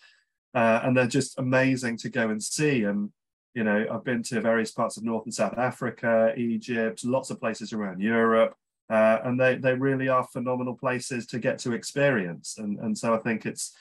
uh, 0.55 0.81
and 0.85 0.97
they're 0.97 1.07
just 1.07 1.39
amazing 1.39 1.97
to 1.99 2.09
go 2.09 2.31
and 2.31 2.43
see. 2.43 2.85
And 2.85 3.11
you 3.55 3.65
know, 3.65 3.87
I've 3.91 4.05
been 4.05 4.23
to 4.25 4.41
various 4.41 4.71
parts 4.71 4.97
of 4.97 5.03
North 5.03 5.25
and 5.25 5.35
South 5.35 5.59
Africa, 5.59 6.33
Egypt, 6.37 7.05
lots 7.05 7.31
of 7.31 7.41
places 7.41 7.73
around 7.73 8.01
Europe, 8.01 8.55
uh, 8.89 9.19
and 9.25 9.41
they 9.41 9.57
they 9.57 9.75
really 9.75 10.09
are 10.09 10.25
phenomenal 10.25 10.75
places 10.75 11.27
to 11.29 11.39
get 11.39 11.59
to 11.61 11.73
experience. 11.73 12.57
And 12.59 12.79
and 12.79 12.97
so 12.97 13.15
I 13.15 13.19
think 13.19 13.47
it's 13.47 13.75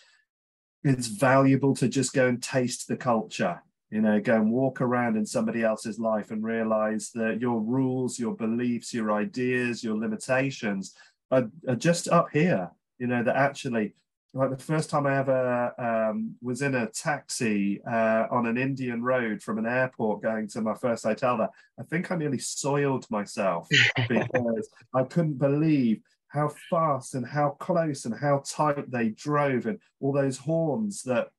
it's 0.84 1.08
valuable 1.08 1.76
to 1.76 1.88
just 1.88 2.14
go 2.14 2.28
and 2.28 2.42
taste 2.42 2.88
the 2.88 2.98
culture 2.98 3.62
you 3.92 4.02
know 4.02 4.20
go 4.20 4.36
and 4.36 4.52
walk 4.52 4.82
around 4.82 5.16
in 5.16 5.26
somebody 5.26 5.64
else's 5.64 6.00
life 6.00 6.32
and 6.32 6.44
realize 6.44 7.12
that 7.14 7.40
your 7.40 7.62
rules 7.62 8.18
your 8.18 8.36
beliefs 8.36 8.94
your 8.94 9.12
ideas 9.12 9.84
your 9.84 9.96
limitations 9.96 10.96
are, 11.32 11.50
are 11.68 11.76
just 11.76 12.08
up 12.08 12.30
here. 12.32 12.72
You 12.98 13.08
know 13.08 13.24
that 13.24 13.36
actually 13.36 13.96
like 14.34 14.50
the 14.50 14.58
first 14.58 14.90
time 14.90 15.08
I 15.08 15.18
ever 15.18 15.74
um, 15.80 16.36
was 16.42 16.62
in 16.62 16.76
a 16.76 16.88
taxi 16.88 17.82
uh, 17.90 18.28
on 18.30 18.48
an 18.48 18.58
Indian 18.58 19.02
road 19.02 19.42
from 19.42 19.58
an 19.58 19.66
airport 19.66 20.22
going 20.22 20.50
to 20.50 20.62
my 20.62 20.74
first 20.74 21.06
hotel 21.06 21.38
there, 21.38 21.50
I 21.80 21.84
think 21.84 22.12
I 22.12 22.18
nearly 22.18 22.40
soiled 22.40 23.10
myself 23.10 23.70
because 24.10 24.70
I 24.94 25.04
couldn't 25.04 25.38
believe 25.38 26.02
how 26.28 26.52
fast 26.70 27.16
and 27.16 27.26
how 27.26 27.52
close 27.62 28.04
and 28.04 28.14
how 28.14 28.44
tight 28.46 28.92
they 28.92 29.10
drove 29.10 29.68
and 29.68 29.80
all 30.02 30.12
those 30.12 30.38
horns 30.38 31.02
that 31.04 31.30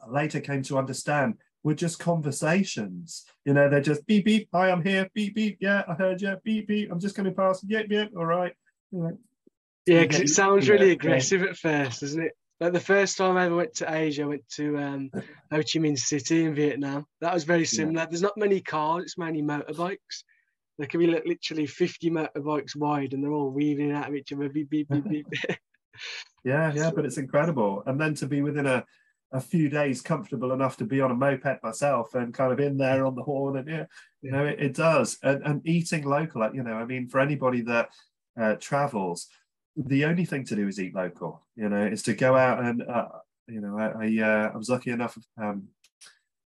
I 0.00 0.08
later 0.08 0.38
came 0.38 0.62
to 0.62 0.78
understand 0.78 1.34
were 1.62 1.74
just 1.74 1.98
conversations. 1.98 3.24
You 3.44 3.54
know, 3.54 3.68
they're 3.68 3.80
just 3.80 4.06
beep 4.06 4.24
beep. 4.24 4.48
Hi, 4.52 4.70
I'm 4.70 4.84
here. 4.84 5.08
Beep 5.14 5.34
beep. 5.34 5.58
Yeah, 5.60 5.82
I 5.88 5.94
heard 5.94 6.20
you. 6.20 6.36
Beep 6.44 6.68
beep. 6.68 6.90
I'm 6.90 7.00
just 7.00 7.16
going 7.16 7.26
to 7.26 7.32
pass. 7.32 7.62
Yep, 7.66 7.86
yep. 7.90 8.10
All 8.16 8.26
right. 8.26 8.54
You 8.92 8.98
know, 9.00 9.18
yeah, 9.86 10.02
because 10.02 10.20
it 10.20 10.28
sounds 10.28 10.68
really 10.68 10.90
aggressive 10.90 11.42
at 11.42 11.56
first, 11.56 12.02
doesn't 12.02 12.22
it? 12.22 12.32
Like 12.60 12.72
the 12.72 12.80
first 12.80 13.16
time 13.16 13.36
I 13.36 13.46
ever 13.46 13.54
went 13.54 13.74
to 13.76 13.92
Asia, 13.92 14.24
I 14.24 14.26
went 14.26 14.48
to 14.56 14.78
um, 14.78 15.10
Ho 15.52 15.58
Chi 15.58 15.78
Minh 15.78 15.96
City 15.96 16.44
in 16.44 16.54
Vietnam. 16.54 17.06
That 17.20 17.32
was 17.32 17.44
very 17.44 17.64
similar. 17.64 18.00
Yeah. 18.00 18.06
There's 18.06 18.22
not 18.22 18.36
many 18.36 18.60
cars; 18.60 19.04
it's 19.04 19.18
mainly 19.18 19.42
motorbikes. 19.42 20.24
There 20.78 20.86
can 20.86 21.00
be 21.00 21.06
like 21.06 21.24
literally 21.26 21.66
50 21.66 22.10
motorbikes 22.10 22.76
wide, 22.76 23.12
and 23.12 23.22
they're 23.22 23.32
all 23.32 23.50
weaving 23.50 23.92
out 23.92 24.08
of 24.08 24.14
each 24.14 24.32
other. 24.32 24.48
Beep 24.48 24.70
beep 24.70 24.88
beep 24.88 25.08
beep. 25.08 25.26
yeah, 26.44 26.72
yeah, 26.74 26.90
but 26.94 27.04
it's 27.04 27.18
incredible. 27.18 27.82
And 27.86 28.00
then 28.00 28.14
to 28.14 28.26
be 28.26 28.42
within 28.42 28.66
a 28.66 28.84
a 29.32 29.40
few 29.40 29.68
days 29.68 30.00
comfortable 30.00 30.52
enough 30.52 30.76
to 30.78 30.84
be 30.84 31.00
on 31.00 31.10
a 31.10 31.14
moped 31.14 31.62
myself 31.62 32.14
and 32.14 32.32
kind 32.32 32.52
of 32.52 32.60
in 32.60 32.76
there 32.76 33.04
on 33.04 33.14
the 33.14 33.22
horn 33.22 33.58
and 33.58 33.68
yeah 33.68 33.84
you 34.22 34.30
know 34.30 34.44
it, 34.44 34.58
it 34.58 34.74
does. 34.74 35.18
And, 35.22 35.42
and 35.44 35.66
eating 35.66 36.04
local 36.04 36.48
you 36.54 36.62
know 36.62 36.74
i 36.74 36.84
mean 36.84 37.08
for 37.08 37.20
anybody 37.20 37.60
that 37.62 37.90
uh, 38.40 38.54
travels 38.60 39.28
the 39.76 40.04
only 40.04 40.24
thing 40.24 40.44
to 40.44 40.56
do 40.56 40.66
is 40.66 40.80
eat 40.80 40.94
local 40.94 41.46
you 41.56 41.68
know 41.68 41.84
is 41.84 42.02
to 42.04 42.14
go 42.14 42.36
out 42.36 42.64
and 42.64 42.82
uh, 42.82 43.08
you 43.46 43.60
know 43.60 43.78
i 43.78 44.06
I, 44.06 44.22
uh, 44.22 44.50
I 44.54 44.56
was 44.56 44.70
lucky 44.70 44.90
enough 44.90 45.18
um 45.40 45.68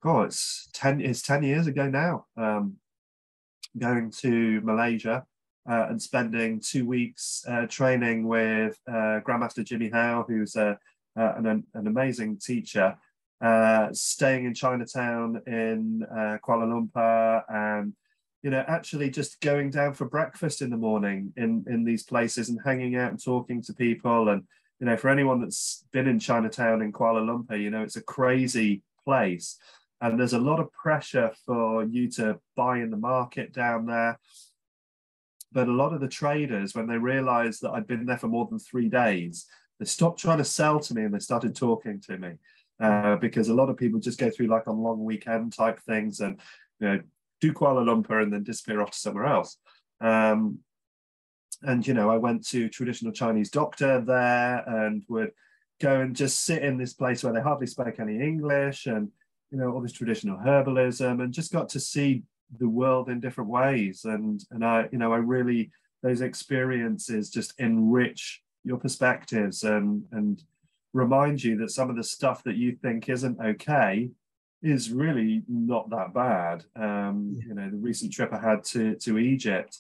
oh 0.04 0.22
it's 0.22 0.70
10 0.74 1.02
it's 1.02 1.22
10 1.22 1.44
years 1.44 1.68
ago 1.68 1.90
now 1.90 2.26
um 2.38 2.76
going 3.78 4.12
to 4.12 4.62
malaysia 4.62 5.26
uh, 5.70 5.88
and 5.90 6.02
spending 6.02 6.60
two 6.60 6.86
weeks 6.86 7.44
uh, 7.48 7.66
training 7.68 8.26
with 8.28 8.80
uh, 8.88 9.20
Grandmaster 9.28 9.64
Jimmy 9.66 9.90
Howe, 9.90 10.24
who's 10.28 10.56
a 10.56 10.80
uh, 11.18 11.34
and 11.38 11.48
an, 11.48 11.64
an, 11.74 11.88
amazing 11.88 12.38
teacher, 12.38 12.96
uh, 13.42 13.88
staying 13.92 14.46
in 14.46 14.54
Chinatown 14.54 15.42
in 15.48 16.06
uh, 16.10 16.38
Kuala 16.46 16.68
Lumpur, 16.68 17.44
and 17.50 17.94
you 18.44 18.52
know, 18.52 18.64
actually 18.68 19.10
just 19.10 19.42
going 19.42 19.72
down 19.72 19.94
for 19.94 20.06
breakfast 20.06 20.62
in 20.62 20.70
the 20.70 20.78
morning 20.78 21.34
in 21.38 21.66
in 21.68 21.84
these 21.84 22.04
places 22.04 22.50
and 22.50 22.60
hanging 22.64 22.96
out 22.96 23.12
and 23.12 23.24
talking 23.24 23.62
to 23.64 23.74
people. 23.74 24.30
And 24.30 24.44
you 24.80 24.86
know, 24.86 24.98
for 24.98 25.10
anyone 25.10 25.42
that's 25.42 25.84
been 25.92 26.08
in 26.08 26.20
Chinatown 26.20 26.82
in 26.82 26.94
Kuala 26.94 27.26
Lumpur, 27.26 27.60
you 27.60 27.72
know, 27.72 27.82
it's 27.82 27.96
a 27.96 28.04
crazy 28.04 28.84
place, 29.04 29.58
and 30.02 30.20
there's 30.20 30.34
a 30.34 30.40
lot 30.40 30.60
of 30.60 30.72
pressure 30.72 31.32
for 31.46 31.84
you 31.84 32.10
to 32.12 32.40
buy 32.56 32.78
in 32.80 32.92
the 32.92 32.98
market 32.98 33.54
down 33.54 33.88
there. 33.88 34.20
But 35.52 35.70
a 35.70 35.72
lot 35.72 35.94
of 35.94 36.02
the 36.02 36.10
traders, 36.10 36.76
when 36.76 36.88
they 36.88 36.98
realized 36.98 37.62
that 37.62 37.72
I'd 37.72 37.88
been 37.88 38.06
there 38.06 38.18
for 38.18 38.28
more 38.28 38.48
than 38.48 38.60
three 38.60 38.90
days, 38.90 39.48
they 39.80 39.86
stopped 39.86 40.20
trying 40.20 40.38
to 40.40 40.44
sell 40.44 40.80
to 40.80 40.94
me 40.94 41.04
and 41.04 41.14
they 41.14 41.20
started 41.20 41.56
talking 41.56 42.00
to 42.02 42.18
me 42.18 42.34
uh, 42.80 43.16
because 43.18 43.50
a 43.50 43.54
lot 43.54 43.70
of 43.70 43.78
people 43.78 44.00
just 44.00 44.20
go 44.20 44.30
through 44.30 44.48
like 44.48 44.68
on 44.68 44.78
long 44.78 45.04
weekend 45.04 45.54
type 45.54 45.80
things 45.80 46.20
and 46.20 46.40
you 46.80 46.88
know 46.88 47.02
do 47.42 47.54
Kuala 47.54 47.84
Lumpur 47.86 48.22
and 48.22 48.34
then 48.34 48.44
disappear 48.44 48.82
off 48.82 48.92
to 48.92 48.98
somewhere 48.98 49.26
else. 49.26 49.58
Um, 50.02 50.60
and 51.64 51.86
you 51.86 51.94
know, 51.94 52.10
I 52.10 52.18
went 52.18 52.48
to 52.50 52.70
traditional 52.70 53.12
Chinese 53.12 53.50
doctor 53.50 54.02
there 54.02 54.64
and 54.68 55.04
would 55.08 55.32
go 55.80 56.02
and 56.02 56.16
just 56.16 56.44
sit 56.44 56.64
in 56.64 56.78
this 56.78 56.94
place 56.94 57.24
where 57.24 57.34
they 57.34 57.42
hardly 57.42 57.68
spoke 57.68 58.00
any 58.00 58.20
English 58.20 58.86
and 58.86 59.10
you 59.52 59.58
know 59.58 59.72
all 59.72 59.82
this 59.82 59.94
traditional 59.94 60.38
herbalism 60.38 61.24
and 61.24 61.34
just 61.34 61.54
got 61.54 61.70
to 61.70 61.80
see 61.80 62.24
the 62.60 62.68
world 62.68 63.10
in 63.10 63.20
different 63.20 63.50
ways 63.50 64.06
and 64.06 64.44
and 64.52 64.66
I 64.66 64.88
you 64.92 64.98
know 64.98 65.14
I 65.14 65.18
really 65.18 65.72
those 66.04 66.22
experiences 66.22 67.30
just 67.30 67.54
enrich 67.60 68.42
your 68.68 68.78
perspectives 68.78 69.64
and 69.64 70.04
and 70.12 70.44
remind 70.94 71.44
you 71.44 71.58
that 71.58 71.72
some 71.72 71.90
of 71.90 71.96
the 71.96 72.04
stuff 72.04 72.44
that 72.44 72.56
you 72.56 72.72
think 72.82 73.10
isn't 73.10 73.40
okay 73.40 74.10
is 74.64 74.92
really 74.92 75.44
not 75.48 75.90
that 75.92 76.14
bad. 76.14 76.64
Um, 76.76 77.40
you 77.48 77.54
know, 77.54 77.70
the 77.70 77.78
recent 77.78 78.12
trip 78.12 78.34
I 78.34 78.40
had 78.40 78.64
to 78.66 78.96
to 78.96 79.18
Egypt 79.18 79.80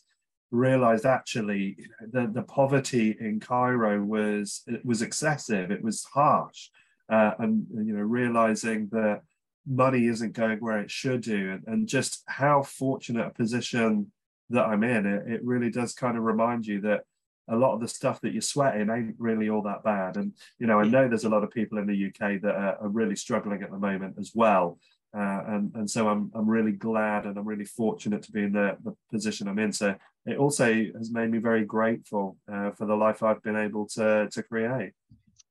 realized 0.51 1.05
actually 1.05 1.77
the, 2.11 2.29
the 2.31 2.43
poverty 2.43 3.17
in 3.19 3.39
Cairo 3.39 4.01
was 4.01 4.63
it 4.67 4.85
was 4.85 5.01
excessive. 5.01 5.71
It 5.71 5.83
was 5.83 6.05
harsh, 6.05 6.69
uh, 7.11 7.31
and 7.39 7.65
you 7.73 7.93
know, 7.93 8.01
realizing 8.01 8.87
that 8.91 9.21
money 9.65 10.05
isn't 10.07 10.33
going 10.33 10.59
where 10.59 10.79
it 10.79 10.91
should 10.91 11.21
do, 11.21 11.51
and, 11.51 11.63
and 11.67 11.87
just 11.87 12.23
how 12.27 12.63
fortunate 12.63 13.27
a 13.27 13.31
position 13.31 14.11
that 14.49 14.65
I'm 14.65 14.83
in. 14.83 15.05
It, 15.05 15.27
it 15.27 15.41
really 15.43 15.69
does 15.69 15.93
kind 15.93 16.17
of 16.17 16.23
remind 16.23 16.65
you 16.65 16.81
that 16.81 17.01
a 17.49 17.55
lot 17.55 17.73
of 17.73 17.81
the 17.81 17.87
stuff 17.87 18.21
that 18.21 18.33
you're 18.33 18.41
sweating 18.41 18.89
ain't 18.89 19.15
really 19.17 19.49
all 19.49 19.61
that 19.63 19.83
bad. 19.83 20.17
And 20.17 20.33
you 20.59 20.67
know, 20.67 20.79
I 20.79 20.85
know 20.85 21.07
there's 21.07 21.25
a 21.25 21.29
lot 21.29 21.43
of 21.43 21.51
people 21.51 21.77
in 21.77 21.87
the 21.87 22.07
UK 22.07 22.41
that 22.41 22.55
are, 22.55 22.77
are 22.81 22.89
really 22.89 23.15
struggling 23.15 23.63
at 23.63 23.71
the 23.71 23.77
moment 23.77 24.15
as 24.19 24.31
well. 24.35 24.79
Uh, 25.17 25.41
and 25.47 25.71
and 25.75 25.89
so 25.89 26.09
I'm 26.09 26.31
I'm 26.35 26.49
really 26.49 26.73
glad 26.73 27.25
and 27.25 27.37
I'm 27.37 27.47
really 27.47 27.65
fortunate 27.65 28.21
to 28.23 28.31
be 28.31 28.43
in 28.43 28.51
the, 28.51 28.77
the 28.83 28.93
position 29.11 29.47
I'm 29.47 29.59
in. 29.59 29.71
So 29.71 29.95
it 30.25 30.37
also 30.37 30.65
has 30.97 31.11
made 31.11 31.31
me 31.31 31.37
very 31.37 31.63
grateful 31.63 32.37
uh, 32.51 32.71
for 32.71 32.85
the 32.85 32.95
life 32.95 33.23
I've 33.23 33.41
been 33.41 33.55
able 33.55 33.87
to 33.89 34.27
to 34.29 34.43
create. 34.43 34.91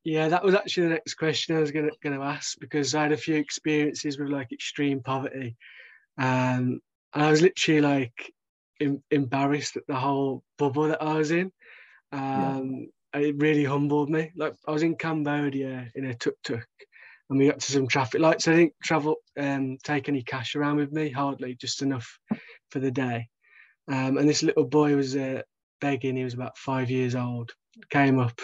Yeah, 0.05 0.29
that 0.29 0.45
was 0.45 0.55
actually 0.55 0.85
the 0.89 0.95
next 0.95 1.15
question 1.15 1.57
I 1.57 1.61
was 1.61 1.73
gonna 1.73 1.91
gonna 2.03 2.23
ask 2.23 2.59
because 2.61 2.95
I 2.95 3.03
had 3.05 3.13
a 3.13 3.17
few 3.17 3.37
experiences 3.37 4.19
with 4.19 4.29
like 4.29 4.53
extreme 4.53 5.01
poverty, 5.01 5.57
um, 6.19 6.81
and 7.15 7.25
I 7.25 7.31
was 7.31 7.43
literally 7.43 7.81
like 7.81 8.33
em- 8.81 9.03
embarrassed 9.11 9.77
at 9.77 9.87
the 9.89 9.97
whole 9.97 10.45
bubble 10.59 10.89
that 10.89 11.03
I 11.03 11.15
was 11.15 11.31
in. 11.31 11.51
Um, 12.17 12.89
yeah. 13.15 13.21
It 13.21 13.37
really 13.39 13.65
humbled 13.65 14.11
me. 14.11 14.33
Like 14.37 14.55
I 14.67 14.73
was 14.73 14.83
in 14.83 14.97
Cambodia 14.97 15.91
in 15.95 16.07
a 16.07 16.15
tuk 16.15 16.35
tuk, 16.45 16.67
and 17.31 17.39
we 17.39 17.47
got 17.47 17.61
to 17.61 17.73
some 17.73 17.89
traffic 17.89 18.21
lights. 18.21 18.47
I 18.47 18.53
didn't 18.53 18.75
travel, 18.83 19.17
um, 19.39 19.79
take 19.83 20.09
any 20.09 20.23
cash 20.23 20.55
around 20.55 20.77
with 20.77 20.93
me, 20.93 21.11
hardly, 21.11 21.55
just 21.55 21.83
enough 21.83 22.19
for 22.71 22.79
the 22.79 22.91
day. 22.91 23.29
Um, 23.89 24.19
and 24.19 24.29
this 24.29 24.43
little 24.43 24.65
boy 24.65 24.97
was 24.97 25.17
uh, 25.17 25.43
begging. 25.81 26.17
He 26.17 26.25
was 26.25 26.35
about 26.35 26.59
five 26.59 26.91
years 26.91 27.15
old. 27.15 27.55
Came 27.91 28.19
up, 28.19 28.41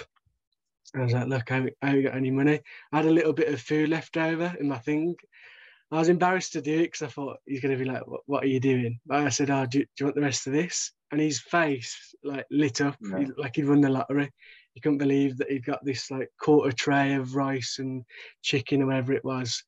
I 0.94 1.00
was 1.00 1.12
like, 1.12 1.28
look, 1.28 1.50
I 1.50 1.70
haven't 1.82 2.02
got 2.02 2.14
any 2.14 2.30
money. 2.30 2.60
I 2.92 2.96
had 2.96 3.06
a 3.06 3.10
little 3.10 3.32
bit 3.32 3.52
of 3.52 3.60
food 3.60 3.88
left 3.88 4.16
over 4.16 4.54
in 4.60 4.68
my 4.68 4.78
thing. 4.78 5.16
I 5.90 5.98
was 5.98 6.08
embarrassed 6.08 6.52
to 6.52 6.62
do 6.62 6.80
it 6.80 6.84
because 6.84 7.02
I 7.02 7.08
thought 7.08 7.38
he's 7.46 7.60
going 7.60 7.76
to 7.76 7.82
be 7.82 7.90
like, 7.90 8.06
what, 8.06 8.20
what, 8.26 8.44
are 8.44 8.48
you 8.48 8.60
doing? 8.60 8.98
But 9.06 9.20
I 9.20 9.28
said, 9.30 9.50
oh, 9.50 9.66
do, 9.66 9.80
do, 9.80 9.86
you 9.98 10.06
want 10.06 10.16
the 10.16 10.22
rest 10.22 10.46
of 10.46 10.52
this? 10.52 10.92
And 11.12 11.20
his 11.20 11.40
face 11.40 12.14
like 12.24 12.46
lit 12.50 12.80
up 12.80 12.96
yeah. 13.00 13.18
he, 13.20 13.26
like 13.36 13.56
he'd 13.56 13.68
won 13.68 13.80
the 13.80 13.88
lottery. 13.88 14.30
He 14.74 14.80
couldn't 14.80 14.98
believe 14.98 15.36
that 15.36 15.50
he'd 15.50 15.64
got 15.64 15.84
this 15.84 16.10
like 16.10 16.28
quarter 16.40 16.72
tray 16.72 17.14
of 17.14 17.36
rice 17.36 17.76
and 17.78 18.02
chicken 18.42 18.82
or 18.82 18.86
whatever 18.86 19.12
it 19.12 19.24
was. 19.24 19.62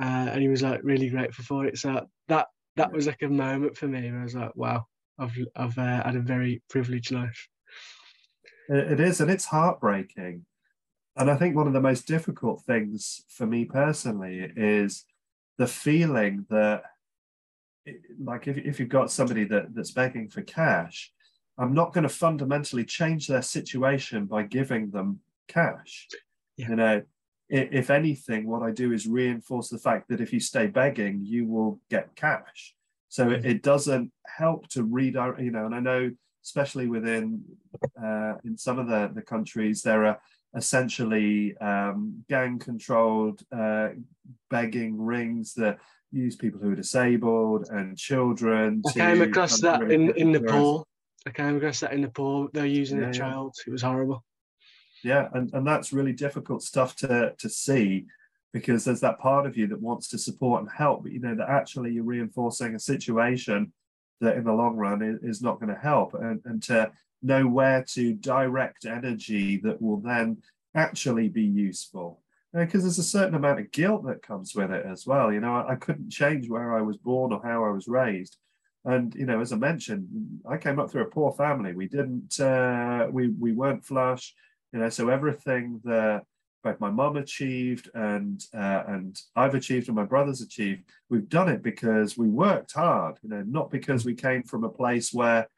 Uh, 0.00 0.28
and 0.32 0.42
he 0.42 0.48
was 0.48 0.62
like 0.62 0.80
really 0.82 1.08
grateful 1.08 1.44
for 1.44 1.66
it. 1.66 1.78
So 1.78 2.06
that 2.28 2.48
that 2.76 2.92
was 2.92 3.06
like 3.06 3.22
a 3.22 3.28
moment 3.28 3.76
for 3.76 3.86
me. 3.86 4.10
I 4.10 4.22
was 4.22 4.34
like, 4.34 4.54
wow, 4.54 4.86
I've, 5.18 5.36
I've 5.56 5.78
uh, 5.78 6.04
had 6.04 6.16
a 6.16 6.20
very 6.20 6.62
privileged 6.68 7.10
life. 7.10 7.48
It 8.68 9.00
is, 9.00 9.20
and 9.20 9.30
it's 9.30 9.46
heartbreaking 9.46 10.44
and 11.18 11.30
I 11.30 11.36
think 11.36 11.56
one 11.56 11.66
of 11.66 11.72
the 11.72 11.80
most 11.80 12.06
difficult 12.06 12.62
things 12.62 13.24
for 13.28 13.44
me 13.44 13.64
personally 13.64 14.52
is 14.56 15.04
the 15.58 15.66
feeling 15.66 16.46
that, 16.48 16.84
like, 18.22 18.48
if, 18.48 18.56
if 18.58 18.80
you've 18.80 18.88
got 18.88 19.10
somebody 19.10 19.44
that, 19.44 19.74
that's 19.74 19.90
begging 19.90 20.28
for 20.28 20.42
cash, 20.42 21.12
I'm 21.56 21.74
not 21.74 21.92
going 21.92 22.02
to 22.02 22.08
fundamentally 22.08 22.84
change 22.84 23.26
their 23.26 23.42
situation 23.42 24.26
by 24.26 24.44
giving 24.44 24.90
them 24.90 25.20
cash. 25.48 26.08
Yeah. 26.56 26.68
You 26.68 26.76
know, 26.76 27.02
if 27.48 27.88
anything, 27.90 28.46
what 28.46 28.62
I 28.62 28.70
do 28.70 28.92
is 28.92 29.06
reinforce 29.06 29.70
the 29.70 29.78
fact 29.78 30.08
that 30.08 30.20
if 30.20 30.32
you 30.32 30.40
stay 30.40 30.66
begging, 30.66 31.20
you 31.24 31.46
will 31.46 31.80
get 31.90 32.14
cash. 32.14 32.74
So 33.08 33.30
it, 33.30 33.40
mm-hmm. 33.40 33.50
it 33.50 33.62
doesn't 33.62 34.12
help 34.26 34.68
to 34.68 34.82
redirect, 34.82 35.40
you 35.40 35.50
know, 35.50 35.64
and 35.64 35.74
I 35.74 35.80
know, 35.80 36.10
especially 36.44 36.86
within 36.86 37.42
uh, 38.02 38.34
in 38.44 38.56
some 38.56 38.78
of 38.78 38.86
the, 38.86 39.10
the 39.14 39.22
countries, 39.22 39.82
there 39.82 40.04
are 40.06 40.20
essentially 40.54 41.56
um, 41.58 42.24
gang 42.28 42.58
controlled 42.58 43.42
uh, 43.50 43.88
begging 44.50 45.00
rings 45.00 45.54
that 45.54 45.78
use 46.12 46.36
people 46.36 46.60
who 46.60 46.72
are 46.72 46.76
disabled 46.76 47.68
and 47.70 47.96
children. 47.96 48.82
I 48.88 48.92
came 48.92 49.22
across 49.22 49.60
that 49.60 49.90
in, 49.90 50.10
in 50.16 50.32
Nepal. 50.32 50.86
I 51.26 51.30
came 51.30 51.56
across 51.56 51.80
that 51.80 51.92
in 51.92 52.02
Nepal. 52.02 52.48
They're 52.52 52.66
using 52.66 53.00
yeah, 53.00 53.10
a 53.10 53.12
child. 53.12 53.54
It 53.66 53.70
was 53.70 53.82
horrible. 53.82 54.24
Yeah, 55.04 55.28
and, 55.34 55.52
and 55.52 55.66
that's 55.66 55.92
really 55.92 56.12
difficult 56.12 56.62
stuff 56.62 56.96
to, 56.96 57.34
to 57.38 57.48
see 57.48 58.06
because 58.52 58.84
there's 58.84 59.00
that 59.00 59.18
part 59.18 59.46
of 59.46 59.56
you 59.56 59.66
that 59.68 59.80
wants 59.80 60.08
to 60.08 60.18
support 60.18 60.62
and 60.62 60.70
help, 60.70 61.02
but 61.02 61.12
you 61.12 61.20
know 61.20 61.34
that 61.34 61.50
actually 61.50 61.92
you're 61.92 62.04
reinforcing 62.04 62.74
a 62.74 62.80
situation 62.80 63.72
that 64.20 64.36
in 64.36 64.44
the 64.44 64.52
long 64.52 64.74
run 64.76 65.02
is, 65.02 65.36
is 65.36 65.42
not 65.42 65.60
going 65.60 65.72
to 65.72 65.80
help. 65.80 66.14
And, 66.14 66.40
and 66.44 66.62
to 66.64 66.90
know 67.22 67.46
where 67.46 67.84
to 67.90 68.14
direct 68.14 68.84
energy 68.84 69.58
that 69.58 69.80
will 69.80 70.00
then 70.00 70.38
actually 70.74 71.28
be 71.28 71.44
useful. 71.44 72.22
Because 72.52 72.82
there's 72.82 72.98
a 72.98 73.02
certain 73.02 73.34
amount 73.34 73.60
of 73.60 73.70
guilt 73.70 74.06
that 74.06 74.22
comes 74.22 74.54
with 74.54 74.70
it 74.70 74.86
as 74.86 75.06
well. 75.06 75.32
You 75.32 75.40
know, 75.40 75.54
I, 75.54 75.72
I 75.72 75.76
couldn't 75.76 76.10
change 76.10 76.48
where 76.48 76.74
I 76.74 76.80
was 76.80 76.96
born 76.96 77.32
or 77.32 77.42
how 77.42 77.64
I 77.64 77.70
was 77.70 77.88
raised. 77.88 78.38
And 78.84 79.14
you 79.14 79.26
know, 79.26 79.40
as 79.40 79.52
I 79.52 79.56
mentioned, 79.56 80.08
I 80.48 80.56
came 80.56 80.78
up 80.78 80.90
through 80.90 81.02
a 81.02 81.10
poor 81.10 81.32
family. 81.32 81.74
We 81.74 81.88
didn't, 81.88 82.40
uh, 82.40 83.08
we 83.10 83.28
we 83.28 83.52
weren't 83.52 83.84
flush. 83.84 84.34
You 84.72 84.80
know, 84.80 84.88
so 84.88 85.08
everything 85.10 85.80
that 85.84 86.22
both 86.64 86.80
my 86.80 86.90
mum 86.90 87.16
achieved 87.16 87.90
and 87.94 88.42
uh, 88.54 88.84
and 88.86 89.20
I've 89.36 89.54
achieved 89.54 89.88
and 89.88 89.96
my 89.96 90.04
brothers 90.04 90.40
achieved, 90.40 90.84
we've 91.10 91.28
done 91.28 91.50
it 91.50 91.62
because 91.62 92.16
we 92.16 92.28
worked 92.28 92.72
hard. 92.72 93.18
You 93.22 93.28
know, 93.28 93.42
not 93.46 93.70
because 93.70 94.06
we 94.06 94.14
came 94.14 94.42
from 94.42 94.64
a 94.64 94.70
place 94.70 95.12
where 95.12 95.48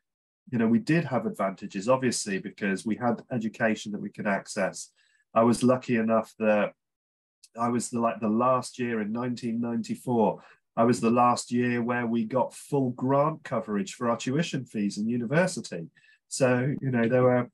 you 0.50 0.58
know, 0.58 0.66
we 0.66 0.78
did 0.78 1.04
have 1.04 1.26
advantages, 1.26 1.88
obviously, 1.88 2.38
because 2.38 2.84
we 2.84 2.96
had 2.96 3.22
education 3.30 3.92
that 3.92 4.00
we 4.00 4.10
could 4.10 4.26
access. 4.26 4.90
I 5.32 5.44
was 5.44 5.62
lucky 5.62 5.96
enough 5.96 6.34
that 6.38 6.72
I 7.58 7.68
was 7.68 7.90
the, 7.90 8.00
like 8.00 8.20
the 8.20 8.28
last 8.28 8.78
year 8.78 9.00
in 9.00 9.12
1994. 9.12 10.42
I 10.76 10.84
was 10.84 11.00
the 11.00 11.10
last 11.10 11.50
year 11.50 11.82
where 11.82 12.06
we 12.06 12.24
got 12.24 12.54
full 12.54 12.90
grant 12.90 13.42
coverage 13.44 13.94
for 13.94 14.08
our 14.08 14.16
tuition 14.16 14.64
fees 14.64 14.98
in 14.98 15.08
university. 15.08 15.88
So 16.28 16.74
you 16.80 16.90
know 16.90 17.08
there 17.08 17.24
were 17.24 17.50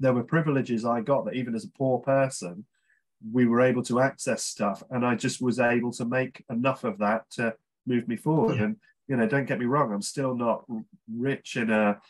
there 0.00 0.12
were 0.12 0.24
privileges 0.24 0.84
I 0.84 1.00
got 1.00 1.24
that 1.24 1.34
even 1.34 1.54
as 1.54 1.64
a 1.64 1.78
poor 1.78 2.00
person, 2.00 2.64
we 3.30 3.46
were 3.46 3.60
able 3.60 3.82
to 3.84 4.00
access 4.00 4.42
stuff, 4.44 4.82
and 4.90 5.06
I 5.06 5.14
just 5.14 5.40
was 5.40 5.60
able 5.60 5.92
to 5.92 6.04
make 6.04 6.44
enough 6.50 6.84
of 6.84 6.98
that 6.98 7.30
to 7.32 7.54
move 7.86 8.08
me 8.08 8.16
forward. 8.16 8.56
Yeah. 8.56 8.64
And 8.64 8.76
you 9.08 9.16
know, 9.16 9.26
don't 9.26 9.46
get 9.46 9.58
me 9.58 9.66
wrong, 9.66 9.92
I'm 9.92 10.02
still 10.02 10.34
not 10.34 10.64
rich 11.12 11.56
in 11.56 11.70
a 11.70 12.00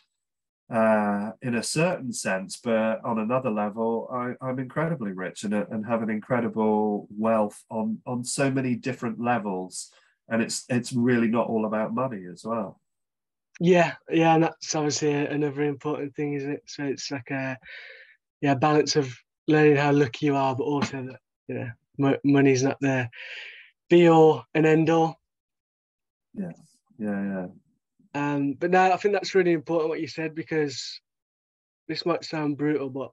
uh, 0.73 1.31
in 1.43 1.55
a 1.55 1.63
certain 1.63 2.11
sense, 2.11 2.57
but 2.57 2.99
on 3.05 3.19
another 3.19 3.51
level, 3.51 4.09
I, 4.11 4.49
am 4.49 4.57
incredibly 4.57 5.11
rich 5.11 5.43
and, 5.43 5.53
and 5.53 5.85
have 5.85 6.01
an 6.01 6.09
incredible 6.09 7.07
wealth 7.15 7.63
on 7.69 7.99
on 8.07 8.23
so 8.23 8.49
many 8.49 8.75
different 8.75 9.21
levels, 9.21 9.91
and 10.29 10.41
it's 10.41 10.65
it's 10.69 10.91
really 10.91 11.27
not 11.27 11.47
all 11.47 11.65
about 11.65 11.93
money 11.93 12.25
as 12.31 12.43
well. 12.43 12.81
Yeah, 13.59 13.93
yeah, 14.09 14.33
and 14.33 14.43
that's 14.43 14.73
obviously 14.73 15.13
another 15.13 15.61
important 15.61 16.15
thing, 16.15 16.33
isn't 16.33 16.51
it? 16.51 16.63
So 16.65 16.83
it's 16.85 17.11
like 17.11 17.29
a 17.29 17.57
yeah 18.41 18.55
balance 18.55 18.95
of 18.95 19.15
learning 19.47 19.75
how 19.75 19.91
lucky 19.91 20.25
you 20.25 20.35
are, 20.35 20.55
but 20.55 20.63
also 20.63 21.03
that 21.03 21.19
you 21.47 21.71
know 21.99 22.17
money's 22.23 22.63
not 22.63 22.79
the 22.79 23.09
be 23.89 24.09
all 24.09 24.43
and 24.55 24.65
end 24.65 24.89
all. 24.89 25.19
Yeah 26.33 26.53
yeah, 26.97 27.23
yeah. 27.23 27.47
Um, 28.13 28.53
but 28.53 28.71
now 28.71 28.91
I 28.91 28.97
think 28.97 29.13
that's 29.13 29.35
really 29.35 29.53
important 29.53 29.89
what 29.89 30.01
you 30.01 30.07
said 30.07 30.35
because 30.35 31.01
this 31.87 32.05
might 32.05 32.23
sound 32.23 32.57
brutal, 32.57 32.89
but 32.89 33.11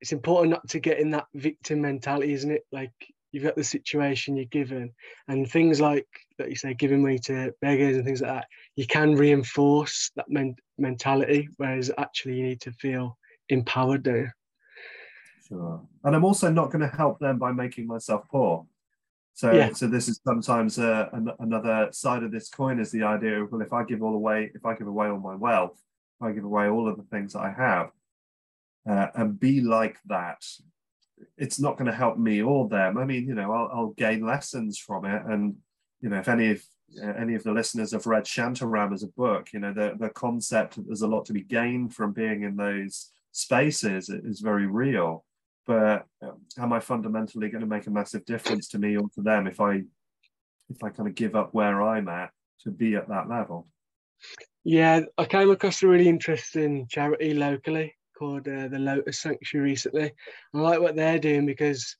it's 0.00 0.12
important 0.12 0.50
not 0.50 0.68
to 0.68 0.80
get 0.80 0.98
in 0.98 1.10
that 1.10 1.26
victim 1.34 1.80
mentality, 1.80 2.32
isn't 2.32 2.50
it? 2.50 2.62
Like 2.72 2.92
you've 3.32 3.44
got 3.44 3.56
the 3.56 3.64
situation 3.64 4.36
you're 4.36 4.46
given, 4.46 4.92
and 5.28 5.48
things 5.50 5.80
like 5.80 6.06
that 6.38 6.48
you 6.48 6.56
say, 6.56 6.74
giving 6.74 7.02
money 7.02 7.18
to 7.18 7.52
beggars 7.60 7.96
and 7.96 8.04
things 8.04 8.20
like 8.20 8.32
that, 8.32 8.46
you 8.76 8.86
can 8.86 9.14
reinforce 9.14 10.10
that 10.16 10.28
men- 10.28 10.56
mentality, 10.78 11.48
whereas 11.56 11.90
actually 11.98 12.34
you 12.36 12.42
need 12.42 12.60
to 12.62 12.72
feel 12.72 13.16
empowered 13.48 14.04
there. 14.04 14.34
Sure. 15.48 15.80
And 16.04 16.16
I'm 16.16 16.24
also 16.24 16.50
not 16.50 16.70
going 16.70 16.88
to 16.88 16.96
help 16.96 17.18
them 17.20 17.38
by 17.38 17.52
making 17.52 17.86
myself 17.86 18.24
poor. 18.30 18.66
So, 19.36 19.52
yeah. 19.52 19.74
so 19.74 19.86
this 19.86 20.08
is 20.08 20.18
sometimes 20.26 20.78
uh, 20.78 21.10
an, 21.12 21.30
another 21.40 21.88
side 21.92 22.22
of 22.22 22.32
this 22.32 22.48
coin 22.48 22.80
is 22.80 22.90
the 22.90 23.02
idea 23.02 23.42
of 23.42 23.52
well, 23.52 23.60
if 23.60 23.70
I 23.70 23.84
give 23.84 24.02
all 24.02 24.14
away, 24.14 24.50
if 24.54 24.64
I 24.64 24.74
give 24.74 24.86
away 24.86 25.08
all 25.08 25.18
my 25.18 25.34
wealth, 25.34 25.78
if 26.18 26.26
I 26.26 26.32
give 26.32 26.44
away 26.44 26.68
all 26.68 26.88
of 26.88 26.96
the 26.96 27.02
things 27.02 27.34
that 27.34 27.40
I 27.40 27.50
have, 27.50 27.90
uh, 28.88 29.08
and 29.14 29.38
be 29.38 29.60
like 29.60 29.98
that, 30.06 30.42
it's 31.36 31.60
not 31.60 31.76
going 31.76 31.90
to 31.90 31.94
help 31.94 32.16
me 32.16 32.40
or 32.40 32.66
them. 32.66 32.96
I 32.96 33.04
mean, 33.04 33.28
you 33.28 33.34
know, 33.34 33.52
I'll, 33.52 33.70
I'll 33.74 33.94
gain 33.98 34.24
lessons 34.24 34.78
from 34.78 35.04
it, 35.04 35.22
and 35.26 35.56
you 36.00 36.08
know, 36.08 36.18
if 36.18 36.28
any 36.28 36.52
of 36.52 36.62
uh, 36.98 37.12
any 37.18 37.34
of 37.34 37.42
the 37.42 37.52
listeners 37.52 37.92
have 37.92 38.06
read 38.06 38.24
Shantaram 38.24 38.94
as 38.94 39.02
a 39.02 39.08
book, 39.08 39.52
you 39.52 39.60
know, 39.60 39.74
the 39.74 39.96
the 40.00 40.08
concept 40.08 40.76
that 40.76 40.86
there's 40.86 41.02
a 41.02 41.06
lot 41.06 41.26
to 41.26 41.34
be 41.34 41.42
gained 41.42 41.94
from 41.94 42.12
being 42.12 42.42
in 42.44 42.56
those 42.56 43.10
spaces 43.32 44.08
is 44.08 44.40
very 44.40 44.66
real 44.66 45.26
but 45.66 46.06
um, 46.22 46.40
am 46.58 46.72
I 46.72 46.80
fundamentally 46.80 47.48
going 47.48 47.62
to 47.62 47.66
make 47.66 47.86
a 47.86 47.90
massive 47.90 48.24
difference 48.24 48.68
to 48.68 48.78
me 48.78 48.96
or 48.96 49.08
to 49.14 49.22
them 49.22 49.46
if 49.46 49.60
I 49.60 49.82
if 50.68 50.82
I 50.82 50.90
kind 50.90 51.08
of 51.08 51.14
give 51.14 51.36
up 51.36 51.54
where 51.54 51.82
I'm 51.82 52.08
at 52.08 52.30
to 52.62 52.70
be 52.70 52.96
at 52.96 53.08
that 53.08 53.28
level? 53.28 53.68
Yeah, 54.64 55.02
I 55.16 55.24
came 55.26 55.50
across 55.50 55.82
a 55.82 55.88
really 55.88 56.08
interesting 56.08 56.86
charity 56.88 57.34
locally 57.34 57.94
called 58.18 58.48
uh, 58.48 58.68
the 58.68 58.78
Lotus 58.78 59.20
Sanctuary 59.20 59.70
recently. 59.70 60.12
I 60.54 60.58
like 60.58 60.80
what 60.80 60.96
they're 60.96 61.18
doing 61.18 61.46
because 61.46 61.96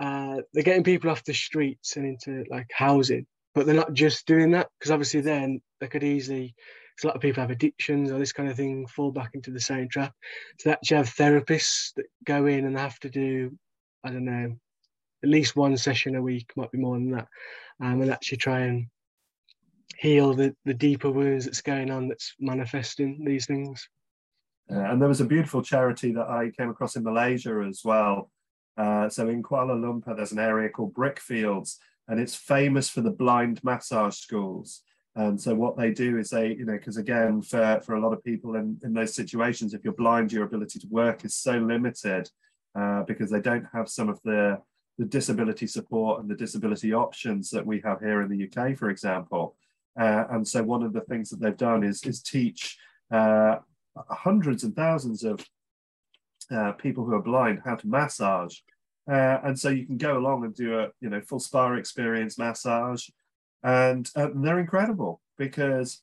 uh, 0.00 0.38
they're 0.52 0.64
getting 0.64 0.84
people 0.84 1.10
off 1.10 1.24
the 1.24 1.34
streets 1.34 1.96
and 1.96 2.06
into 2.06 2.44
like 2.50 2.68
housing, 2.72 3.26
but 3.54 3.66
they're 3.66 3.74
not 3.74 3.92
just 3.92 4.26
doing 4.26 4.52
that 4.52 4.68
because 4.78 4.90
obviously 4.90 5.20
then 5.20 5.60
they 5.80 5.86
could 5.86 6.02
easily 6.02 6.54
a 7.02 7.06
lot 7.06 7.16
of 7.16 7.22
people 7.22 7.40
have 7.40 7.50
addictions 7.50 8.10
or 8.10 8.18
this 8.18 8.32
kind 8.32 8.48
of 8.48 8.56
thing, 8.56 8.86
fall 8.86 9.10
back 9.10 9.30
into 9.34 9.50
the 9.50 9.60
same 9.60 9.88
trap. 9.88 10.12
So 10.58 10.68
they 10.68 10.72
actually 10.72 10.96
have 10.98 11.14
therapists 11.14 11.94
that 11.96 12.06
go 12.24 12.46
in 12.46 12.66
and 12.66 12.78
have 12.78 12.98
to 13.00 13.10
do, 13.10 13.56
I 14.04 14.10
don't 14.10 14.24
know, 14.24 14.56
at 15.22 15.28
least 15.28 15.56
one 15.56 15.76
session 15.76 16.16
a 16.16 16.22
week, 16.22 16.52
might 16.56 16.72
be 16.72 16.78
more 16.78 16.96
than 16.96 17.12
that, 17.12 17.28
um, 17.80 18.02
and 18.02 18.10
actually 18.10 18.38
try 18.38 18.60
and 18.60 18.86
heal 19.96 20.34
the, 20.34 20.54
the 20.64 20.74
deeper 20.74 21.10
wounds 21.10 21.44
that's 21.44 21.62
going 21.62 21.90
on 21.90 22.08
that's 22.08 22.34
manifesting 22.40 23.24
these 23.24 23.46
things. 23.46 23.88
Uh, 24.70 24.78
and 24.78 25.00
there 25.00 25.08
was 25.08 25.20
a 25.20 25.26
beautiful 25.26 25.62
charity 25.62 26.12
that 26.12 26.28
I 26.28 26.50
came 26.50 26.70
across 26.70 26.96
in 26.96 27.04
Malaysia 27.04 27.64
as 27.68 27.82
well. 27.84 28.30
Uh, 28.76 29.08
so 29.08 29.28
in 29.28 29.42
Kuala 29.42 29.78
Lumpur, 29.78 30.16
there's 30.16 30.32
an 30.32 30.38
area 30.38 30.70
called 30.70 30.94
Brickfields, 30.94 31.76
and 32.08 32.18
it's 32.18 32.34
famous 32.34 32.88
for 32.88 33.00
the 33.00 33.10
blind 33.10 33.62
massage 33.62 34.16
schools. 34.16 34.82
And 35.14 35.40
so 35.40 35.54
what 35.54 35.76
they 35.76 35.90
do 35.90 36.18
is 36.18 36.30
they, 36.30 36.48
you 36.54 36.64
know, 36.64 36.72
because 36.72 36.96
again, 36.96 37.42
for, 37.42 37.80
for 37.84 37.96
a 37.96 38.00
lot 38.00 38.12
of 38.12 38.24
people 38.24 38.56
in, 38.56 38.78
in 38.82 38.94
those 38.94 39.14
situations, 39.14 39.74
if 39.74 39.84
you're 39.84 39.92
blind, 39.92 40.32
your 40.32 40.44
ability 40.44 40.78
to 40.78 40.86
work 40.88 41.24
is 41.24 41.34
so 41.34 41.58
limited 41.58 42.30
uh, 42.74 43.02
because 43.02 43.30
they 43.30 43.40
don't 43.40 43.66
have 43.74 43.88
some 43.88 44.08
of 44.08 44.18
the, 44.24 44.58
the 44.96 45.04
disability 45.04 45.66
support 45.66 46.20
and 46.20 46.30
the 46.30 46.34
disability 46.34 46.94
options 46.94 47.50
that 47.50 47.66
we 47.66 47.80
have 47.80 48.00
here 48.00 48.22
in 48.22 48.30
the 48.30 48.48
UK, 48.48 48.76
for 48.76 48.88
example. 48.88 49.54
Uh, 50.00 50.24
and 50.30 50.48
so 50.48 50.62
one 50.62 50.82
of 50.82 50.94
the 50.94 51.02
things 51.02 51.28
that 51.28 51.40
they've 51.40 51.56
done 51.56 51.82
is, 51.82 52.02
is 52.04 52.22
teach 52.22 52.78
uh, 53.10 53.56
hundreds 54.08 54.64
and 54.64 54.74
thousands 54.74 55.24
of 55.24 55.44
uh, 56.50 56.72
people 56.72 57.04
who 57.04 57.14
are 57.14 57.22
blind 57.22 57.60
how 57.64 57.74
to 57.74 57.86
massage. 57.86 58.56
Uh, 59.10 59.38
and 59.44 59.58
so 59.58 59.68
you 59.68 59.84
can 59.84 59.98
go 59.98 60.16
along 60.16 60.44
and 60.44 60.54
do 60.54 60.78
a 60.78 60.88
you 61.00 61.10
know 61.10 61.20
full 61.20 61.40
spa 61.40 61.72
experience 61.74 62.38
massage, 62.38 63.08
and 63.62 64.10
uh, 64.16 64.28
they're 64.34 64.58
incredible 64.58 65.20
because 65.38 66.02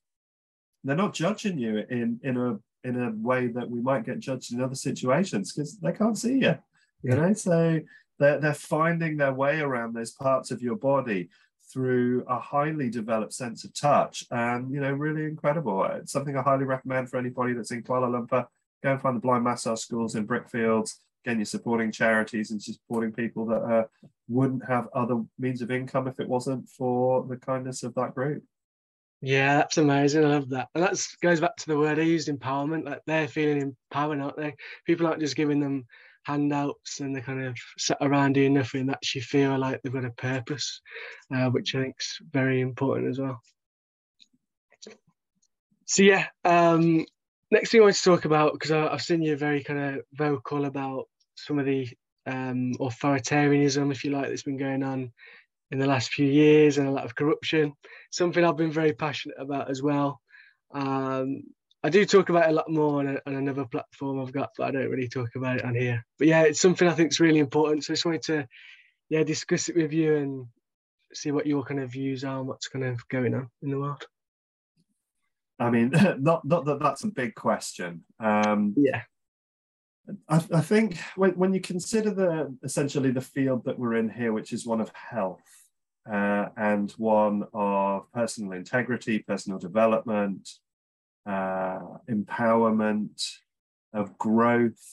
they're 0.84 0.96
not 0.96 1.14
judging 1.14 1.58
you 1.58 1.84
in 1.90 2.20
in 2.24 2.38
a 2.38 2.60
in 2.88 3.02
a 3.02 3.12
way 3.12 3.48
that 3.48 3.70
we 3.70 3.82
might 3.82 4.06
get 4.06 4.20
judged 4.20 4.54
in 4.54 4.62
other 4.62 4.76
situations 4.76 5.52
because 5.52 5.78
they 5.80 5.92
can't 5.92 6.18
see 6.18 6.40
you. 6.40 6.58
You 7.04 7.16
know, 7.16 7.34
so 7.34 7.82
they're 8.18 8.40
they're 8.40 8.54
finding 8.54 9.18
their 9.18 9.34
way 9.34 9.60
around 9.60 9.94
those 9.94 10.12
parts 10.12 10.52
of 10.52 10.62
your 10.62 10.76
body 10.76 11.30
through 11.72 12.26
a 12.28 12.40
highly 12.40 12.90
developed 12.90 13.34
sense 13.34 13.64
of 13.64 13.74
touch 13.76 14.26
and 14.32 14.72
you 14.72 14.80
know 14.80 14.92
really 14.92 15.26
incredible. 15.26 15.84
It's 15.86 16.12
something 16.12 16.38
i 16.38 16.42
highly 16.42 16.66
recommend 16.66 17.10
for 17.10 17.18
anybody 17.18 17.54
that's 17.54 17.72
in 17.72 17.84
kuala 17.84 18.10
lumpur. 18.10 18.48
Go 18.82 18.92
and 18.92 19.02
find 19.02 19.18
the 19.18 19.22
blind 19.22 19.44
massage 19.44 19.82
schools 19.82 20.16
in 20.16 20.26
brickfields 20.26 20.96
again 21.24 21.38
you're 21.38 21.46
supporting 21.46 21.92
charities 21.92 22.52
and 22.52 22.62
supporting 22.62 23.12
people 23.12 23.46
that 23.46 23.62
uh, 23.62 23.84
wouldn't 24.28 24.66
have 24.66 24.88
other 24.94 25.22
means 25.38 25.62
of 25.62 25.72
income 25.72 26.08
if 26.08 26.20
it 26.20 26.28
wasn't 26.28 26.68
for 26.70 27.26
the 27.28 27.38
kindness 27.38 27.84
of 27.84 27.94
that 27.96 28.16
group. 28.16 28.44
Yeah 29.22 29.58
that's 29.58 29.78
amazing. 29.78 30.24
I 30.24 30.30
love 30.30 30.50
that. 30.50 30.70
And 30.76 30.84
that 30.84 30.98
goes 31.22 31.40
back 31.40 31.56
to 31.58 31.68
the 31.68 31.78
word 31.78 32.00
i 32.00 32.04
used 32.04 32.30
empowerment. 32.30 32.86
Like 32.86 33.02
they're 33.06 33.28
feeling 33.28 33.76
empowered 33.92 34.22
aren't 34.22 34.38
they? 34.38 34.56
People 34.86 35.08
aren't 35.08 35.22
just 35.22 35.36
giving 35.36 35.60
them 35.60 35.86
handouts 36.24 37.00
and 37.00 37.16
they 37.16 37.22
kind 37.22 37.44
of 37.44 37.58
sit 37.78 37.98
around 38.02 38.34
doing 38.34 38.54
nothing. 38.54 38.86
That 38.86 38.98
actually 38.98 39.22
feel 39.22 39.58
like 39.58 39.82
they've 39.82 39.94
got 39.94 40.06
a 40.06 40.12
purpose, 40.12 40.82
uh, 41.34 41.50
which 41.50 41.76
I 41.76 41.82
think 41.82 41.96
is 42.00 42.18
very 42.32 42.62
important 42.62 43.10
as 43.10 43.20
well. 43.20 43.42
So 45.86 46.04
yeah, 46.04 46.28
um, 46.46 47.04
next 47.52 47.72
thing 47.72 47.82
I 47.82 47.86
want 47.86 47.96
to 47.96 48.04
talk 48.04 48.26
about 48.26 48.54
because 48.54 48.72
I've 48.72 49.02
seen 49.02 49.24
you 49.24 49.36
very 49.36 49.64
kind 49.64 49.80
of 49.98 50.06
vocal 50.14 50.66
about 50.66 51.08
some 51.46 51.60
of 51.60 51.66
the 51.66 51.88
um, 52.26 52.74
authoritarianism, 52.80 53.92
if 53.92 54.04
you 54.04 54.12
like, 54.12 54.30
that's 54.30 54.44
been 54.44 54.58
going 54.58 54.84
on 54.84 55.12
in 55.72 55.80
the 55.80 55.88
last 55.88 56.14
few 56.14 56.26
years 56.26 56.78
and 56.78 56.88
a 56.88 56.92
lot 56.92 57.06
of 57.06 57.16
corruption. 57.16 57.74
Something 58.12 58.44
I've 58.44 58.58
been 58.58 58.72
very 58.72 58.94
passionate 58.94 59.38
about 59.40 59.70
as 59.70 59.82
well. 59.82 60.20
Um, 60.72 61.44
I 61.84 61.90
do 61.90 62.06
talk 62.06 62.30
about 62.30 62.46
it 62.46 62.52
a 62.52 62.56
lot 62.56 62.70
more 62.70 63.00
on, 63.00 63.08
a, 63.08 63.18
on, 63.26 63.36
another 63.36 63.66
platform 63.66 64.20
I've 64.20 64.34
got, 64.34 64.50
but 64.58 64.68
I 64.68 64.72
don't 64.72 64.90
really 64.90 65.08
talk 65.08 65.30
about 65.36 65.58
it 65.58 65.66
on 65.66 65.76
here. 65.76 66.06
But 66.18 66.28
yeah, 66.28 66.42
it's 66.44 66.60
something 66.60 66.88
I 66.88 66.94
think 66.94 67.12
is 67.12 67.20
really 67.20 67.40
important. 67.40 67.84
So 67.84 67.94
I 67.94 67.96
just 67.96 68.06
wanted 68.06 68.24
to, 68.24 68.48
yeah, 69.10 69.24
discuss 69.24 69.70
it 69.70 69.78
with 69.78 69.94
you 69.94 70.18
and 70.18 70.46
see 71.14 71.32
what 71.32 71.48
your 71.48 71.64
kind 71.64 71.80
of 71.80 71.92
views 71.92 72.24
are 72.24 72.40
and 72.40 72.48
what's 72.48 72.68
kind 72.68 72.86
of 72.86 73.08
going 73.08 73.34
on 73.34 73.50
in 73.62 73.72
the 73.72 73.80
world. 73.80 74.06
I 75.58 75.70
mean, 75.70 75.92
not 76.20 76.46
not 76.46 76.66
that 76.66 76.80
that's 76.80 77.04
a 77.04 77.08
big 77.08 77.36
question. 77.36 78.04
Um, 78.20 78.74
yeah. 78.78 79.04
I, 80.28 80.36
I 80.54 80.62
think 80.62 80.98
when, 81.16 81.32
when 81.32 81.54
you 81.54 81.62
consider 81.62 82.12
the 82.12 82.56
essentially 82.64 83.12
the 83.12 83.22
field 83.22 83.66
that 83.66 83.78
we're 83.78 83.96
in 83.96 84.10
here, 84.10 84.34
which 84.34 84.54
is 84.54 84.66
one 84.66 84.82
of 84.82 84.92
health 84.94 85.42
uh, 86.12 86.48
and 86.58 86.92
one 86.92 87.46
of 87.54 88.12
personal 88.12 88.54
integrity, 88.54 89.20
personal 89.20 89.60
development, 89.60 90.50
uh, 91.26 91.80
empowerment, 92.10 93.22
of 93.94 94.18
growth. 94.18 94.84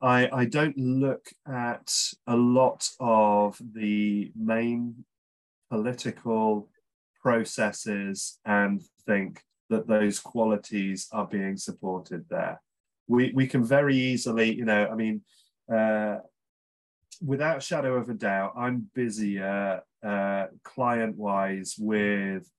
I, 0.00 0.28
I 0.32 0.44
don't 0.44 0.76
look 0.76 1.26
at 1.48 1.92
a 2.26 2.36
lot 2.36 2.88
of 3.00 3.58
the 3.72 4.32
main 4.36 5.04
political 5.70 6.68
processes 7.20 8.38
and 8.44 8.82
think 9.06 9.42
that 9.70 9.88
those 9.88 10.20
qualities 10.20 11.08
are 11.12 11.26
being 11.26 11.56
supported 11.56 12.26
there. 12.28 12.60
We, 13.08 13.32
we 13.34 13.46
can 13.46 13.64
very 13.64 13.96
easily, 13.96 14.54
you 14.54 14.64
know, 14.64 14.88
I 14.88 14.94
mean, 14.94 15.22
uh, 15.72 16.18
without 17.24 17.62
shadow 17.62 17.94
of 17.94 18.08
a 18.08 18.14
doubt, 18.14 18.54
I'm 18.56 18.88
busier 18.94 19.82
uh, 20.04 20.46
client 20.62 21.16
wise 21.16 21.76
with 21.78 22.50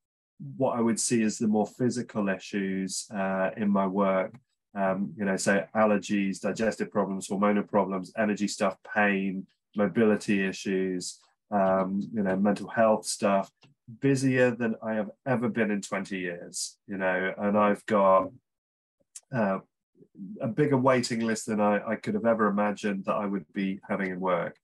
what 0.57 0.77
I 0.77 0.81
would 0.81 0.99
see 0.99 1.23
as 1.23 1.37
the 1.37 1.47
more 1.47 1.67
physical 1.67 2.29
issues 2.29 3.07
uh, 3.13 3.51
in 3.57 3.69
my 3.69 3.87
work. 3.87 4.35
Um, 4.75 5.13
you 5.17 5.25
know, 5.25 5.37
so 5.37 5.65
allergies, 5.75 6.39
digestive 6.39 6.91
problems, 6.91 7.27
hormonal 7.27 7.67
problems, 7.67 8.11
energy 8.15 8.47
stuff, 8.47 8.77
pain, 8.93 9.47
mobility 9.75 10.45
issues, 10.45 11.19
um, 11.49 12.07
you 12.13 12.21
know, 12.21 12.35
mental 12.35 12.67
health 12.67 13.05
stuff. 13.05 13.51
Busier 14.01 14.51
than 14.51 14.75
I 14.83 14.95
have 14.95 15.09
ever 15.25 15.47
been 15.47 15.71
in 15.71 15.81
20 15.81 16.17
years, 16.17 16.77
you 16.87 16.97
know, 16.97 17.33
and 17.37 17.57
I've 17.57 17.85
got 17.85 18.29
uh, 19.33 19.59
a 20.41 20.47
bigger 20.47 20.77
waiting 20.77 21.21
list 21.21 21.45
than 21.45 21.59
I, 21.59 21.79
I 21.85 21.95
could 21.95 22.13
have 22.13 22.25
ever 22.25 22.47
imagined 22.47 23.05
that 23.05 23.15
I 23.15 23.25
would 23.25 23.45
be 23.53 23.79
having 23.87 24.11
in 24.11 24.19
work. 24.19 24.57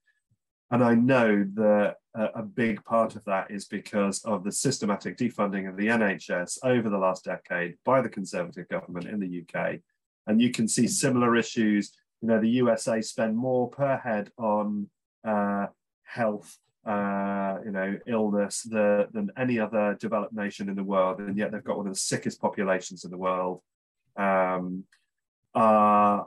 And 0.72 0.84
I 0.84 0.96
know 0.96 1.46
that 1.54 1.98
a, 2.16 2.42
big 2.42 2.84
part 2.84 3.16
of 3.16 3.24
that 3.26 3.52
is 3.52 3.66
because 3.66 4.24
of 4.24 4.44
the 4.44 4.52
systematic 4.52 5.18
defunding 5.18 5.70
of 5.70 5.78
the 5.78 5.88
NHS 5.88 6.58
over 6.64 6.90
the 6.90 6.98
last 6.98 7.26
decade 7.26 7.76
by 7.86 8.02
the 8.02 8.10
Conservative 8.10 8.68
government 8.70 9.08
in 9.08 9.20
the 9.20 9.44
UK. 9.44 9.80
And 10.26 10.42
you 10.42 10.50
can 10.50 10.68
see 10.68 10.88
similar 10.88 11.36
issues. 11.36 11.92
You 12.22 12.30
know, 12.30 12.40
the 12.40 12.50
USA 12.50 13.02
spend 13.02 13.38
more 13.38 13.70
per 13.70 13.98
head 13.98 14.32
on 14.38 14.90
uh, 15.24 15.68
health, 16.04 16.58
uh, 16.86 17.58
you 17.64 17.72
know, 17.72 17.98
illness 18.08 18.64
the, 18.64 19.08
than 19.12 19.32
any 19.38 19.60
other 19.60 19.96
developed 20.00 20.34
nation 20.34 20.70
in 20.70 20.76
the 20.76 20.84
world, 20.84 21.20
and 21.20 21.38
yet 21.38 21.52
they've 21.52 21.64
got 21.64 21.78
one 21.78 21.88
of 21.88 21.94
the 21.94 22.00
sickest 22.00 22.42
populations 22.42 23.06
in 23.06 23.12
the 23.12 23.18
world. 23.18 23.62
Um, 24.18 24.86
uh, 25.56 26.24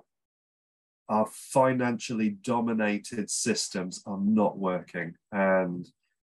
our 1.08 1.26
financially 1.30 2.30
dominated 2.30 3.30
systems 3.30 4.02
are 4.06 4.18
not 4.18 4.58
working. 4.58 5.14
And 5.32 5.86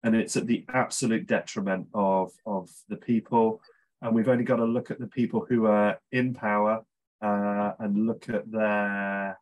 and 0.04 0.16
it's 0.16 0.36
at 0.36 0.48
the 0.48 0.64
absolute 0.68 1.26
detriment 1.26 1.86
of 1.94 2.32
of 2.46 2.70
the 2.88 2.96
people. 2.96 3.60
And 4.00 4.14
we've 4.14 4.28
only 4.28 4.44
got 4.44 4.56
to 4.56 4.64
look 4.64 4.90
at 4.90 4.98
the 4.98 5.06
people 5.06 5.46
who 5.48 5.66
are 5.66 5.98
in 6.10 6.34
power 6.34 6.82
uh, 7.20 7.72
and 7.78 8.06
look 8.06 8.28
at 8.28 8.50
their 8.50 9.38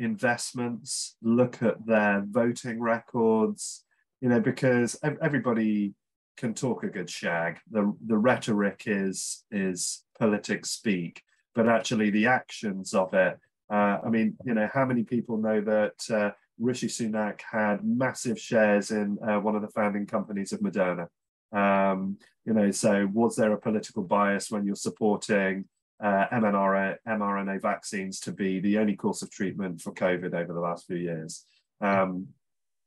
investments 0.00 1.16
look 1.22 1.60
at 1.60 1.84
their 1.84 2.24
voting 2.24 2.80
records 2.80 3.84
you 4.20 4.28
know 4.28 4.38
because 4.38 4.96
everybody 5.20 5.92
can 6.38 6.54
talk 6.54 6.84
a 6.84 6.88
good 6.88 7.10
shag. 7.10 7.58
The 7.70 7.92
the 8.06 8.16
rhetoric 8.16 8.84
is 8.86 9.44
is 9.50 10.04
politics 10.18 10.70
speak 10.70 11.22
but 11.54 11.68
actually 11.68 12.10
the 12.10 12.26
actions 12.26 12.94
of 12.94 13.14
it 13.14 13.38
uh, 13.70 13.98
I 14.04 14.08
mean, 14.08 14.36
you 14.44 14.54
know, 14.54 14.68
how 14.72 14.84
many 14.86 15.04
people 15.04 15.36
know 15.36 15.60
that 15.60 16.10
uh, 16.10 16.30
Rishi 16.58 16.86
Sunak 16.88 17.40
had 17.42 17.84
massive 17.84 18.38
shares 18.38 18.90
in 18.90 19.18
uh, 19.26 19.38
one 19.40 19.56
of 19.56 19.62
the 19.62 19.68
founding 19.68 20.06
companies 20.06 20.52
of 20.52 20.60
Moderna? 20.60 21.08
Um, 21.52 22.18
you 22.44 22.54
know, 22.54 22.70
so 22.70 23.08
was 23.12 23.36
there 23.36 23.52
a 23.52 23.58
political 23.58 24.02
bias 24.02 24.50
when 24.50 24.64
you're 24.64 24.74
supporting 24.74 25.66
uh, 26.02 26.26
mRNA, 26.32 26.96
mRNA 27.06 27.60
vaccines 27.60 28.20
to 28.20 28.32
be 28.32 28.60
the 28.60 28.78
only 28.78 28.96
course 28.96 29.20
of 29.22 29.30
treatment 29.30 29.80
for 29.82 29.92
COVID 29.92 30.32
over 30.34 30.52
the 30.52 30.60
last 30.60 30.86
few 30.86 30.96
years? 30.96 31.44
Um, 31.80 32.28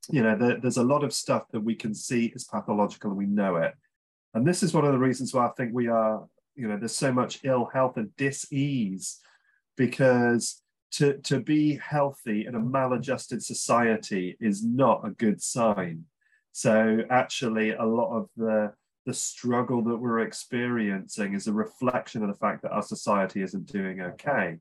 you 0.09 0.23
know, 0.23 0.35
there, 0.35 0.59
there's 0.59 0.77
a 0.77 0.83
lot 0.83 1.03
of 1.03 1.13
stuff 1.13 1.43
that 1.51 1.59
we 1.59 1.75
can 1.75 1.93
see 1.93 2.31
as 2.33 2.43
pathological 2.43 3.11
and 3.11 3.17
we 3.17 3.27
know 3.27 3.57
it. 3.57 3.75
And 4.33 4.47
this 4.47 4.63
is 4.63 4.73
one 4.73 4.85
of 4.85 4.93
the 4.93 4.97
reasons 4.97 5.33
why 5.33 5.45
I 5.45 5.51
think 5.51 5.73
we 5.73 5.87
are, 5.87 6.25
you 6.55 6.67
know, 6.67 6.77
there's 6.77 6.95
so 6.95 7.11
much 7.11 7.39
ill 7.43 7.65
health 7.65 7.97
and 7.97 8.15
dis-ease 8.17 9.19
because 9.77 10.61
to, 10.91 11.17
to 11.19 11.39
be 11.39 11.77
healthy 11.77 12.45
in 12.45 12.55
a 12.55 12.59
maladjusted 12.59 13.41
society 13.41 14.37
is 14.39 14.63
not 14.63 15.05
a 15.05 15.11
good 15.11 15.41
sign. 15.41 16.05
So 16.51 16.99
actually, 17.09 17.71
a 17.71 17.85
lot 17.85 18.15
of 18.15 18.29
the 18.35 18.73
the 19.07 19.13
struggle 19.13 19.83
that 19.83 19.97
we're 19.97 20.19
experiencing 20.19 21.33
is 21.33 21.47
a 21.47 21.53
reflection 21.53 22.21
of 22.21 22.27
the 22.27 22.35
fact 22.35 22.61
that 22.61 22.71
our 22.71 22.83
society 22.83 23.41
isn't 23.41 23.71
doing 23.71 24.01
okay, 24.01 24.57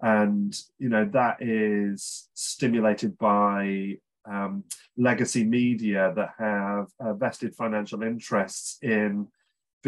and 0.00 0.58
you 0.78 0.88
know 0.88 1.04
that 1.12 1.42
is 1.42 2.28
stimulated 2.34 3.18
by 3.18 3.96
um, 4.24 4.64
legacy 4.96 5.44
media 5.44 6.12
that 6.16 6.30
have 6.38 6.86
uh, 7.00 7.12
vested 7.14 7.54
financial 7.54 8.02
interests 8.02 8.78
in 8.82 9.26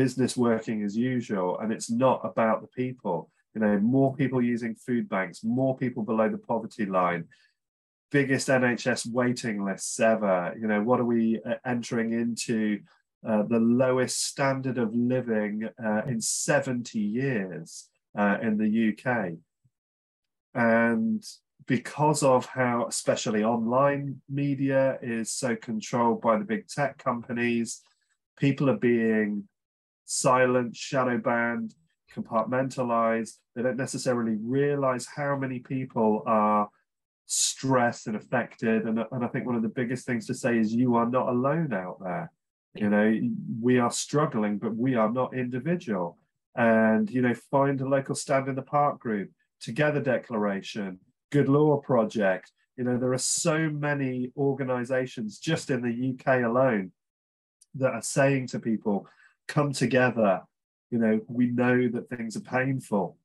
business 0.03 0.37
working 0.37 0.79
as 0.85 0.97
usual, 0.97 1.59
and 1.59 1.73
it's 1.73 1.91
not 1.91 2.21
about 2.25 2.61
the 2.63 2.69
people 2.69 3.31
you 3.55 3.61
know, 3.67 3.79
more 3.81 4.15
people 4.15 4.41
using 4.41 4.75
food 4.75 5.09
banks, 5.09 5.43
more 5.43 5.77
people 5.77 6.05
below 6.05 6.29
the 6.29 6.39
poverty 6.39 6.87
line, 6.87 7.25
biggest 8.11 8.47
NHS 8.47 9.11
waiting 9.11 9.65
lists 9.65 9.99
ever. 9.99 10.55
You 10.61 10.69
know, 10.69 10.83
what 10.83 11.01
are 11.01 11.05
we 11.05 11.41
uh, 11.45 11.55
entering 11.65 12.13
into? 12.13 12.81
Uh, 13.29 13.43
the 13.43 13.59
lowest 13.59 14.25
standard 14.25 14.79
of 14.79 14.95
living 14.95 15.69
uh, 15.85 16.03
in 16.07 16.21
70 16.21 17.01
years 17.01 17.89
uh, 18.17 18.37
in 18.41 18.57
the 18.59 18.71
UK. 18.93 19.33
And 20.55 21.21
because 21.67 22.23
of 22.23 22.47
how, 22.47 22.87
especially 22.87 23.43
online 23.43 24.21
media, 24.31 25.01
is 25.03 25.33
so 25.33 25.57
controlled 25.57 26.21
by 26.21 26.39
the 26.39 26.45
big 26.45 26.69
tech 26.69 26.97
companies, 26.99 27.81
people 28.39 28.71
are 28.71 28.79
being 28.79 29.49
silent, 30.09 30.75
shadow 30.75 31.19
banned, 31.19 31.75
compartmentalize. 32.15 33.35
They 33.55 33.63
don't 33.63 33.77
necessarily 33.77 34.37
realize 34.41 35.07
how 35.07 35.37
many 35.37 35.61
people 35.61 36.23
are 36.27 36.69
stressed 37.27 38.07
and 38.07 38.17
affected. 38.17 38.85
And, 38.85 39.05
and 39.13 39.25
I 39.25 39.29
think 39.29 39.47
one 39.47 39.55
of 39.55 39.63
the 39.63 39.69
biggest 39.69 40.07
things 40.07 40.27
to 40.27 40.35
say 40.35 40.59
is 40.59 40.73
you 40.73 40.97
are 40.97 41.09
not 41.09 41.29
alone 41.29 41.73
out 41.75 41.99
there. 42.03 42.33
You 42.75 42.89
know, 42.89 43.21
we 43.61 43.79
are 43.79 43.91
struggling, 43.91 44.59
but 44.59 44.75
we 44.75 44.95
are 44.95 45.13
not 45.13 45.37
individual. 45.37 46.19
And, 46.57 47.09
you 47.11 47.21
know, 47.21 47.35
find 47.51 47.81
a 47.81 47.89
local 47.89 48.15
stand 48.15 48.49
in 48.49 48.55
the 48.55 48.63
park 48.63 48.99
group, 48.99 49.31
together 49.61 50.01
declaration, 50.01 50.99
good 51.31 51.49
law 51.49 51.77
project. 51.77 52.51
You 52.77 52.85
know, 52.85 52.97
there 52.97 53.13
are 53.13 53.19
so 53.19 53.69
many 53.69 54.33
organizations 54.37 55.39
just 55.39 55.71
in 55.71 55.83
the 55.83 56.15
UK 56.15 56.45
alone 56.45 56.93
that 57.75 57.93
are 57.93 58.03
saying 58.03 58.47
to 58.49 58.59
people, 58.59 59.07
come 59.49 59.73
together. 59.73 60.43
You 60.91 60.99
know, 60.99 61.21
we 61.27 61.47
know 61.47 61.89
that 61.89 62.09
things 62.09 62.37
are 62.37 62.41
painful. 62.41 63.17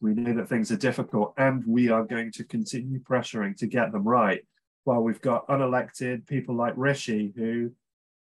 We 0.00 0.14
know 0.14 0.34
that 0.34 0.48
things 0.48 0.70
are 0.70 0.76
difficult, 0.76 1.34
and 1.36 1.64
we 1.66 1.88
are 1.90 2.04
going 2.04 2.32
to 2.32 2.44
continue 2.44 3.00
pressuring 3.00 3.56
to 3.58 3.66
get 3.66 3.92
them 3.92 4.04
right. 4.04 4.44
While 4.84 5.02
we've 5.02 5.20
got 5.20 5.48
unelected 5.48 6.26
people 6.26 6.54
like 6.54 6.74
Rishi 6.76 7.32
who 7.36 7.72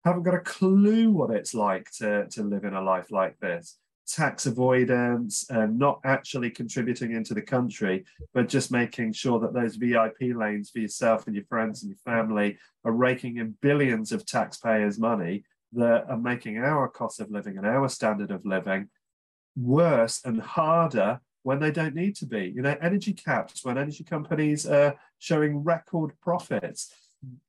haven't 0.05 0.23
got 0.23 0.35
a 0.35 0.41
clue 0.41 1.11
what 1.11 1.31
it's 1.31 1.55
like 1.55 1.91
to, 1.99 2.27
to 2.31 2.43
live 2.43 2.65
in 2.65 2.75
a 2.75 2.83
life 2.83 3.11
like 3.11 3.39
this. 3.41 3.79
Tax 4.07 4.47
avoidance 4.47 5.45
and 5.51 5.79
not 5.79 6.01
actually 6.05 6.51
contributing 6.51 7.13
into 7.13 7.35
the 7.35 7.43
country, 7.43 8.05
but 8.33 8.49
just 8.49 8.73
making 8.73 9.13
sure 9.13 9.39
that 9.41 9.53
those 9.53 9.77
VIP 9.77 10.35
lanes 10.35 10.71
for 10.71 10.79
yourself 10.79 11.27
and 11.27 11.37
your 11.37 11.45
friends 11.45 11.83
and 11.83 11.91
your 11.91 11.99
family 12.15 12.57
are 12.85 12.93
raking 12.93 13.37
in 13.37 13.55
billions 13.61 14.11
of 14.11 14.25
taxpayers' 14.25 14.99
money 14.99 15.45
that 15.73 16.09
are 16.09 16.19
making 16.19 16.59
our 16.59 16.89
cost 16.89 17.21
of 17.21 17.31
living 17.31 17.57
and 17.59 17.66
our 17.66 17.89
standard 17.89 18.31
of 18.31 18.45
living 18.45 18.89
worse 19.57 20.21
and 20.25 20.41
harder 20.41 21.21
when 21.43 21.59
they 21.59 21.71
don't 21.71 21.95
need 21.95 22.14
to 22.16 22.27
be. 22.27 22.53
You 22.55 22.62
know, 22.62 22.77
energy 22.81 23.12
caps, 23.12 23.64
when 23.64 23.79
energy 23.79 24.05
companies 24.05 24.66
are 24.66 24.97
showing 25.19 25.64
record 25.64 26.12
profits, 26.21 26.93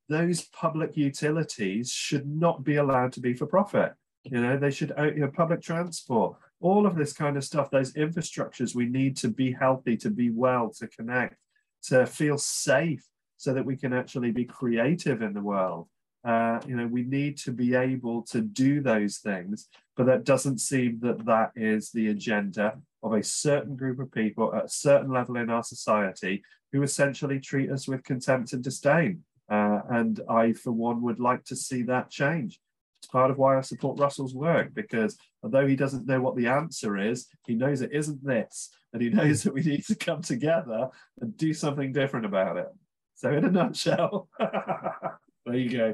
those 0.07 0.41
public 0.41 0.97
utilities 0.97 1.91
should 1.91 2.27
not 2.27 2.63
be 2.63 2.77
allowed 2.77 3.13
to 3.13 3.19
be 3.19 3.33
for 3.33 3.45
profit. 3.45 3.93
You 4.23 4.41
know, 4.41 4.57
they 4.57 4.71
should, 4.71 4.93
you 4.97 5.21
know, 5.21 5.27
public 5.27 5.61
transport, 5.61 6.37
all 6.59 6.85
of 6.85 6.95
this 6.95 7.13
kind 7.13 7.37
of 7.37 7.43
stuff, 7.43 7.71
those 7.71 7.93
infrastructures, 7.93 8.75
we 8.75 8.85
need 8.85 9.15
to 9.17 9.29
be 9.29 9.51
healthy, 9.51 9.95
to 9.97 10.09
be 10.09 10.29
well, 10.29 10.69
to 10.79 10.87
connect, 10.87 11.35
to 11.83 12.05
feel 12.05 12.37
safe 12.37 13.05
so 13.37 13.53
that 13.53 13.65
we 13.65 13.77
can 13.77 13.93
actually 13.93 14.31
be 14.31 14.43
creative 14.43 15.21
in 15.21 15.33
the 15.33 15.41
world. 15.41 15.87
Uh, 16.29 16.61
you 16.67 16.75
know, 16.75 16.85
we 16.85 17.01
need 17.01 17.35
to 17.35 17.51
be 17.51 17.73
able 17.73 18.21
to 18.21 18.39
do 18.39 18.81
those 18.81 19.17
things, 19.17 19.67
but 19.97 20.05
that 20.05 20.25
doesn't 20.25 20.59
seem 20.59 20.99
that 21.01 21.25
that 21.25 21.51
is 21.55 21.89
the 21.89 22.09
agenda 22.09 22.77
of 23.01 23.13
a 23.13 23.23
certain 23.23 23.75
group 23.75 23.99
of 23.99 24.11
people 24.11 24.53
at 24.53 24.65
a 24.65 24.69
certain 24.69 25.11
level 25.11 25.37
in 25.37 25.49
our 25.49 25.63
society 25.63 26.43
who 26.71 26.83
essentially 26.83 27.39
treat 27.39 27.71
us 27.71 27.87
with 27.87 28.03
contempt 28.03 28.53
and 28.53 28.63
disdain. 28.63 29.23
Uh, 29.49 29.79
and 29.89 30.19
I, 30.29 30.53
for 30.53 30.71
one, 30.71 31.01
would 31.01 31.19
like 31.19 31.45
to 31.45 31.55
see 31.55 31.81
that 31.83 32.11
change. 32.11 32.59
It's 33.01 33.09
part 33.09 33.31
of 33.31 33.39
why 33.39 33.57
I 33.57 33.61
support 33.61 33.99
Russell's 33.99 34.35
work 34.35 34.75
because 34.75 35.17
although 35.41 35.65
he 35.65 35.75
doesn't 35.75 36.05
know 36.05 36.21
what 36.21 36.35
the 36.35 36.45
answer 36.45 36.95
is, 36.95 37.25
he 37.47 37.55
knows 37.55 37.81
it 37.81 37.91
isn't 37.91 38.23
this, 38.23 38.69
and 38.93 39.01
he 39.01 39.09
knows 39.09 39.41
that 39.41 39.53
we 39.55 39.63
need 39.63 39.83
to 39.85 39.95
come 39.95 40.21
together 40.21 40.89
and 41.21 41.35
do 41.35 41.55
something 41.55 41.91
different 41.91 42.27
about 42.27 42.57
it. 42.57 42.67
So, 43.15 43.31
in 43.33 43.45
a 43.45 43.51
nutshell, 43.51 44.29
there 45.49 45.57
you 45.59 45.69
go. 45.69 45.93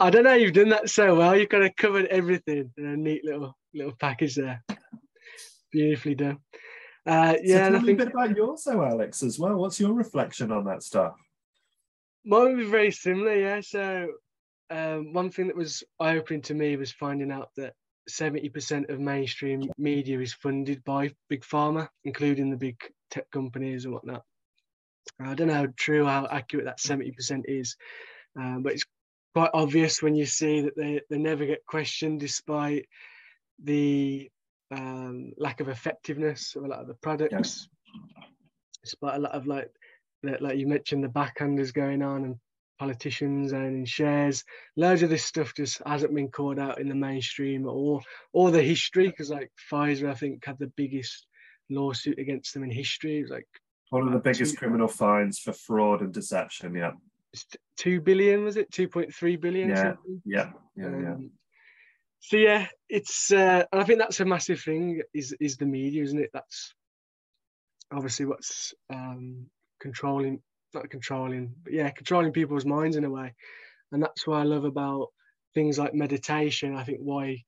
I 0.00 0.10
don't 0.10 0.24
know. 0.24 0.34
You've 0.34 0.52
done 0.52 0.70
that 0.70 0.90
so 0.90 1.14
well. 1.14 1.36
You've 1.36 1.48
kind 1.48 1.64
of 1.64 1.76
covered 1.76 2.06
everything 2.06 2.70
in 2.76 2.86
a 2.86 2.96
neat 2.96 3.24
little 3.24 3.56
little 3.72 3.94
package 3.98 4.34
there. 4.34 4.64
Beautifully 5.72 6.14
done. 6.14 6.38
Uh, 7.06 7.34
yeah, 7.42 7.66
so 7.66 7.72
tell 7.72 7.80
me 7.80 7.86
think... 7.86 8.00
a 8.00 8.04
bit 8.04 8.14
about 8.14 8.36
yours, 8.36 8.64
though, 8.64 8.82
Alex, 8.82 9.22
as 9.22 9.38
well. 9.38 9.56
What's 9.56 9.78
your 9.78 9.92
reflection 9.92 10.50
on 10.50 10.64
that 10.64 10.82
stuff? 10.82 11.14
Mine 12.24 12.56
was 12.56 12.68
very 12.68 12.90
similar, 12.90 13.36
yeah. 13.36 13.60
So 13.60 14.08
um, 14.70 15.12
one 15.12 15.30
thing 15.30 15.48
that 15.48 15.56
was 15.56 15.82
eye-opening 16.00 16.42
to 16.42 16.54
me 16.54 16.76
was 16.76 16.92
finding 16.92 17.30
out 17.30 17.50
that 17.56 17.74
70% 18.08 18.90
of 18.90 19.00
mainstream 19.00 19.70
media 19.76 20.20
is 20.20 20.32
funded 20.32 20.82
by 20.84 21.12
big 21.28 21.42
pharma, 21.42 21.88
including 22.04 22.50
the 22.50 22.56
big 22.56 22.76
tech 23.10 23.30
companies 23.30 23.84
and 23.84 23.94
whatnot. 23.94 24.22
I 25.20 25.34
don't 25.34 25.48
know 25.48 25.54
how 25.54 25.68
true, 25.76 26.06
how 26.06 26.26
accurate 26.30 26.66
that 26.66 26.78
70% 26.78 27.42
is, 27.46 27.76
um, 28.36 28.62
but 28.62 28.72
it's 28.72 28.84
quite 29.34 29.50
obvious 29.54 30.02
when 30.02 30.14
you 30.14 30.26
see 30.26 30.60
that 30.62 30.76
they, 30.76 31.00
they 31.10 31.18
never 31.18 31.44
get 31.44 31.66
questioned 31.66 32.20
despite 32.20 32.86
the 33.62 34.30
um, 34.70 35.32
lack 35.36 35.60
of 35.60 35.68
effectiveness 35.68 36.54
of 36.56 36.64
a 36.64 36.68
lot 36.68 36.80
of 36.80 36.86
the 36.86 36.94
products, 36.94 37.68
yeah. 37.94 38.24
despite 38.82 39.16
a 39.16 39.20
lot 39.20 39.32
of 39.32 39.46
like 39.46 39.70
like 40.40 40.56
you 40.56 40.66
mentioned 40.66 41.04
the 41.04 41.08
backhanders 41.08 41.72
going 41.72 42.02
on 42.02 42.24
and 42.24 42.36
politicians 42.78 43.52
owning 43.52 43.84
shares. 43.84 44.44
Loads 44.76 45.02
of 45.02 45.10
this 45.10 45.24
stuff 45.24 45.54
just 45.54 45.82
hasn't 45.86 46.14
been 46.14 46.30
called 46.30 46.58
out 46.58 46.80
in 46.80 46.88
the 46.88 46.94
mainstream 46.94 47.66
or 47.66 48.00
or 48.32 48.50
the 48.50 48.62
history 48.62 49.08
because 49.08 49.30
like 49.30 49.50
Pfizer 49.70 50.10
I 50.10 50.14
think 50.14 50.44
had 50.44 50.58
the 50.58 50.72
biggest 50.76 51.26
lawsuit 51.70 52.18
against 52.18 52.54
them 52.54 52.64
in 52.64 52.70
history. 52.70 53.18
It 53.18 53.22
was 53.22 53.30
like 53.30 53.48
one 53.90 54.06
of 54.06 54.12
the 54.12 54.18
biggest 54.18 54.56
criminal 54.56 54.88
fines 54.88 55.38
for 55.38 55.52
fraud 55.52 56.00
and 56.00 56.12
deception. 56.12 56.74
Yeah, 56.74 56.92
two 57.76 58.00
billion 58.00 58.44
was 58.44 58.56
it? 58.56 58.70
Two 58.70 58.88
point 58.88 59.14
three 59.14 59.36
billion. 59.36 59.68
Yeah, 59.70 59.94
yeah, 60.24 60.50
yeah, 60.76 60.86
um, 60.86 61.02
yeah. 61.02 61.16
So 62.20 62.36
yeah, 62.36 62.66
it's 62.88 63.32
uh, 63.32 63.64
I 63.72 63.84
think 63.84 63.98
that's 63.98 64.20
a 64.20 64.24
massive 64.24 64.60
thing 64.60 65.02
is 65.12 65.34
is 65.40 65.56
the 65.56 65.66
media, 65.66 66.02
isn't 66.02 66.20
it? 66.20 66.30
That's 66.32 66.74
obviously 67.92 68.26
what's 68.26 68.74
um, 68.90 69.46
controlling, 69.80 70.40
not 70.72 70.90
controlling, 70.90 71.54
but 71.62 71.72
yeah, 71.72 71.90
controlling 71.90 72.32
people's 72.32 72.64
minds 72.64 72.96
in 72.96 73.04
a 73.04 73.10
way. 73.10 73.34
And 73.92 74.02
that's 74.02 74.26
what 74.26 74.38
I 74.38 74.42
love 74.42 74.64
about 74.64 75.08
things 75.54 75.78
like 75.78 75.94
meditation. 75.94 76.76
I 76.76 76.84
think 76.84 76.98
why 77.00 77.44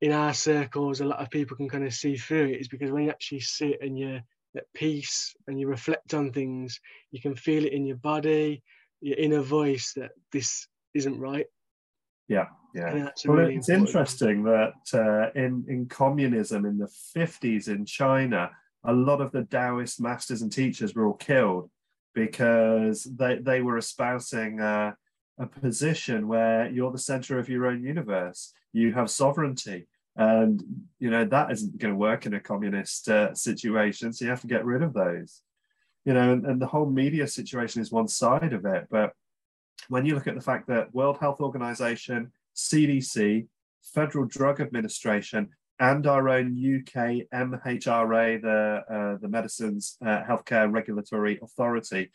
in 0.00 0.12
our 0.12 0.32
circles 0.32 1.00
a 1.00 1.04
lot 1.04 1.20
of 1.20 1.30
people 1.30 1.56
can 1.56 1.68
kind 1.68 1.84
of 1.84 1.92
see 1.92 2.16
through 2.16 2.46
it 2.46 2.60
is 2.60 2.68
because 2.68 2.90
when 2.90 3.04
you 3.04 3.10
actually 3.10 3.40
sit 3.40 3.78
and 3.80 3.98
you're 3.98 4.20
at 4.56 4.64
peace 4.74 5.34
and 5.46 5.60
you 5.60 5.68
reflect 5.68 6.14
on 6.14 6.32
things, 6.32 6.80
you 7.10 7.20
can 7.20 7.34
feel 7.34 7.64
it 7.64 7.72
in 7.72 7.86
your 7.86 7.96
body, 7.96 8.62
your 9.00 9.16
inner 9.16 9.40
voice 9.40 9.92
that 9.96 10.12
this 10.32 10.66
isn't 10.94 11.18
right. 11.18 11.46
Yeah, 12.28 12.46
yeah. 12.74 13.10
Well, 13.26 13.38
really 13.38 13.56
it's 13.56 13.68
interesting 13.68 14.44
that 14.44 14.74
uh, 14.94 15.30
in 15.34 15.64
in 15.68 15.86
communism 15.86 16.64
in 16.64 16.78
the 16.78 16.88
fifties 17.12 17.68
in 17.68 17.84
China, 17.84 18.50
a 18.84 18.92
lot 18.92 19.20
of 19.20 19.32
the 19.32 19.44
Taoist 19.44 20.00
masters 20.00 20.42
and 20.42 20.52
teachers 20.52 20.94
were 20.94 21.06
all 21.06 21.14
killed 21.14 21.70
because 22.14 23.04
they, 23.04 23.36
they 23.36 23.60
were 23.60 23.78
espousing 23.78 24.60
uh, 24.60 24.92
a 25.38 25.46
position 25.46 26.28
where 26.28 26.68
you're 26.68 26.92
the 26.92 26.98
center 26.98 27.38
of 27.38 27.48
your 27.48 27.66
own 27.66 27.82
universe. 27.82 28.52
You 28.72 28.92
have 28.92 29.10
sovereignty. 29.10 29.86
And, 30.16 30.62
you 30.98 31.10
know, 31.10 31.24
that 31.24 31.50
isn't 31.50 31.78
going 31.78 31.94
to 31.94 31.98
work 31.98 32.26
in 32.26 32.34
a 32.34 32.40
communist 32.40 33.08
uh, 33.08 33.32
situation. 33.34 34.12
So 34.12 34.24
you 34.24 34.30
have 34.30 34.40
to 34.40 34.48
get 34.48 34.64
rid 34.64 34.82
of 34.82 34.92
those. 34.92 35.40
You 36.04 36.14
know, 36.14 36.32
and, 36.32 36.46
and 36.46 36.60
the 36.60 36.66
whole 36.66 36.88
media 36.88 37.26
situation 37.26 37.82
is 37.82 37.92
one 37.92 38.08
side 38.08 38.52
of 38.52 38.64
it. 38.64 38.86
But 38.90 39.12
when 39.88 40.06
you 40.06 40.14
look 40.14 40.26
at 40.26 40.34
the 40.34 40.40
fact 40.40 40.66
that 40.68 40.94
World 40.94 41.18
Health 41.18 41.40
Organization, 41.40 42.32
CDC, 42.56 43.46
Federal 43.82 44.26
Drug 44.26 44.60
Administration 44.60 45.48
and 45.78 46.06
our 46.06 46.28
own 46.28 46.52
UK 46.52 47.26
MHRA, 47.32 48.42
the, 48.42 48.84
uh, 48.94 49.18
the 49.20 49.28
Medicines 49.28 49.96
uh, 50.04 50.22
Healthcare 50.22 50.70
Regulatory 50.70 51.38
Authority, 51.42 52.10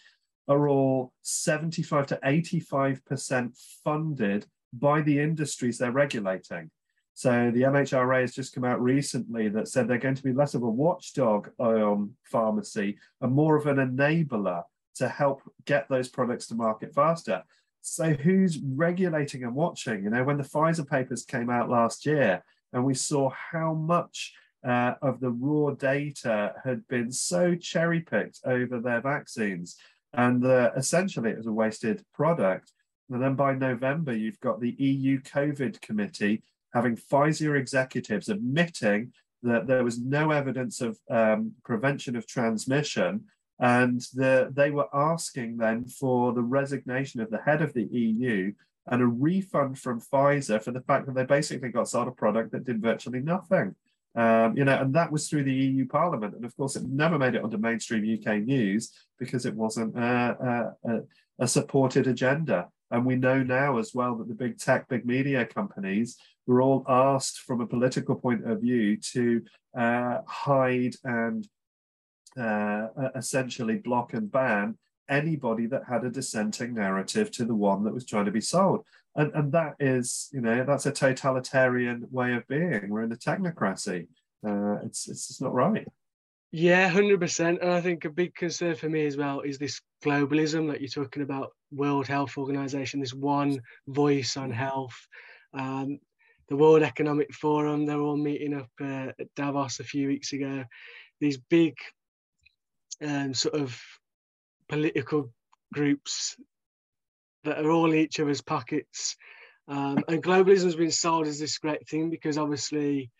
are 0.47 0.67
all 0.67 1.11
75 1.23 2.05
to 2.07 2.19
85% 2.23 3.57
funded 3.83 4.45
by 4.71 5.01
the 5.01 5.19
industries 5.19 5.79
they're 5.79 5.91
regulating. 5.91 6.69
So 7.15 7.49
the 7.49 7.61
MHRA 7.61 8.21
has 8.21 8.35
just 8.35 8.53
come 8.53 8.65
out 8.65 8.81
recently 8.81 9.47
that 9.47 9.69
said 9.69 9.87
they're 9.87 9.97
going 9.97 10.15
to 10.15 10.23
be 10.23 10.33
less 10.33 10.53
of 10.53 10.63
a 10.63 10.69
watchdog 10.69 11.49
on 11.57 12.11
pharmacy 12.23 12.97
and 13.21 13.31
more 13.31 13.55
of 13.55 13.67
an 13.67 13.77
enabler 13.77 14.63
to 14.95 15.07
help 15.07 15.41
get 15.65 15.87
those 15.87 16.09
products 16.09 16.47
to 16.47 16.55
market 16.55 16.93
faster. 16.93 17.41
So 17.79 18.11
who's 18.11 18.59
regulating 18.59 19.45
and 19.45 19.55
watching? 19.55 20.03
You 20.03 20.09
know, 20.09 20.25
when 20.25 20.37
the 20.37 20.43
Pfizer 20.43 20.87
papers 20.87 21.23
came 21.23 21.49
out 21.49 21.69
last 21.69 22.05
year, 22.05 22.43
and 22.73 22.83
we 22.83 22.93
saw 22.93 23.29
how 23.29 23.73
much 23.73 24.33
uh, 24.67 24.95
of 25.01 25.21
the 25.21 25.29
raw 25.29 25.71
data 25.71 26.53
had 26.65 26.85
been 26.89 27.11
so 27.11 27.55
cherry 27.55 28.01
picked 28.01 28.41
over 28.43 28.79
their 28.81 28.99
vaccines. 28.99 29.77
And 30.11 30.45
uh, 30.45 30.71
essentially, 30.75 31.29
it 31.29 31.37
was 31.37 31.47
a 31.47 31.51
wasted 31.51 32.03
product. 32.13 32.73
And 33.09 33.21
then 33.21 33.35
by 33.35 33.53
November, 33.53 34.13
you've 34.13 34.39
got 34.41 34.59
the 34.59 34.75
EU 34.77 35.21
COVID 35.21 35.79
committee 35.79 36.43
having 36.75 36.97
Pfizer 36.97 37.57
executives 37.57 38.29
admitting 38.29 39.13
that 39.41 39.65
there 39.65 39.83
was 39.83 39.99
no 39.99 40.31
evidence 40.31 40.81
of 40.81 40.99
um, 41.09 41.53
prevention 41.63 42.15
of 42.15 42.27
transmission. 42.27 43.23
And 43.59 44.01
the, 44.13 44.51
they 44.53 44.71
were 44.71 44.93
asking 44.93 45.57
then 45.57 45.85
for 45.85 46.33
the 46.33 46.41
resignation 46.41 47.21
of 47.21 47.31
the 47.31 47.41
head 47.41 47.61
of 47.61 47.73
the 47.73 47.85
EU 47.85 48.51
and 48.87 49.01
a 49.01 49.07
refund 49.07 49.79
from 49.79 50.01
Pfizer 50.01 50.61
for 50.61 50.71
the 50.71 50.81
fact 50.81 51.05
that 51.05 51.15
they 51.15 51.23
basically 51.23 51.69
got 51.69 51.87
sold 51.87 52.09
a 52.09 52.11
product 52.11 52.51
that 52.51 52.65
did 52.65 52.81
virtually 52.81 53.21
nothing. 53.21 53.75
Um, 54.15 54.57
you 54.57 54.65
know, 54.65 54.79
and 54.79 54.93
that 54.95 55.11
was 55.11 55.29
through 55.29 55.43
the 55.43 55.53
EU 55.53 55.87
Parliament, 55.87 56.35
and 56.35 56.45
of 56.45 56.55
course, 56.55 56.77
it 56.77 56.83
never 56.83 57.17
made 57.17 57.35
it 57.35 57.43
onto 57.43 57.57
mainstream 57.57 58.17
UK 58.17 58.37
news 58.37 58.91
because 59.19 59.45
it 59.45 59.53
wasn't 59.53 59.97
a, 59.97 60.73
a, 60.85 60.99
a 61.39 61.47
supported 61.47 62.07
agenda. 62.07 62.69
And 62.91 63.05
we 63.05 63.15
know 63.15 63.43
now 63.43 63.77
as 63.77 63.93
well 63.93 64.15
that 64.15 64.29
the 64.29 64.33
big 64.35 64.57
tech, 64.57 64.87
big 64.87 65.05
media 65.05 65.45
companies 65.45 66.17
were 66.47 66.61
all 66.61 66.85
asked 66.87 67.39
from 67.39 67.61
a 67.61 67.67
political 67.67 68.15
point 68.15 68.49
of 68.49 68.61
view 68.61 68.97
to 68.97 69.41
uh, 69.77 70.19
hide 70.27 70.95
and 71.03 71.47
uh, 72.39 72.87
essentially 73.15 73.77
block 73.77 74.13
and 74.13 74.31
ban 74.31 74.77
anybody 75.09 75.67
that 75.67 75.83
had 75.87 76.03
a 76.03 76.09
dissenting 76.09 76.73
narrative 76.73 77.31
to 77.31 77.45
the 77.45 77.55
one 77.55 77.83
that 77.83 77.93
was 77.93 78.05
trying 78.05 78.25
to 78.25 78.31
be 78.31 78.41
sold. 78.41 78.83
And, 79.15 79.31
and 79.33 79.51
that 79.53 79.75
is, 79.79 80.29
you 80.33 80.41
know, 80.41 80.63
that's 80.63 80.85
a 80.85 80.91
totalitarian 80.91 82.07
way 82.11 82.33
of 82.33 82.47
being. 82.47 82.89
We're 82.89 83.03
in 83.03 83.11
a 83.11 83.15
technocracy. 83.15 84.07
Uh, 84.45 84.77
it's, 84.83 85.07
it's 85.07 85.27
just 85.27 85.41
not 85.41 85.53
right. 85.53 85.87
Yeah, 86.51 86.89
100%. 86.89 87.61
And 87.61 87.71
I 87.71 87.81
think 87.81 88.05
a 88.05 88.09
big 88.09 88.35
concern 88.35 88.75
for 88.75 88.89
me 88.89 89.05
as 89.05 89.17
well 89.17 89.41
is 89.41 89.57
this 89.57 89.81
globalism 90.03 90.69
that 90.71 90.81
you're 90.81 90.87
talking 90.89 91.23
about, 91.23 91.51
World 91.71 92.07
Health 92.07 92.37
Organization, 92.37 92.99
this 92.99 93.13
one 93.13 93.59
voice 93.87 94.37
on 94.37 94.51
health. 94.51 94.95
Um, 95.53 95.99
the 96.49 96.55
World 96.55 96.83
Economic 96.83 97.33
Forum, 97.33 97.85
they're 97.85 98.01
all 98.01 98.17
meeting 98.17 98.53
up 98.53 98.69
uh, 98.81 99.11
at 99.19 99.33
Davos 99.35 99.79
a 99.79 99.83
few 99.83 100.07
weeks 100.07 100.33
ago. 100.33 100.63
These 101.19 101.37
big 101.37 101.75
um, 103.03 103.33
sort 103.33 103.55
of 103.55 103.79
political 104.69 105.31
groups 105.73 106.35
that 107.43 107.63
are 107.63 107.71
all 107.71 107.93
each 107.93 108.19
other's 108.19 108.41
pockets. 108.41 109.15
Um, 109.67 110.03
and 110.07 110.23
globalism 110.23 110.65
has 110.65 110.75
been 110.75 110.91
sold 110.91 111.27
as 111.27 111.39
this 111.39 111.57
great 111.57 111.87
thing 111.87 112.09
because 112.09 112.37
obviously, 112.37 113.11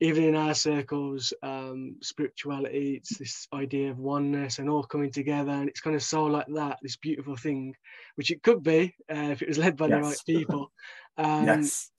even 0.00 0.24
in 0.24 0.36
our 0.36 0.54
circles, 0.54 1.32
um, 1.42 1.96
spirituality, 2.02 2.94
it's 2.96 3.18
this 3.18 3.46
idea 3.52 3.90
of 3.90 3.98
oneness 3.98 4.58
and 4.58 4.68
all 4.68 4.82
coming 4.82 5.10
together. 5.10 5.50
And 5.50 5.68
it's 5.68 5.80
kind 5.80 5.96
of 5.96 6.02
sold 6.02 6.32
like 6.32 6.46
that, 6.54 6.78
this 6.82 6.96
beautiful 6.96 7.36
thing, 7.36 7.74
which 8.16 8.30
it 8.30 8.42
could 8.42 8.62
be 8.62 8.94
uh, 9.10 9.30
if 9.30 9.42
it 9.42 9.48
was 9.48 9.58
led 9.58 9.76
by 9.76 9.88
yes. 9.88 9.96
the 9.96 10.02
right 10.02 10.18
people. 10.26 10.72
Um, 11.16 11.46
yes. 11.46 11.90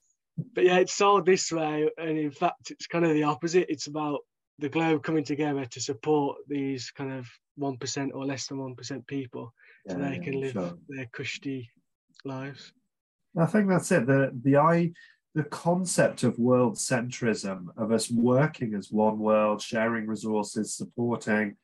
But 0.54 0.64
yeah, 0.64 0.78
it's 0.78 1.00
all 1.00 1.22
this 1.22 1.50
way. 1.52 1.88
And 1.98 2.18
in 2.18 2.30
fact, 2.30 2.70
it's 2.70 2.86
kind 2.86 3.04
of 3.04 3.12
the 3.12 3.24
opposite. 3.24 3.66
It's 3.68 3.86
about 3.86 4.20
the 4.58 4.68
globe 4.68 5.02
coming 5.02 5.24
together 5.24 5.64
to 5.64 5.80
support 5.80 6.38
these 6.46 6.90
kind 6.90 7.12
of 7.12 7.26
1% 7.58 8.10
or 8.14 8.26
less 8.26 8.46
than 8.46 8.58
1% 8.58 9.06
people 9.06 9.52
so 9.88 9.96
they 9.96 10.16
yeah, 10.16 10.22
can 10.22 10.40
live 10.40 10.52
sure. 10.52 10.78
their 10.88 11.06
cushy 11.06 11.70
lives. 12.24 12.72
I 13.38 13.46
think 13.46 13.68
that's 13.68 13.90
it. 13.92 14.06
The 14.06 14.32
the 14.42 14.56
I 14.56 14.92
the 15.34 15.44
concept 15.44 16.24
of 16.24 16.38
world 16.38 16.74
centrism, 16.74 17.66
of 17.76 17.92
us 17.92 18.10
working 18.10 18.74
as 18.74 18.90
one 18.90 19.18
world, 19.20 19.62
sharing 19.62 20.06
resources, 20.06 20.74
supporting, 20.74 21.56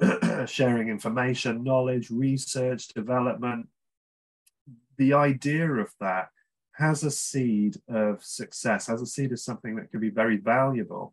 sharing 0.46 0.88
information, 0.88 1.64
knowledge, 1.64 2.10
research, 2.10 2.88
development. 2.88 3.68
The 4.96 5.14
idea 5.14 5.70
of 5.72 5.92
that 6.00 6.28
has 6.78 7.02
a 7.02 7.10
seed 7.10 7.76
of 7.88 8.22
success, 8.22 8.86
has 8.86 9.02
a 9.02 9.06
seed 9.06 9.32
of 9.32 9.40
something 9.40 9.74
that 9.74 9.90
can 9.90 9.98
be 9.98 10.10
very 10.10 10.36
valuable. 10.36 11.12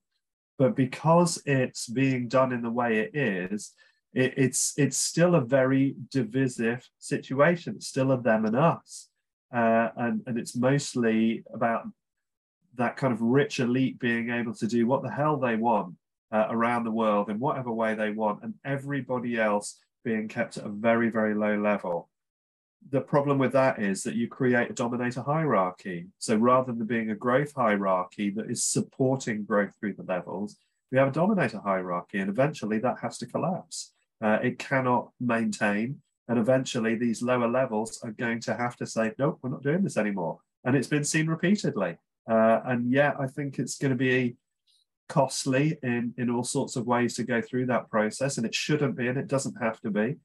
But 0.60 0.76
because 0.76 1.42
it's 1.46 1.88
being 1.88 2.28
done 2.28 2.54
in 2.54 2.62
the 2.62 2.70
way 2.70 3.00
it 3.00 3.16
is, 3.16 3.74
it, 4.14 4.36
it's 4.38 4.74
it's 4.78 4.96
still 4.96 5.34
a 5.34 5.42
very 5.42 5.96
divisive 6.12 6.88
situation. 7.00 7.74
It's 7.76 7.88
still 7.88 8.12
a 8.12 8.22
them 8.22 8.46
and 8.46 8.56
us, 8.56 9.10
uh, 9.54 9.90
and 9.98 10.22
and 10.28 10.38
it's 10.38 10.56
mostly 10.56 11.44
about 11.52 11.88
that 12.76 12.96
kind 12.96 13.12
of 13.12 13.22
rich 13.22 13.60
elite 13.60 14.00
being 14.00 14.30
able 14.30 14.54
to 14.54 14.68
do 14.68 14.86
what 14.86 15.02
the 15.02 15.12
hell 15.12 15.38
they 15.38 15.56
want 15.56 15.96
uh, 16.32 16.46
around 16.50 16.84
the 16.84 16.92
world 16.92 17.30
in 17.30 17.40
whatever 17.40 17.72
way 17.72 17.96
they 17.96 18.12
want, 18.12 18.44
and 18.44 18.54
everybody 18.64 19.40
else 19.40 19.80
being 20.04 20.28
kept 20.28 20.58
at 20.58 20.66
a 20.66 20.70
very 20.70 21.10
very 21.10 21.34
low 21.34 21.60
level. 21.60 22.08
The 22.92 23.02
problem 23.02 23.40
with 23.40 23.52
that 23.54 23.82
is 23.82 24.04
that 24.04 24.16
you 24.16 24.28
create 24.28 24.70
a 24.70 24.74
dominator 24.74 25.22
hierarchy. 25.22 26.08
So 26.20 26.36
rather 26.36 26.72
than 26.72 26.86
being 26.86 27.10
a 27.10 27.16
growth 27.16 27.54
hierarchy 27.56 28.30
that 28.32 28.50
is 28.50 28.64
supporting 28.64 29.44
growth 29.44 29.74
through 29.80 29.94
the 29.94 30.04
levels, 30.04 30.58
we 30.92 31.00
have 31.00 31.08
a 31.08 31.12
dominator 31.12 31.60
hierarchy, 31.60 32.20
and 32.20 32.30
eventually 32.30 32.78
that 32.80 33.00
has 33.02 33.18
to 33.18 33.26
collapse. 33.26 33.92
Uh, 34.22 34.40
it 34.44 34.60
cannot 34.60 35.12
maintain. 35.20 36.02
And 36.28 36.40
eventually, 36.40 36.96
these 36.96 37.22
lower 37.22 37.48
levels 37.48 38.00
are 38.04 38.12
going 38.12 38.40
to 38.42 38.56
have 38.56 38.76
to 38.78 38.88
say, 38.88 39.14
nope, 39.20 39.40
we're 39.42 39.50
not 39.50 39.64
doing 39.64 39.84
this 39.84 39.98
anymore. 39.98 40.40
And 40.64 40.76
it's 40.76 40.88
been 40.88 41.04
seen 41.04 41.28
repeatedly. 41.28 41.98
Uh, 42.30 42.62
and 42.66 42.92
yeah, 42.92 43.14
I 43.20 43.28
think 43.28 43.60
it's 43.60 43.78
going 43.78 43.92
to 43.92 43.98
be 43.98 44.36
costly 45.08 45.78
in, 45.84 46.14
in 46.18 46.32
all 46.32 46.44
sorts 46.44 46.76
of 46.76 46.88
ways 46.88 47.16
to 47.16 47.24
go 47.24 47.42
through 47.42 47.68
that 47.68 47.90
process. 47.90 48.38
And 48.38 48.46
it 48.46 48.56
shouldn't 48.56 48.96
be, 48.96 49.08
and 49.08 49.18
it 49.18 49.28
doesn't 49.28 49.62
have 49.62 49.80
to 49.82 49.92
be. 49.92 50.18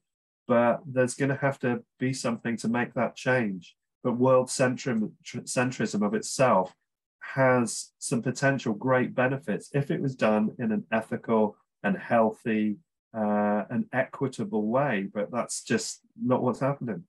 But 0.51 0.81
there's 0.85 1.13
going 1.13 1.29
to 1.29 1.37
have 1.37 1.59
to 1.59 1.81
be 1.97 2.11
something 2.11 2.57
to 2.57 2.67
make 2.67 2.93
that 2.95 3.15
change. 3.15 3.77
But 4.03 4.17
world 4.17 4.49
centrism, 4.49 5.11
centrism 5.23 6.05
of 6.05 6.13
itself 6.13 6.73
has 7.21 7.93
some 7.99 8.21
potential 8.21 8.73
great 8.73 9.15
benefits 9.15 9.69
if 9.73 9.91
it 9.91 10.01
was 10.01 10.13
done 10.13 10.53
in 10.59 10.73
an 10.73 10.83
ethical 10.91 11.55
and 11.83 11.97
healthy 11.97 12.79
uh, 13.13 13.63
an 13.69 13.87
equitable 13.93 14.67
way, 14.67 15.07
but 15.13 15.31
that's 15.31 15.63
just 15.63 16.01
not 16.21 16.43
what's 16.43 16.59
happening. 16.59 17.05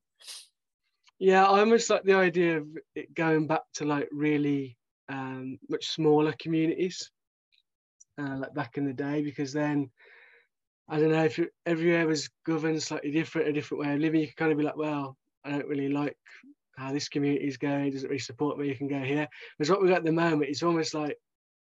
Yeah, 1.18 1.44
I 1.44 1.58
almost 1.58 1.90
like 1.90 2.04
the 2.04 2.14
idea 2.14 2.58
of 2.58 2.68
it 2.94 3.12
going 3.12 3.48
back 3.48 3.62
to 3.74 3.84
like 3.84 4.08
really 4.12 4.78
um, 5.08 5.58
much 5.68 5.88
smaller 5.88 6.32
communities, 6.38 7.10
uh, 8.20 8.36
like 8.38 8.54
back 8.54 8.78
in 8.78 8.84
the 8.84 8.92
day, 8.92 9.20
because 9.22 9.52
then 9.52 9.90
I 10.88 10.98
don't 10.98 11.12
know 11.12 11.24
if 11.24 11.40
everywhere 11.64 12.06
was 12.06 12.28
governed 12.44 12.82
slightly 12.82 13.10
different, 13.10 13.48
a 13.48 13.52
different 13.52 13.82
way 13.82 13.94
of 13.94 14.00
living. 14.00 14.20
You 14.20 14.26
can 14.26 14.36
kind 14.36 14.52
of 14.52 14.58
be 14.58 14.64
like, 14.64 14.76
well, 14.76 15.16
I 15.44 15.50
don't 15.50 15.68
really 15.68 15.88
like 15.88 16.16
how 16.76 16.92
this 16.92 17.08
community 17.08 17.46
is 17.46 17.56
going. 17.56 17.86
It 17.86 17.92
doesn't 17.92 18.08
really 18.08 18.18
support 18.18 18.58
me. 18.58 18.68
You 18.68 18.76
can 18.76 18.88
go 18.88 19.00
here. 19.00 19.28
Whereas 19.56 19.70
what 19.70 19.80
we've 19.80 19.90
got 19.90 19.98
at 19.98 20.04
the 20.04 20.12
moment, 20.12 20.50
it's 20.50 20.62
almost 20.62 20.94
like 20.94 21.16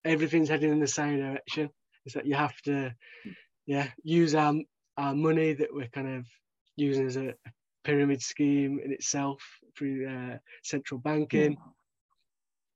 everything's 0.05 0.49
heading 0.49 0.71
in 0.71 0.81
the 0.81 0.87
same 0.87 1.19
direction. 1.19 1.71
It's 2.05 2.17
like 2.17 2.27
you 2.27 2.35
have 2.35 2.57
to 2.63 2.95
yeah, 3.67 3.89
use 4.03 4.35
our, 4.35 4.55
our 4.97 5.15
money 5.15 5.53
that 5.53 5.69
we're 5.73 5.89
kind 5.89 6.17
of 6.17 6.27
using 6.77 7.07
as 7.07 7.17
a 7.17 7.35
pyramid 7.85 8.23
scheme 8.23 8.81
in 8.85 8.93
itself 8.93 9.43
through 9.77 10.09
uh, 10.09 10.39
central 10.63 10.99
banking. 10.99 11.53
Yeah. 11.53 11.59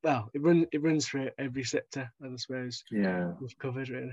Well, 0.05 0.31
it 0.35 0.43
runs 0.43 0.67
it 0.73 0.83
runs 0.83 1.07
through 1.07 1.31
every 1.39 1.65
sector, 1.65 2.11
I 2.23 2.37
suppose. 2.37 2.83
Yeah, 2.91 3.33
we've 3.41 3.57
covered 3.59 3.89
really. 3.89 4.13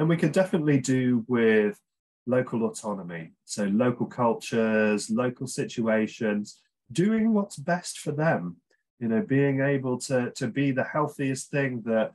And 0.00 0.08
we 0.08 0.16
can 0.16 0.32
definitely 0.32 0.80
do 0.80 1.26
with 1.28 1.78
local 2.26 2.64
autonomy, 2.64 3.32
so 3.44 3.64
local 3.64 4.06
cultures, 4.06 5.10
local 5.10 5.46
situations, 5.46 6.58
doing 6.90 7.34
what's 7.34 7.58
best 7.58 7.98
for 7.98 8.10
them. 8.10 8.56
You 8.98 9.08
know, 9.08 9.20
being 9.20 9.60
able 9.60 9.98
to 10.08 10.30
to 10.36 10.48
be 10.48 10.70
the 10.70 10.84
healthiest 10.84 11.50
thing 11.50 11.82
that 11.84 12.12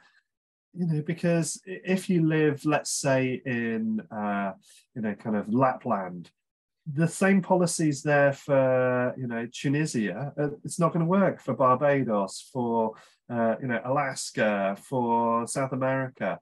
you 0.73 0.87
know, 0.87 1.03
because 1.03 1.61
if 1.63 2.09
you 2.09 2.25
live, 2.27 2.65
let's 2.65 2.89
say, 2.89 3.43
in 3.45 4.01
uh, 4.09 4.53
you 4.95 5.03
know, 5.03 5.13
kind 5.13 5.35
of 5.35 5.53
Lapland, 5.53 6.31
the 6.91 7.07
same 7.07 7.39
policies 7.39 8.01
there 8.01 8.33
for 8.33 9.13
you 9.15 9.27
know 9.27 9.47
Tunisia, 9.53 10.33
uh, 10.39 10.49
it's 10.63 10.79
not 10.79 10.91
going 10.91 11.05
to 11.05 11.19
work 11.19 11.39
for 11.39 11.53
Barbados, 11.53 12.49
for 12.51 12.95
uh, 13.29 13.57
you 13.61 13.67
know 13.67 13.79
Alaska, 13.85 14.75
for 14.81 15.45
South 15.45 15.71
America. 15.71 16.39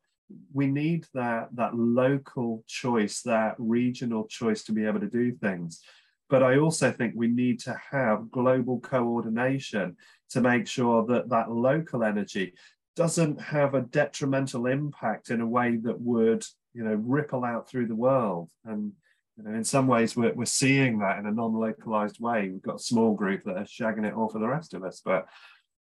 We 0.53 0.67
need 0.67 1.05
that 1.13 1.49
that 1.55 1.75
local 1.75 2.63
choice, 2.67 3.21
that 3.23 3.55
regional 3.57 4.25
choice 4.27 4.63
to 4.65 4.71
be 4.71 4.85
able 4.85 4.99
to 4.99 5.09
do 5.09 5.33
things. 5.33 5.81
But 6.29 6.43
I 6.43 6.57
also 6.57 6.91
think 6.91 7.13
we 7.15 7.27
need 7.27 7.59
to 7.61 7.79
have 7.91 8.31
global 8.31 8.79
coordination 8.79 9.97
to 10.31 10.41
make 10.41 10.67
sure 10.67 11.05
that 11.05 11.29
that 11.29 11.51
local 11.51 12.03
energy 12.03 12.53
doesn't 12.95 13.41
have 13.41 13.73
a 13.73 13.81
detrimental 13.81 14.67
impact 14.67 15.29
in 15.29 15.41
a 15.41 15.47
way 15.47 15.77
that 15.77 15.99
would 15.99 16.43
you 16.73 16.83
know 16.83 16.95
ripple 16.95 17.43
out 17.43 17.67
through 17.67 17.87
the 17.87 17.95
world 17.95 18.49
and 18.65 18.91
you 19.37 19.43
know 19.43 19.51
in 19.51 19.63
some 19.63 19.87
ways 19.87 20.15
we're, 20.15 20.33
we're 20.33 20.45
seeing 20.45 20.99
that 20.99 21.17
in 21.17 21.25
a 21.25 21.31
non-localized 21.31 22.19
way 22.19 22.49
we've 22.49 22.61
got 22.61 22.75
a 22.75 22.83
small 22.83 23.13
group 23.13 23.43
that 23.43 23.57
are 23.57 23.63
shagging 23.63 24.05
it 24.05 24.13
all 24.13 24.29
for 24.29 24.39
the 24.39 24.47
rest 24.47 24.73
of 24.73 24.83
us 24.83 25.01
but 25.03 25.25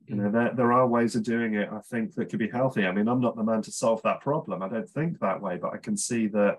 you 0.07 0.17
know 0.17 0.31
there, 0.31 0.53
there 0.55 0.73
are 0.73 0.87
ways 0.87 1.15
of 1.15 1.23
doing 1.23 1.55
it 1.55 1.69
i 1.73 1.81
think 1.81 2.15
that 2.15 2.29
could 2.29 2.39
be 2.39 2.49
healthy 2.49 2.87
i 2.87 2.93
mean 2.93 3.09
i'm 3.09 3.21
not 3.21 3.37
the 3.37 3.43
man 3.43 3.63
to 3.63 3.73
solve 3.73 4.03
that 4.03 4.21
problem 4.21 4.63
i 4.63 4.69
don't 4.69 4.89
think 4.89 5.19
that 5.19 5.41
way 5.41 5.57
but 5.57 5.73
i 5.73 5.77
can 5.77 5.97
see 5.97 6.27
that 6.27 6.59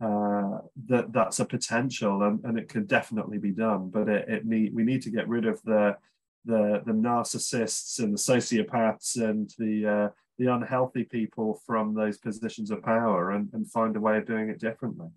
uh, 0.00 0.58
that 0.86 1.12
that's 1.12 1.40
a 1.40 1.44
potential 1.44 2.22
and, 2.22 2.44
and 2.44 2.56
it 2.56 2.68
could 2.68 2.86
definitely 2.86 3.38
be 3.38 3.50
done 3.50 3.90
but 3.90 4.08
it, 4.08 4.28
it 4.28 4.46
need 4.46 4.72
we 4.72 4.84
need 4.84 5.02
to 5.02 5.10
get 5.10 5.28
rid 5.28 5.44
of 5.44 5.60
the 5.62 5.96
the 6.44 6.82
the 6.86 6.92
narcissists 6.92 7.98
and 7.98 8.12
the 8.12 8.18
sociopaths 8.18 9.16
and 9.16 9.52
the 9.58 9.86
uh, 9.86 10.08
the 10.38 10.46
unhealthy 10.46 11.04
people 11.04 11.60
from 11.66 11.94
those 11.94 12.16
positions 12.16 12.70
of 12.70 12.82
power 12.82 13.32
and, 13.32 13.50
and 13.52 13.70
find 13.70 13.96
a 13.96 14.00
way 14.00 14.18
of 14.18 14.26
doing 14.26 14.48
it 14.48 14.60
differently. 14.60 15.08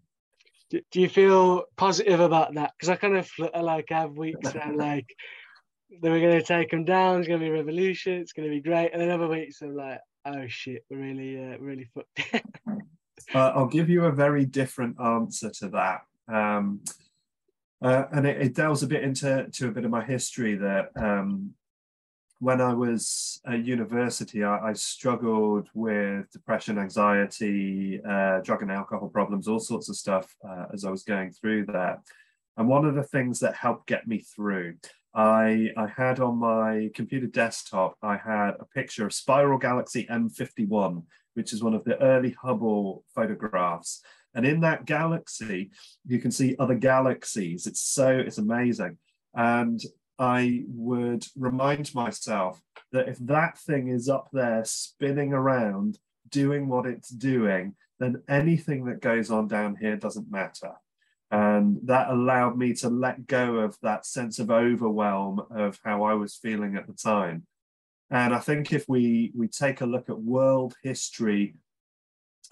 Do, 0.71 0.81
do 0.91 0.99
you 0.99 1.09
feel 1.09 1.65
positive 1.77 2.19
about 2.19 2.55
that? 2.55 2.71
Because 2.77 2.89
I 2.89 2.95
kind 2.95 3.17
of 3.17 3.29
like 3.61 3.89
have 3.89 4.17
weeks 4.17 4.53
where 4.53 4.73
like 4.73 5.15
they 6.01 6.09
were 6.09 6.19
going 6.19 6.39
to 6.39 6.45
take 6.45 6.69
them 6.71 6.85
down. 6.85 7.19
It's 7.19 7.27
going 7.27 7.39
to 7.39 7.45
be 7.45 7.51
revolution. 7.51 8.13
It's 8.13 8.33
going 8.33 8.47
to 8.47 8.53
be 8.53 8.61
great. 8.61 8.91
And 8.93 9.01
then 9.01 9.09
other 9.09 9.27
weeks 9.27 9.61
I'm 9.61 9.75
like, 9.75 9.99
oh 10.25 10.47
shit, 10.47 10.85
we're 10.89 10.99
really, 10.99 11.37
uh, 11.37 11.57
really 11.59 11.89
fucked. 11.93 12.45
uh, 13.35 13.51
I'll 13.55 13.67
give 13.67 13.89
you 13.89 14.05
a 14.05 14.11
very 14.11 14.45
different 14.45 14.99
answer 14.99 15.49
to 15.49 15.69
that. 15.69 16.01
Um, 16.27 16.81
uh, 17.81 18.05
and 18.11 18.27
it, 18.27 18.41
it, 18.41 18.55
delves 18.55 18.83
a 18.83 18.87
bit 18.87 19.03
into 19.03 19.47
to 19.51 19.67
a 19.67 19.71
bit 19.71 19.85
of 19.85 19.91
my 19.91 20.05
history 20.05 20.55
that 20.55 20.91
um, 20.95 21.51
when 22.39 22.61
I 22.61 22.73
was 22.73 23.41
at 23.45 23.65
university, 23.65 24.43
I, 24.43 24.69
I 24.69 24.73
struggled 24.73 25.67
with 25.73 26.31
depression, 26.31 26.77
anxiety, 26.77 27.99
uh, 28.07 28.39
drug 28.41 28.61
and 28.61 28.71
alcohol 28.71 29.09
problems, 29.09 29.47
all 29.47 29.59
sorts 29.59 29.89
of 29.89 29.95
stuff 29.95 30.35
uh, 30.47 30.65
as 30.71 30.85
I 30.85 30.91
was 30.91 31.03
going 31.03 31.31
through 31.31 31.65
that. 31.67 32.01
And 32.55 32.67
one 32.67 32.85
of 32.85 32.95
the 32.95 33.03
things 33.03 33.39
that 33.39 33.55
helped 33.55 33.87
get 33.87 34.07
me 34.07 34.19
through, 34.19 34.75
I, 35.13 35.69
I 35.75 35.87
had 35.87 36.19
on 36.19 36.37
my 36.37 36.89
computer 36.95 37.27
desktop, 37.27 37.97
I 38.01 38.17
had 38.17 38.51
a 38.59 38.65
picture 38.73 39.05
of 39.05 39.13
Spiral 39.13 39.57
Galaxy 39.57 40.05
M51, 40.09 41.03
which 41.33 41.53
is 41.53 41.63
one 41.63 41.73
of 41.73 41.83
the 41.83 42.01
early 42.01 42.35
Hubble 42.41 43.03
photographs. 43.13 44.01
And 44.33 44.45
in 44.45 44.61
that 44.61 44.85
galaxy, 44.85 45.71
you 46.07 46.19
can 46.19 46.31
see 46.31 46.55
other 46.57 46.75
galaxies. 46.75 47.67
It's 47.67 47.81
so, 47.81 48.09
it's 48.09 48.37
amazing. 48.37 48.97
And 49.33 49.81
I 50.17 50.63
would 50.67 51.25
remind 51.37 51.93
myself 51.93 52.61
that 52.91 53.09
if 53.09 53.17
that 53.19 53.57
thing 53.57 53.89
is 53.89 54.07
up 54.07 54.29
there 54.31 54.63
spinning 54.63 55.33
around, 55.33 55.97
doing 56.29 56.69
what 56.69 56.85
it's 56.85 57.09
doing, 57.09 57.75
then 57.99 58.21
anything 58.29 58.85
that 58.85 59.01
goes 59.01 59.29
on 59.29 59.47
down 59.47 59.75
here 59.75 59.97
doesn't 59.97 60.31
matter. 60.31 60.73
And 61.31 61.79
that 61.85 62.09
allowed 62.09 62.57
me 62.57 62.73
to 62.75 62.89
let 62.89 63.25
go 63.25 63.59
of 63.59 63.77
that 63.81 64.05
sense 64.05 64.37
of 64.37 64.51
overwhelm 64.51 65.41
of 65.49 65.79
how 65.83 66.03
I 66.03 66.13
was 66.13 66.35
feeling 66.35 66.75
at 66.75 66.87
the 66.87 66.93
time. 66.93 67.47
And 68.09 68.33
I 68.35 68.39
think 68.39 68.73
if 68.73 68.85
we, 68.89 69.31
we 69.33 69.47
take 69.47 69.79
a 69.79 69.85
look 69.85 70.09
at 70.09 70.19
world 70.19 70.75
history 70.83 71.55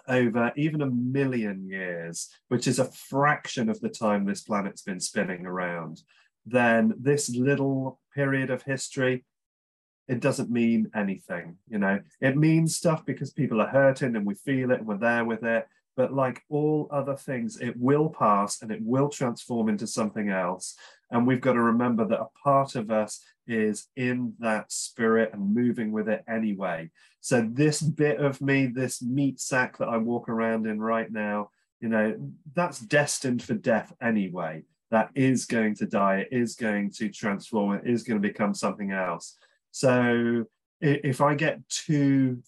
over 0.07 0.53
even 0.55 0.81
a 0.81 0.89
million 0.89 1.67
years, 1.67 2.29
which 2.47 2.67
is 2.67 2.79
a 2.79 2.85
fraction 2.85 3.67
of 3.67 3.81
the 3.81 3.89
time 3.89 4.25
this 4.25 4.41
planet's 4.41 4.81
been 4.81 5.01
spinning 5.01 5.45
around, 5.45 6.01
then 6.45 6.93
this 6.97 7.29
little 7.29 7.99
period 8.15 8.49
of 8.49 8.63
history, 8.63 9.25
it 10.07 10.21
doesn't 10.21 10.49
mean 10.49 10.89
anything. 10.95 11.57
You 11.69 11.79
know, 11.79 11.99
it 12.21 12.37
means 12.37 12.77
stuff 12.77 13.05
because 13.05 13.31
people 13.31 13.61
are 13.61 13.67
hurting 13.67 14.15
and 14.15 14.25
we 14.25 14.35
feel 14.35 14.71
it 14.71 14.79
and 14.79 14.87
we're 14.87 14.97
there 14.97 15.25
with 15.25 15.43
it. 15.43 15.67
But 15.99 16.13
like 16.13 16.43
all 16.47 16.87
other 16.91 17.17
things, 17.17 17.59
it 17.59 17.75
will 17.75 18.07
pass 18.07 18.61
and 18.61 18.71
it 18.71 18.79
will 18.81 19.09
transform 19.09 19.67
into 19.67 19.85
something 19.85 20.29
else. 20.29 20.77
And 21.11 21.27
we've 21.27 21.41
got 21.41 21.53
to 21.53 21.61
remember 21.61 22.05
that 22.05 22.21
a 22.21 22.29
part 22.41 22.75
of 22.75 22.89
us 22.89 23.21
is 23.47 23.87
in 23.97 24.33
that 24.39 24.71
spirit 24.71 25.31
and 25.33 25.53
moving 25.53 25.91
with 25.91 26.07
it 26.07 26.23
anyway. 26.25 26.89
So, 27.19 27.45
this 27.51 27.81
bit 27.81 28.17
of 28.17 28.39
me, 28.39 28.67
this 28.67 29.01
meat 29.01 29.41
sack 29.41 29.77
that 29.79 29.89
I 29.89 29.97
walk 29.97 30.29
around 30.29 30.67
in 30.67 30.79
right 30.79 31.11
now, 31.11 31.49
you 31.81 31.89
know, 31.89 32.31
that's 32.55 32.79
destined 32.79 33.43
for 33.43 33.55
death 33.55 33.91
anyway. 34.01 34.63
That 34.91 35.09
is 35.15 35.43
going 35.43 35.75
to 35.75 35.85
die, 35.85 36.19
it 36.19 36.29
is 36.31 36.55
going 36.55 36.91
to 36.91 37.09
transform, 37.09 37.75
it 37.75 37.91
is 37.91 38.03
going 38.03 38.21
to 38.21 38.25
become 38.25 38.53
something 38.53 38.93
else. 38.93 39.37
So, 39.71 40.45
if 40.79 41.19
I 41.19 41.35
get 41.35 41.67
too 41.67 42.41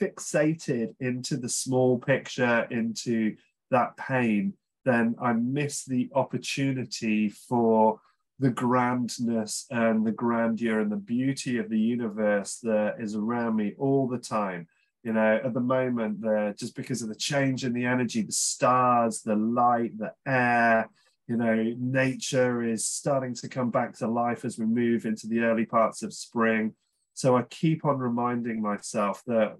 fixated 0.00 0.94
into 1.00 1.36
the 1.36 1.48
small 1.48 1.98
picture, 1.98 2.66
into 2.70 3.36
that 3.70 3.96
pain, 3.96 4.54
then 4.84 5.16
I 5.20 5.32
miss 5.32 5.84
the 5.84 6.08
opportunity 6.14 7.28
for 7.28 8.00
the 8.38 8.50
grandness 8.50 9.66
and 9.70 10.06
the 10.06 10.12
grandeur 10.12 10.80
and 10.80 10.92
the 10.92 10.96
beauty 10.96 11.58
of 11.58 11.70
the 11.70 11.78
universe 11.78 12.58
that 12.62 12.96
is 13.00 13.16
around 13.16 13.56
me 13.56 13.74
all 13.78 14.06
the 14.06 14.18
time. 14.18 14.68
You 15.02 15.12
know, 15.12 15.40
at 15.42 15.54
the 15.54 15.60
moment, 15.60 16.20
there 16.20 16.52
just 16.52 16.76
because 16.76 17.00
of 17.00 17.08
the 17.08 17.14
change 17.14 17.64
in 17.64 17.72
the 17.72 17.86
energy, 17.86 18.22
the 18.22 18.32
stars, 18.32 19.22
the 19.22 19.36
light, 19.36 19.96
the 19.98 20.12
air, 20.26 20.90
you 21.28 21.36
know, 21.36 21.74
nature 21.78 22.62
is 22.62 22.86
starting 22.86 23.34
to 23.34 23.48
come 23.48 23.70
back 23.70 23.96
to 23.98 24.08
life 24.08 24.44
as 24.44 24.58
we 24.58 24.66
move 24.66 25.06
into 25.06 25.26
the 25.26 25.40
early 25.40 25.64
parts 25.64 26.02
of 26.02 26.12
spring. 26.12 26.74
So 27.14 27.36
I 27.36 27.42
keep 27.42 27.84
on 27.84 27.98
reminding 27.98 28.60
myself 28.60 29.22
that 29.26 29.56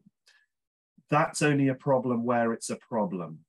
that's 1.11 1.43
only 1.43 1.69
a 1.69 1.75
problem 1.75 2.25
where 2.25 2.53
it's 2.53 2.71
a 2.71 2.77
problem. 2.77 3.41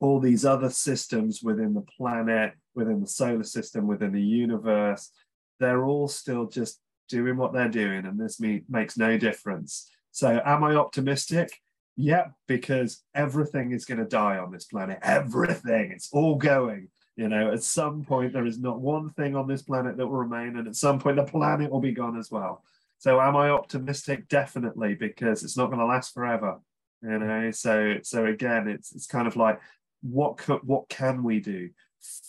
All 0.00 0.18
these 0.18 0.44
other 0.44 0.70
systems 0.70 1.42
within 1.42 1.74
the 1.74 1.82
planet, 1.82 2.54
within 2.74 3.00
the 3.00 3.06
solar 3.06 3.44
system, 3.44 3.86
within 3.86 4.12
the 4.12 4.22
universe, 4.22 5.10
they're 5.58 5.84
all 5.84 6.08
still 6.08 6.46
just 6.46 6.80
doing 7.08 7.36
what 7.36 7.52
they're 7.52 7.68
doing, 7.68 8.06
and 8.06 8.18
this 8.18 8.40
makes 8.40 8.96
no 8.96 9.18
difference. 9.18 9.90
So, 10.10 10.40
am 10.44 10.64
I 10.64 10.74
optimistic? 10.74 11.50
Yeah, 11.96 12.28
because 12.48 13.02
everything 13.14 13.72
is 13.72 13.84
going 13.84 13.98
to 13.98 14.06
die 14.06 14.38
on 14.38 14.50
this 14.50 14.64
planet. 14.64 14.98
Everything. 15.02 15.90
It's 15.92 16.08
all 16.12 16.36
going. 16.36 16.88
You 17.16 17.28
know, 17.28 17.52
at 17.52 17.62
some 17.62 18.04
point, 18.04 18.32
there 18.32 18.46
is 18.46 18.58
not 18.58 18.80
one 18.80 19.10
thing 19.10 19.36
on 19.36 19.46
this 19.46 19.62
planet 19.62 19.98
that 19.98 20.06
will 20.06 20.16
remain, 20.16 20.56
and 20.56 20.66
at 20.66 20.76
some 20.76 20.98
point, 20.98 21.16
the 21.16 21.24
planet 21.24 21.70
will 21.70 21.80
be 21.80 21.92
gone 21.92 22.18
as 22.18 22.30
well. 22.30 22.64
So, 22.98 23.20
am 23.20 23.36
I 23.36 23.50
optimistic? 23.50 24.28
Definitely, 24.28 24.94
because 24.94 25.44
it's 25.44 25.58
not 25.58 25.66
going 25.66 25.80
to 25.80 25.84
last 25.84 26.14
forever 26.14 26.58
you 27.02 27.18
know 27.18 27.50
so 27.50 27.96
so 28.02 28.26
again 28.26 28.68
it's 28.68 28.94
it's 28.94 29.06
kind 29.06 29.26
of 29.26 29.36
like 29.36 29.60
what 30.02 30.38
could, 30.38 30.60
what 30.64 30.88
can 30.88 31.22
we 31.22 31.40
do? 31.40 31.68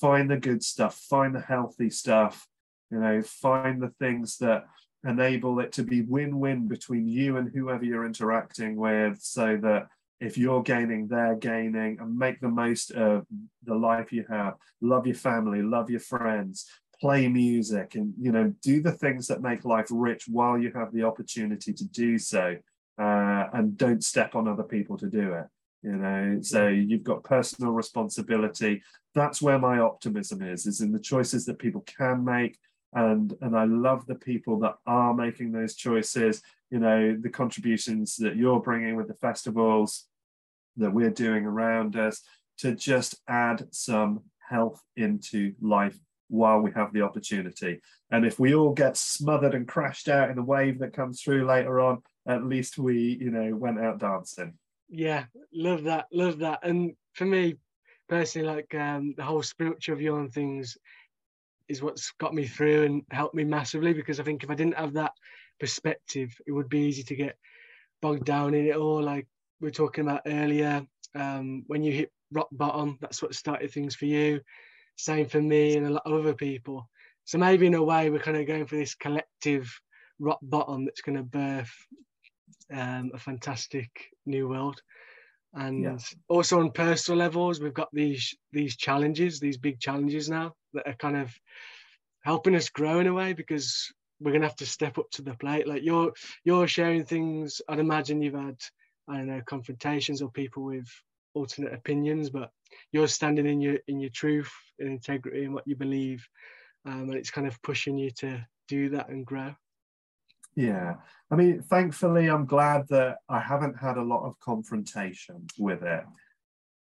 Find 0.02 0.30
the 0.30 0.38
good 0.38 0.64
stuff 0.64 0.96
find 1.10 1.34
the 1.34 1.42
healthy 1.42 1.90
stuff 1.90 2.46
you 2.90 3.00
know 3.00 3.22
find 3.22 3.82
the 3.82 3.94
things 4.00 4.38
that 4.38 4.66
enable 5.08 5.60
it 5.60 5.72
to 5.74 5.84
be 5.84 6.02
win-win 6.02 6.68
between 6.68 7.08
you 7.08 7.38
and 7.38 7.50
whoever 7.54 7.84
you're 7.84 8.06
interacting 8.06 8.76
with 8.76 9.20
so 9.22 9.58
that 9.62 9.88
if 10.20 10.38
you're 10.38 10.62
gaining 10.62 11.08
they're 11.08 11.36
gaining 11.36 11.98
and 12.00 12.18
make 12.18 12.40
the 12.42 12.50
most 12.50 12.92
of 12.92 13.26
the 13.64 13.74
life 13.74 14.12
you 14.12 14.26
have. 14.30 14.56
Love 14.82 15.08
your 15.08 15.16
family 15.16 15.62
love 15.62 15.90
your 15.90 16.02
friends 16.02 16.68
play 17.00 17.28
music 17.28 17.96
and 17.96 18.14
you 18.20 18.32
know 18.32 18.54
do 18.62 18.82
the 18.82 18.92
things 18.92 19.26
that 19.28 19.42
make 19.42 19.66
life 19.66 19.88
rich 19.90 20.26
while 20.28 20.58
you 20.58 20.72
have 20.76 20.92
the 20.94 21.04
opportunity 21.04 21.74
to 21.74 21.86
do 21.86 22.18
so 22.20 22.56
uh, 23.02 23.50
and 23.54 23.78
don't 23.78 24.04
step 24.04 24.36
on 24.36 24.48
other 24.48 24.64
people 24.64 24.98
to 24.98 25.10
do 25.10 25.34
it 25.34 25.48
you 25.84 25.94
know? 25.94 26.38
So 26.42 26.68
you've 26.68 27.04
got 27.04 27.24
personal 27.24 27.72
responsibility. 27.72 28.84
That's 29.16 29.42
where 29.42 29.60
my 29.60 29.80
optimism 29.80 30.42
is 30.42 30.66
is 30.66 30.82
in 30.82 30.92
the 30.92 31.00
choices 31.00 31.46
that 31.46 31.60
people 31.60 31.82
can 31.82 32.24
make. 32.24 32.58
And 32.94 33.34
and 33.42 33.58
i 33.58 33.64
love 33.64 34.06
the 34.06 34.16
people 34.16 34.60
that 34.60 34.76
are 34.86 35.14
making 35.14 35.54
those 35.54 35.76
choices 35.76 36.42
you 36.72 36.80
know 36.80 37.16
the 37.18 37.30
contributions 37.30 38.18
that 38.18 38.36
you're 38.36 38.60
bringing 38.60 38.98
with 38.98 39.08
the 39.08 39.14
festivals 39.14 40.08
that 40.76 40.94
we're 40.94 41.10
doing 41.10 41.46
around 41.46 41.96
us 41.96 42.22
to 42.58 42.76
just 42.76 43.16
add 43.30 43.66
some 43.72 44.22
health 44.50 44.84
into 44.98 45.54
life 45.62 45.98
while 46.28 46.60
we 46.60 46.72
have 46.72 46.94
the 46.94 47.02
opportunity. 47.02 47.82
And 48.10 48.26
if 48.26 48.40
we 48.40 48.56
all 48.56 48.74
get 48.74 48.96
smothered 48.96 49.54
and 49.54 49.68
crashed 49.68 50.08
out 50.08 50.30
in 50.30 50.36
the 50.36 50.44
wave 50.44 50.80
that 50.80 50.94
comes 50.94 51.22
through 51.22 51.46
later 51.46 51.80
on 51.80 52.02
at 52.28 52.46
least 52.46 52.78
we, 52.78 53.18
you 53.20 53.32
know, 53.32 53.56
went 53.56 53.80
out 53.80 54.00
dancing. 54.00 54.54
Yeah, 54.90 55.26
love 55.54 55.84
that, 55.84 56.08
love 56.12 56.40
that. 56.40 56.60
And 56.64 56.94
for 57.14 57.26
me 57.26 57.56
personally, 58.10 58.48
like 58.48 58.76
um, 58.76 59.14
the 59.16 59.24
whole 59.24 59.42
spiritual 59.42 59.96
view 59.96 60.16
on 60.16 60.30
things 60.30 60.78
is 61.70 61.82
what's 61.82 62.12
got 62.20 62.34
me 62.34 62.46
through 62.46 62.84
and 62.84 63.04
helped 63.12 63.34
me 63.34 63.46
massively 63.46 63.94
because 63.94 64.20
I 64.20 64.24
think 64.24 64.44
if 64.44 64.50
I 64.50 64.56
didn't 64.56 64.78
have 64.78 64.94
that 64.94 65.14
perspective, 65.60 66.30
it 66.46 66.52
would 66.52 66.68
be 66.68 66.82
easy 66.82 67.04
to 67.04 67.16
get 67.16 67.38
bogged 68.02 68.26
down 68.26 68.54
in 68.54 68.68
it 68.68 68.76
all. 68.76 69.02
Like 69.02 69.28
we 69.62 69.70
are 69.70 69.72
talking 69.72 70.04
about 70.04 70.24
earlier, 70.26 70.86
um, 71.16 71.64
when 71.68 71.84
you 71.84 71.94
hit 71.94 72.12
rock 72.32 72.50
bottom, 72.52 72.98
that's 73.00 73.22
what 73.22 73.34
started 73.34 73.72
things 73.72 73.96
for 73.96 74.06
you. 74.06 74.42
Same 74.98 75.26
for 75.26 75.42
me 75.42 75.78
and 75.78 75.88
a 75.88 75.92
lot 75.92 76.06
of 76.06 76.14
other 76.14 76.34
people. 76.34 76.90
So 77.24 77.38
maybe 77.38 77.68
in 77.68 77.76
a 77.76 77.84
way, 77.84 78.10
we're 78.10 78.20
kind 78.20 78.38
of 78.38 78.48
going 78.48 78.66
for 78.66 78.76
this 78.76 78.96
collective 78.96 79.72
rock 80.20 80.40
bottom 80.42 80.86
that's 80.86 81.02
going 81.02 81.18
to 81.18 81.24
birth 81.24 81.72
um, 82.72 83.12
a 83.14 83.20
fantastic 83.20 83.90
new 84.26 84.48
world. 84.48 84.82
And 85.54 85.84
yeah. 85.84 85.98
also 86.30 86.60
on 86.60 86.72
personal 86.72 87.20
levels, 87.20 87.60
we've 87.60 87.74
got 87.74 87.90
these 87.92 88.36
these 88.54 88.78
challenges, 88.78 89.40
these 89.40 89.58
big 89.58 89.80
challenges 89.80 90.30
now 90.30 90.54
that 90.74 90.88
are 90.88 90.96
kind 90.96 91.18
of 91.18 91.34
helping 92.22 92.56
us 92.56 92.70
grow 92.70 93.00
in 93.00 93.08
a 93.08 93.14
way 93.14 93.34
because 93.34 93.92
we're 94.22 94.32
gonna 94.32 94.46
have 94.46 94.56
to 94.58 94.66
step 94.66 94.98
up 94.98 95.10
to 95.12 95.22
the 95.22 95.34
plate. 95.36 95.68
Like 95.68 95.84
you're 95.84 96.14
you're 96.46 96.68
sharing 96.68 97.04
things. 97.04 97.62
I'd 97.68 97.80
imagine 97.80 98.22
you've 98.22 98.36
had 98.36 98.58
I 99.10 99.18
don't 99.18 99.28
know 99.28 99.42
confrontations 99.46 100.22
or 100.22 100.32
people 100.32 100.64
with 100.64 100.88
alternate 101.34 101.74
opinions, 101.74 102.30
but 102.30 102.52
you're 102.94 103.08
standing 103.08 103.48
in 103.48 103.60
your 103.60 103.78
in 103.88 104.00
your 104.00 104.12
truth 104.12 104.52
and 104.80 104.90
integrity 104.90 105.44
and 105.44 105.54
what 105.54 105.68
you 105.68 105.76
believe, 105.76 106.26
um, 106.86 107.10
and 107.10 107.16
it's 107.16 107.32
kind 107.32 107.48
of 107.48 107.62
pushing 107.62 107.98
you 107.98 108.12
to 108.20 108.46
do 108.68 108.90
that 108.90 109.10
and 109.10 109.26
grow. 109.26 109.54
Yeah. 110.56 110.96
I 111.30 111.36
mean, 111.36 111.62
thankfully, 111.62 112.28
I'm 112.28 112.46
glad 112.46 112.88
that 112.90 113.18
I 113.30 113.40
haven't 113.40 113.78
had 113.78 113.98
a 113.98 114.04
lot 114.04 114.26
of 114.26 114.40
confrontation 114.40 115.48
with 115.58 115.84
it. 115.84 116.04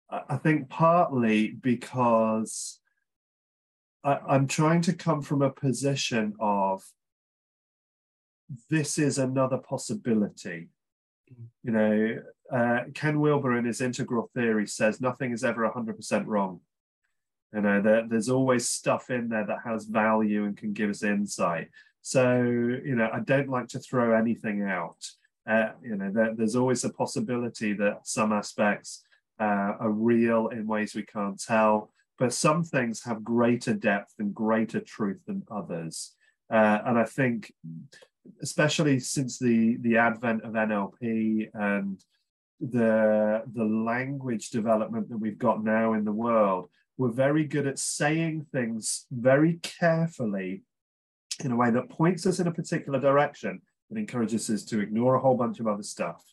I 0.10 0.38
think 0.38 0.70
partly 0.70 1.52
because 1.52 2.80
I, 4.04 4.18
I'm 4.28 4.48
trying 4.48 4.82
to 4.84 4.94
come 4.94 5.22
from 5.22 5.44
a 5.44 5.52
position 5.52 6.34
of 6.40 6.84
this 8.70 8.98
is 8.98 9.20
another 9.20 9.58
possibility. 9.58 10.70
You 11.64 11.72
know, 11.72 12.22
uh, 12.52 12.80
Ken 12.96 13.20
Wilber 13.20 13.56
in 13.56 13.66
his 13.66 13.82
integral 13.82 14.32
theory 14.34 14.66
says 14.66 15.00
nothing 15.00 15.32
is 15.32 15.44
ever 15.44 15.70
100% 15.70 16.26
wrong. 16.26 16.62
You 17.54 17.62
know, 17.62 17.82
there, 17.82 18.08
there's 18.08 18.30
always 18.30 18.68
stuff 18.68 19.12
in 19.12 19.30
there 19.30 19.46
that 19.46 19.60
has 19.66 19.86
value 19.86 20.46
and 20.46 20.58
can 20.58 20.74
give 20.74 20.90
us 20.90 21.04
insight. 21.04 21.70
So, 22.02 22.42
you 22.42 22.96
know, 22.96 23.10
I 23.12 23.20
don't 23.20 23.50
like 23.50 23.68
to 23.70 23.80
throw 23.80 24.18
anything 24.18 24.64
out. 24.64 25.06
Uh, 25.48 25.72
you 25.82 25.96
know, 25.96 26.12
there, 26.12 26.34
there's 26.36 26.56
always 26.56 26.84
a 26.84 26.94
possibility 26.94 27.74
that 27.74 28.08
some 28.08 28.32
aspects 28.32 29.04
uh, 29.40 29.74
are 29.80 29.92
real 29.92 30.50
in 30.50 30.68
ways 30.68 30.94
we 30.94 31.04
can't 31.04 31.42
tell, 31.42 31.92
but 32.18 32.34
some 32.34 32.64
things 32.64 33.04
have 33.04 33.24
greater 33.24 33.74
depth 33.74 34.14
and 34.20 34.36
greater 34.36 34.80
truth 34.80 35.20
than 35.26 35.44
others. 35.50 36.14
Uh, 36.52 36.80
and 36.86 36.98
I 36.98 37.06
think, 37.06 37.54
especially 38.42 39.00
since 39.00 39.40
the 39.40 39.78
the 39.78 39.98
advent 39.98 40.44
of 40.44 40.54
NLP 40.54 41.50
and 41.54 42.04
the 42.60 43.44
the 43.54 43.64
language 43.64 44.50
development 44.50 45.10
that 45.10 45.18
we've 45.18 45.38
got 45.38 45.64
now 45.64 45.94
in 45.94 46.04
the 46.04 46.12
world, 46.12 46.70
we're 46.98 47.12
very 47.12 47.46
good 47.46 47.66
at 47.66 47.80
saying 47.80 48.46
things 48.52 49.06
very 49.12 49.60
carefully 49.62 50.64
in 51.44 51.52
a 51.52 51.56
way 51.56 51.72
that 51.72 51.90
points 51.90 52.26
us 52.26 52.40
in 52.40 52.48
a 52.48 52.52
particular 52.52 53.00
direction 53.00 53.62
and 53.90 54.00
encourages 54.00 54.50
us 54.50 54.64
to 54.66 54.80
ignore 54.80 55.16
a 55.16 55.20
whole 55.20 55.36
bunch 55.36 55.60
of 55.60 55.68
other 55.68 55.84
stuff. 55.84 56.24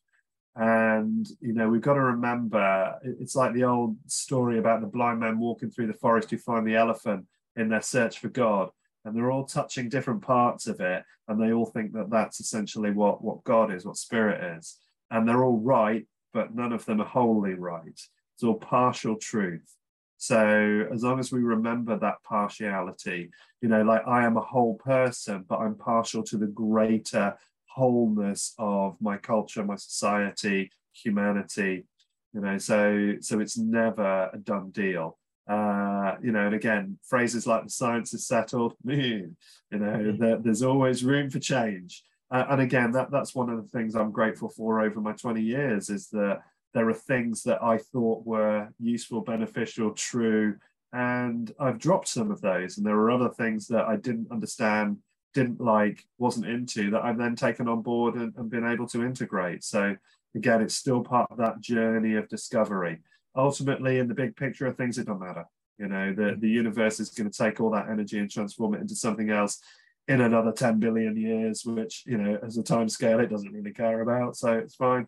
And 0.57 1.29
you 1.41 1.53
know, 1.53 1.69
we've 1.69 1.83
got 1.83 1.95
to 1.95 2.01
remember 2.01 2.99
it's 3.03 3.37
like 3.37 3.53
the 3.53 3.65
old 3.65 3.97
story 4.07 4.59
about 4.59 4.81
the 4.81 4.87
blind 4.87 5.21
man 5.21 5.39
walking 5.39 5.71
through 5.71 5.87
the 5.87 5.95
forest 5.95 6.31
who 6.31 6.39
find 6.39 6.67
the 6.67 6.77
elephant 6.77 7.27
in 7.57 7.69
their 7.69 7.83
search 7.83 8.19
for 8.19 8.29
God. 8.29 8.71
And 9.05 9.15
they're 9.15 9.31
all 9.31 9.45
touching 9.45 9.89
different 9.89 10.23
parts 10.23 10.67
of 10.67 10.81
it, 10.81 11.05
and 11.29 11.41
they 11.41 11.53
all 11.53 11.67
think 11.67 11.93
that 11.93 12.11
that's 12.11 12.41
essentially 12.41 12.91
what, 12.91 13.23
what 13.23 13.45
God 13.45 13.73
is, 13.73 13.85
what 13.85 13.97
spirit 13.97 14.59
is. 14.59 14.79
And 15.13 15.29
they're 15.29 15.45
all 15.45 15.61
right, 15.61 16.05
but 16.33 16.55
none 16.55 16.73
of 16.73 16.85
them 16.87 17.01
are 17.01 17.07
wholly 17.07 17.55
right. 17.55 17.83
It's 17.87 18.43
all 18.43 18.55
partial 18.55 19.17
truth. 19.17 19.77
So 20.19 20.89
as 20.93 21.03
long 21.03 21.19
as 21.21 21.31
we 21.31 21.41
remember 21.41 21.99
that 21.99 22.23
partiality, 22.25 23.31
you 23.61 23.69
know, 23.69 23.83
like 23.83 24.03
I 24.07 24.25
am 24.25 24.37
a 24.37 24.43
whole 24.43 24.75
person, 24.77 25.45
but 25.49 25.59
I'm 25.59 25.77
partial 25.77 26.23
to 26.25 26.39
the 26.39 26.47
greater 26.47 27.37
wholeness 27.67 28.55
of 28.59 28.97
my 29.01 29.19
culture, 29.19 29.65
my 29.65 29.77
society, 29.77 30.71
humanity. 30.93 31.85
You 32.33 32.41
know, 32.41 32.59
so 32.59 33.15
so 33.21 33.41
it's 33.41 33.59
never 33.59 34.31
a 34.33 34.39
done 34.39 34.71
deal. 34.71 35.19
Uh, 35.49 36.17
you 36.23 36.33
know, 36.33 36.47
and 36.47 36.55
again, 36.55 36.99
phrases 37.05 37.47
like 37.47 37.65
the 37.65 37.71
science 37.71 38.13
is 38.13 38.27
settled, 38.27 38.75
you 38.85 39.37
know, 39.71 39.79
mm-hmm. 39.79 40.21
there, 40.21 40.39
there's 40.39 40.63
always 40.63 41.05
room 41.05 41.31
for 41.31 41.39
change. 41.39 42.03
Uh, 42.31 42.45
and 42.51 42.61
again, 42.61 42.91
that 42.91 43.11
that's 43.11 43.35
one 43.35 43.49
of 43.49 43.63
the 43.63 43.69
things 43.69 43.95
I'm 43.95 44.11
grateful 44.11 44.49
for 44.49 44.81
over 44.81 45.01
my 45.01 45.13
20 45.13 45.41
years 45.41 45.89
is 45.89 46.09
that 46.09 46.41
there 46.77 46.91
are 46.91 46.95
things 46.95 47.43
that 47.45 47.63
I 47.63 47.79
thought 47.79 48.27
were 48.27 48.69
useful, 48.79 49.23
beneficial, 49.23 49.93
true, 49.93 50.57
and 50.93 51.51
I've 51.59 51.79
dropped 51.79 52.07
some 52.07 52.31
of 52.31 52.43
those. 52.43 52.77
And 52.77 52.87
there 52.87 52.97
are 52.97 53.11
other 53.11 53.31
things 53.31 53.67
that 53.69 53.87
I 53.87 53.97
didn't 53.97 54.31
understand, 54.31 54.99
didn't 55.33 55.59
like, 55.59 56.05
wasn't 56.19 56.49
into 56.49 56.91
that 56.91 57.03
I've 57.03 57.17
then 57.17 57.35
taken 57.35 57.67
on 57.67 57.81
board 57.81 58.17
and, 58.17 58.35
and 58.37 58.51
been 58.51 58.71
able 58.71 58.87
to 58.89 59.03
integrate. 59.03 59.65
So 59.65 59.97
again, 60.35 60.61
it's 60.61 60.75
still 60.75 61.03
part 61.03 61.31
of 61.31 61.39
that 61.39 61.63
journey 61.63 62.15
of 62.17 62.29
discovery. 62.29 62.99
Ultimately, 63.35 63.99
in 63.99 64.07
the 64.07 64.15
big 64.15 64.37
picture 64.37 64.67
of 64.67 64.77
things, 64.77 64.99
it 64.99 65.07
don't 65.07 65.21
matter. 65.21 65.47
You 65.79 65.89
know, 65.89 66.13
the, 66.13 66.23
mm-hmm. 66.23 66.41
the 66.41 66.49
universe 66.49 67.01
is 67.01 67.09
going 67.09 67.31
to 67.31 67.39
take 67.39 67.59
all 67.59 67.71
that 67.71 67.89
energy 67.89 68.19
and 68.19 68.31
transform 68.31 68.75
it 68.75 68.83
into 68.83 68.97
something 68.97 69.31
else 69.31 69.63
in 70.09 70.21
another 70.21 70.53
10 70.53 70.79
billion 70.79 71.17
years, 71.17 71.65
which, 71.65 72.03
you 72.05 72.19
know, 72.19 72.39
as 72.45 72.59
a 72.59 72.63
time 72.63 72.91
scale, 72.91 73.21
it 73.21 73.31
doesn't 73.31 73.55
really 73.55 73.73
care 73.73 74.03
about. 74.03 74.37
So 74.37 74.53
it's 74.53 74.75
fine. 74.75 75.07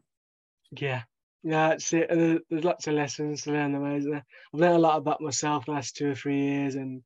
Yeah, 0.73 1.03
yeah, 1.43 1.69
that's 1.69 1.93
it. 1.93 2.09
There's 2.11 2.65
lots 2.65 2.87
of 2.87 2.95
lessons 2.95 3.43
to 3.43 3.53
learn, 3.53 3.73
though, 3.73 3.97
isn't 3.97 4.11
there? 4.11 4.25
I've 4.53 4.61
learned 4.61 4.77
a 4.77 4.81
lot 4.81 4.99
about 4.99 5.21
myself 5.21 5.67
the 5.67 5.73
last 5.73 5.97
two 5.97 6.11
or 6.11 6.15
three 6.15 6.41
years, 6.41 6.75
and 6.75 7.03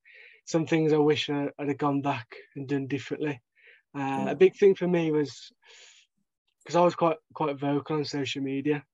some 0.47 0.66
things 0.66 0.93
I 0.93 0.99
wish 0.99 1.28
I, 1.30 1.49
would 1.59 1.68
have 1.68 1.78
gone 1.78 2.03
back 2.03 2.26
and 2.57 2.68
done 2.68 2.87
differently. 2.87 3.41
Uh. 3.97 4.26
A 4.28 4.35
big 4.35 4.57
thing 4.57 4.74
for 4.74 4.89
me 4.89 5.11
was 5.11 5.53
because 6.62 6.76
I 6.76 6.80
was 6.80 6.95
quite 6.95 7.18
quite 7.35 7.59
vocal 7.59 7.97
on 7.97 8.05
social 8.05 8.43
media. 8.43 8.85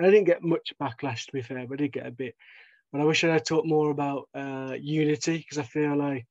I 0.00 0.04
didn't 0.04 0.24
get 0.24 0.42
much 0.42 0.72
backlash, 0.80 1.26
to 1.26 1.32
be 1.32 1.42
fair, 1.42 1.66
but 1.68 1.74
I 1.74 1.84
did 1.84 1.92
get 1.92 2.06
a 2.06 2.10
bit. 2.10 2.34
But 2.92 3.00
I 3.00 3.04
wish 3.04 3.22
I 3.22 3.32
had 3.32 3.44
talked 3.44 3.66
more 3.66 3.90
about 3.90 4.28
uh, 4.34 4.74
unity 4.80 5.38
because 5.38 5.58
I 5.58 5.62
feel 5.62 5.96
like 5.96 6.26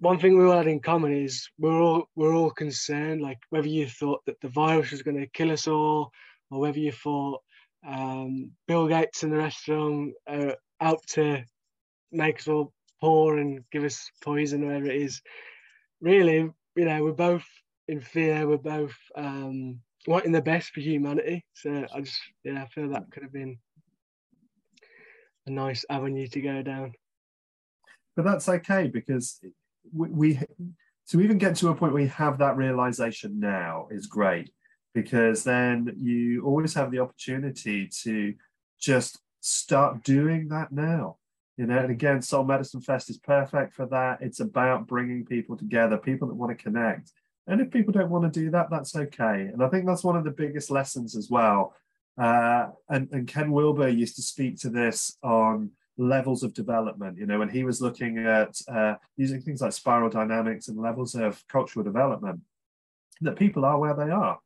one 0.00 0.18
thing 0.18 0.36
we 0.36 0.44
all 0.44 0.56
had 0.56 0.66
in 0.66 0.80
common 0.80 1.12
is 1.24 1.48
we're 1.58 1.80
all 1.80 2.08
we're 2.14 2.34
all 2.34 2.50
concerned. 2.50 3.22
Like 3.22 3.38
whether 3.50 3.68
you 3.68 3.88
thought 3.88 4.24
that 4.26 4.40
the 4.40 4.48
virus 4.48 4.90
was 4.90 5.02
going 5.02 5.16
to 5.18 5.26
kill 5.26 5.50
us 5.50 5.66
all, 5.66 6.12
or 6.50 6.60
whether 6.60 6.78
you 6.78 6.92
thought 6.92 7.42
um, 7.86 8.50
Bill 8.66 8.88
Gates 8.88 9.22
and 9.22 9.32
the 9.32 9.38
rest 9.38 9.68
of 9.68 9.76
them 9.76 10.14
are 10.28 10.56
out 10.80 11.06
to 11.08 11.44
make 12.10 12.40
us 12.40 12.48
all 12.48 12.72
poor 13.00 13.38
and 13.38 13.60
give 13.70 13.84
us 13.84 14.10
poison, 14.22 14.66
whatever 14.66 14.86
it 14.86 15.02
is. 15.02 15.22
Really, 16.00 16.50
you 16.74 16.84
know, 16.84 17.04
we're 17.04 17.12
both 17.12 17.46
in 17.88 18.00
fear. 18.00 18.46
We're 18.46 18.58
both 18.58 18.96
um, 19.16 19.80
wanting 20.06 20.32
the 20.32 20.42
best 20.42 20.70
for 20.70 20.80
humanity. 20.80 21.44
So 21.54 21.86
I 21.94 22.00
just, 22.00 22.20
yeah, 22.44 22.62
I 22.62 22.66
feel 22.66 22.88
that 22.90 23.10
could 23.12 23.22
have 23.22 23.32
been 23.32 23.58
a 25.46 25.50
nice 25.50 25.84
avenue 25.88 26.26
to 26.28 26.40
go 26.40 26.62
down. 26.62 26.92
But 28.16 28.24
that's 28.24 28.48
okay 28.48 28.88
because 28.88 29.40
we, 29.92 30.08
we 30.08 30.40
to 31.10 31.20
even 31.20 31.38
get 31.38 31.54
to 31.56 31.68
a 31.68 31.74
point 31.74 31.92
where 31.92 32.02
we 32.02 32.08
have 32.08 32.38
that 32.38 32.56
realization 32.56 33.38
now 33.38 33.86
is 33.90 34.06
great 34.06 34.50
because 34.96 35.44
then 35.44 35.94
you 36.00 36.42
always 36.42 36.72
have 36.72 36.90
the 36.90 37.00
opportunity 37.00 37.86
to 37.86 38.32
just 38.80 39.18
start 39.40 40.02
doing 40.02 40.48
that 40.48 40.72
now. 40.72 41.18
You 41.58 41.66
know, 41.66 41.80
and 41.80 41.90
again, 41.90 42.22
Soul 42.22 42.44
Medicine 42.44 42.80
Fest 42.80 43.10
is 43.10 43.18
perfect 43.18 43.74
for 43.74 43.84
that. 43.88 44.22
It's 44.22 44.40
about 44.40 44.86
bringing 44.86 45.26
people 45.26 45.54
together, 45.54 45.98
people 45.98 46.28
that 46.28 46.34
want 46.34 46.56
to 46.56 46.64
connect. 46.64 47.12
And 47.46 47.60
if 47.60 47.70
people 47.70 47.92
don't 47.92 48.08
want 48.08 48.24
to 48.24 48.40
do 48.40 48.50
that, 48.52 48.70
that's 48.70 48.96
okay. 48.96 49.50
And 49.52 49.62
I 49.62 49.68
think 49.68 49.84
that's 49.84 50.02
one 50.02 50.16
of 50.16 50.24
the 50.24 50.30
biggest 50.30 50.70
lessons 50.70 51.14
as 51.14 51.28
well. 51.28 51.74
Uh, 52.16 52.68
and, 52.88 53.10
and 53.12 53.28
Ken 53.28 53.52
Wilber 53.52 53.90
used 53.90 54.16
to 54.16 54.22
speak 54.22 54.58
to 54.60 54.70
this 54.70 55.18
on 55.22 55.72
levels 55.98 56.42
of 56.42 56.54
development. 56.54 57.18
You 57.18 57.26
know, 57.26 57.38
when 57.38 57.50
he 57.50 57.64
was 57.64 57.82
looking 57.82 58.16
at 58.16 58.58
uh, 58.66 58.94
using 59.18 59.42
things 59.42 59.60
like 59.60 59.74
spiral 59.74 60.08
dynamics 60.08 60.68
and 60.68 60.78
levels 60.78 61.14
of 61.14 61.46
cultural 61.48 61.84
development, 61.84 62.40
that 63.20 63.36
people 63.36 63.66
are 63.66 63.78
where 63.78 63.94
they 63.94 64.10
are 64.10 64.38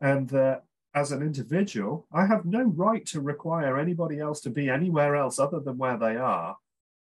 and 0.00 0.28
that 0.30 0.64
as 0.94 1.10
an 1.10 1.22
individual, 1.22 2.06
I 2.12 2.26
have 2.26 2.44
no 2.44 2.62
right 2.62 3.04
to 3.06 3.20
require 3.20 3.78
anybody 3.78 4.20
else 4.20 4.40
to 4.42 4.50
be 4.50 4.68
anywhere 4.68 5.16
else 5.16 5.38
other 5.38 5.60
than 5.60 5.76
where 5.76 5.98
they 5.98 6.16
are. 6.16 6.56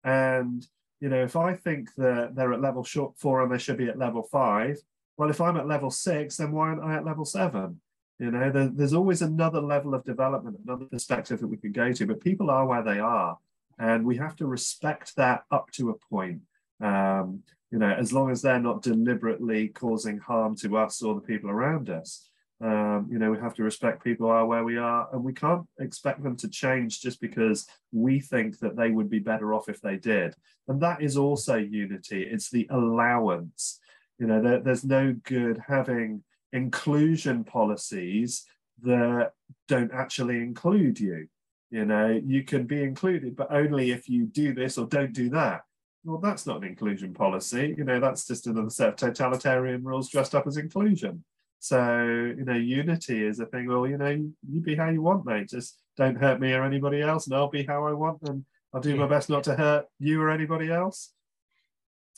And 0.03 0.65
you 1.01 1.09
know, 1.09 1.23
if 1.23 1.35
I 1.35 1.55
think 1.55 1.93
that 1.95 2.35
they're 2.35 2.53
at 2.53 2.61
level 2.61 2.83
four 3.17 3.41
and 3.41 3.51
they 3.51 3.57
should 3.57 3.77
be 3.77 3.89
at 3.89 3.97
level 3.97 4.23
five, 4.23 4.77
well, 5.17 5.29
if 5.29 5.41
I'm 5.41 5.57
at 5.57 5.67
level 5.67 5.91
six, 5.91 6.37
then 6.37 6.51
why 6.51 6.69
aren't 6.69 6.83
I 6.83 6.95
at 6.95 7.05
level 7.05 7.25
seven? 7.25 7.81
You 8.19 8.29
know, 8.29 8.51
there, 8.51 8.67
there's 8.67 8.93
always 8.93 9.23
another 9.23 9.59
level 9.59 9.95
of 9.95 10.03
development, 10.03 10.59
another 10.63 10.85
perspective 10.85 11.39
that 11.39 11.47
we 11.47 11.57
could 11.57 11.73
go 11.73 11.91
to, 11.91 12.05
but 12.05 12.21
people 12.21 12.51
are 12.51 12.67
where 12.67 12.83
they 12.83 12.99
are. 12.99 13.37
And 13.79 14.05
we 14.05 14.17
have 14.17 14.35
to 14.37 14.45
respect 14.45 15.15
that 15.15 15.43
up 15.49 15.71
to 15.71 15.89
a 15.89 15.97
point. 16.13 16.41
Um, 16.79 17.41
you 17.71 17.79
know, 17.79 17.89
as 17.89 18.13
long 18.13 18.29
as 18.29 18.41
they're 18.41 18.59
not 18.59 18.83
deliberately 18.83 19.69
causing 19.69 20.19
harm 20.19 20.55
to 20.57 20.77
us 20.77 21.01
or 21.01 21.15
the 21.15 21.21
people 21.21 21.49
around 21.49 21.89
us. 21.89 22.29
Um, 22.61 23.07
you 23.11 23.17
know, 23.17 23.31
we 23.31 23.39
have 23.39 23.55
to 23.55 23.63
respect 23.63 24.03
people 24.03 24.29
are 24.29 24.45
where 24.45 24.63
we 24.63 24.77
are, 24.77 25.09
and 25.13 25.23
we 25.23 25.33
can't 25.33 25.65
expect 25.79 26.21
them 26.21 26.35
to 26.37 26.47
change 26.47 27.01
just 27.01 27.19
because 27.19 27.67
we 27.91 28.19
think 28.19 28.59
that 28.59 28.75
they 28.75 28.91
would 28.91 29.09
be 29.09 29.19
better 29.19 29.53
off 29.53 29.67
if 29.67 29.81
they 29.81 29.97
did. 29.97 30.35
And 30.67 30.79
that 30.81 31.01
is 31.01 31.17
also 31.17 31.55
unity. 31.55 32.23
It's 32.23 32.51
the 32.51 32.67
allowance. 32.69 33.79
You 34.19 34.27
know, 34.27 34.41
there, 34.41 34.59
there's 34.59 34.83
no 34.83 35.15
good 35.23 35.59
having 35.67 36.23
inclusion 36.53 37.43
policies 37.43 38.45
that 38.83 39.31
don't 39.67 39.91
actually 39.91 40.37
include 40.37 40.99
you. 40.99 41.27
You 41.71 41.85
know, 41.85 42.21
you 42.23 42.43
can 42.43 42.65
be 42.67 42.83
included, 42.83 43.35
but 43.35 43.51
only 43.51 43.91
if 43.91 44.07
you 44.07 44.25
do 44.25 44.53
this 44.53 44.77
or 44.77 44.85
don't 44.85 45.13
do 45.13 45.29
that. 45.29 45.61
Well, 46.03 46.19
that's 46.19 46.45
not 46.45 46.57
an 46.57 46.63
inclusion 46.63 47.13
policy. 47.13 47.73
You 47.77 47.85
know, 47.85 47.99
that's 47.99 48.27
just 48.27 48.45
another 48.45 48.69
set 48.69 48.89
of 48.89 48.95
totalitarian 48.97 49.83
rules 49.83 50.09
dressed 50.09 50.35
up 50.35 50.47
as 50.47 50.57
inclusion. 50.57 51.23
So, 51.63 51.93
you 51.95 52.43
know, 52.43 52.55
unity 52.55 53.23
is 53.23 53.39
a 53.39 53.45
thing, 53.45 53.67
well, 53.67 53.87
you 53.87 53.95
know, 53.95 54.09
you 54.09 54.61
be 54.61 54.75
how 54.75 54.89
you 54.89 55.03
want, 55.03 55.27
mate. 55.27 55.47
Just 55.47 55.77
don't 55.95 56.15
hurt 56.15 56.39
me 56.39 56.53
or 56.53 56.63
anybody 56.63 57.03
else, 57.03 57.27
and 57.27 57.35
I'll 57.35 57.51
be 57.51 57.63
how 57.63 57.85
I 57.85 57.93
want, 57.93 58.17
and 58.23 58.43
I'll 58.73 58.81
do 58.81 58.95
my 58.95 59.05
best 59.05 59.29
not 59.29 59.43
to 59.43 59.55
hurt 59.55 59.85
you 59.99 60.19
or 60.19 60.31
anybody 60.31 60.71
else. 60.71 61.13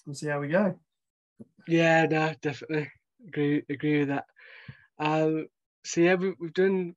We'll 0.05 0.15
see 0.15 0.29
how 0.29 0.39
we 0.39 0.47
go. 0.47 0.79
Yeah, 1.67 2.05
no, 2.05 2.33
definitely 2.41 2.89
agree 3.27 3.63
agree 3.69 3.99
with 3.99 4.07
that. 4.07 4.25
Um, 4.97 5.47
so 5.83 5.99
yeah, 5.99 6.15
we, 6.15 6.27
have 6.41 6.53
done 6.53 6.95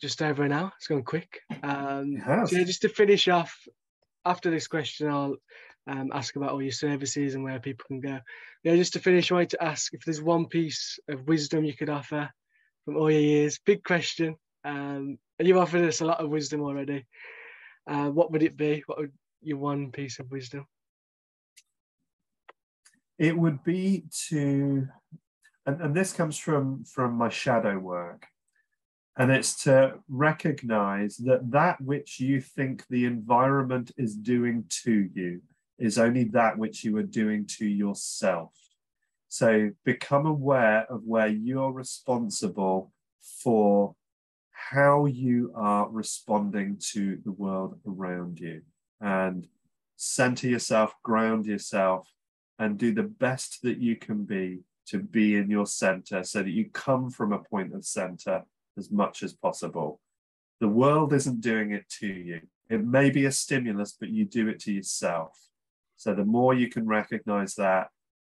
just 0.00 0.22
over 0.22 0.44
an 0.44 0.52
hour. 0.52 0.72
It's 0.78 0.86
gone 0.86 1.02
quick. 1.02 1.40
Um, 1.62 2.22
so 2.46 2.56
yeah, 2.56 2.64
just 2.64 2.82
to 2.82 2.88
finish 2.88 3.28
off, 3.28 3.54
after 4.24 4.50
this 4.50 4.66
question, 4.66 5.10
I'll 5.10 5.36
um, 5.86 6.10
ask 6.12 6.36
about 6.36 6.50
all 6.50 6.62
your 6.62 6.72
services 6.72 7.34
and 7.34 7.44
where 7.44 7.60
people 7.60 7.84
can 7.86 8.00
go. 8.00 8.18
Yeah, 8.64 8.76
just 8.76 8.94
to 8.94 8.98
finish, 8.98 9.30
I 9.30 9.34
wanted 9.34 9.50
to 9.50 9.64
ask 9.64 9.94
if 9.94 10.04
there's 10.04 10.22
one 10.22 10.46
piece 10.46 10.98
of 11.08 11.28
wisdom 11.28 11.64
you 11.64 11.74
could 11.74 11.90
offer 11.90 12.30
from 12.84 12.96
all 12.96 13.10
your 13.10 13.20
years. 13.20 13.60
Big 13.64 13.84
question. 13.84 14.36
Um, 14.64 15.18
and 15.38 15.46
you've 15.46 15.58
offered 15.58 15.84
us 15.84 16.00
a 16.00 16.06
lot 16.06 16.20
of 16.20 16.30
wisdom 16.30 16.62
already. 16.62 17.06
Uh, 17.88 18.08
what 18.08 18.32
would 18.32 18.42
it 18.42 18.56
be? 18.56 18.82
What 18.86 18.98
would 18.98 19.12
your 19.42 19.58
one 19.58 19.92
piece 19.92 20.18
of 20.18 20.30
wisdom? 20.30 20.66
It 23.18 23.36
would 23.36 23.62
be 23.62 24.04
to, 24.28 24.88
and, 25.66 25.80
and 25.80 25.94
this 25.94 26.12
comes 26.12 26.36
from 26.36 26.84
from 26.84 27.14
my 27.14 27.28
shadow 27.28 27.78
work, 27.78 28.26
and 29.16 29.30
it's 29.30 29.62
to 29.64 30.00
recognize 30.08 31.16
that 31.18 31.50
that 31.52 31.80
which 31.80 32.18
you 32.18 32.40
think 32.40 32.84
the 32.88 33.04
environment 33.04 33.92
is 33.96 34.16
doing 34.16 34.64
to 34.84 35.08
you 35.14 35.40
is 35.78 35.98
only 35.98 36.24
that 36.24 36.58
which 36.58 36.84
you 36.84 36.96
are 36.96 37.02
doing 37.02 37.46
to 37.46 37.66
yourself. 37.66 38.52
So 39.28 39.70
become 39.84 40.26
aware 40.26 40.86
of 40.90 41.04
where 41.04 41.28
you're 41.28 41.72
responsible 41.72 42.92
for 43.42 43.94
how 44.50 45.06
you 45.06 45.52
are 45.54 45.88
responding 45.88 46.78
to 46.92 47.18
the 47.24 47.32
world 47.32 47.78
around 47.86 48.40
you 48.40 48.62
and 49.00 49.46
center 49.96 50.48
yourself, 50.48 50.94
ground 51.02 51.46
yourself, 51.46 52.08
and 52.58 52.78
do 52.78 52.92
the 52.94 53.02
best 53.02 53.62
that 53.62 53.78
you 53.78 53.96
can 53.96 54.24
be 54.24 54.60
to 54.86 54.98
be 54.98 55.36
in 55.36 55.50
your 55.50 55.66
center 55.66 56.22
so 56.24 56.42
that 56.42 56.50
you 56.50 56.70
come 56.70 57.10
from 57.10 57.32
a 57.32 57.38
point 57.38 57.74
of 57.74 57.84
center 57.84 58.44
as 58.78 58.90
much 58.90 59.22
as 59.22 59.32
possible. 59.32 60.00
The 60.60 60.68
world 60.68 61.12
isn't 61.12 61.40
doing 61.40 61.72
it 61.72 61.88
to 62.00 62.06
you. 62.06 62.40
It 62.70 62.84
may 62.84 63.10
be 63.10 63.26
a 63.26 63.32
stimulus, 63.32 63.96
but 63.98 64.08
you 64.08 64.24
do 64.24 64.48
it 64.48 64.60
to 64.60 64.72
yourself. 64.72 65.38
So 65.96 66.14
the 66.14 66.24
more 66.24 66.54
you 66.54 66.68
can 66.68 66.86
recognize 66.86 67.54
that, 67.56 67.88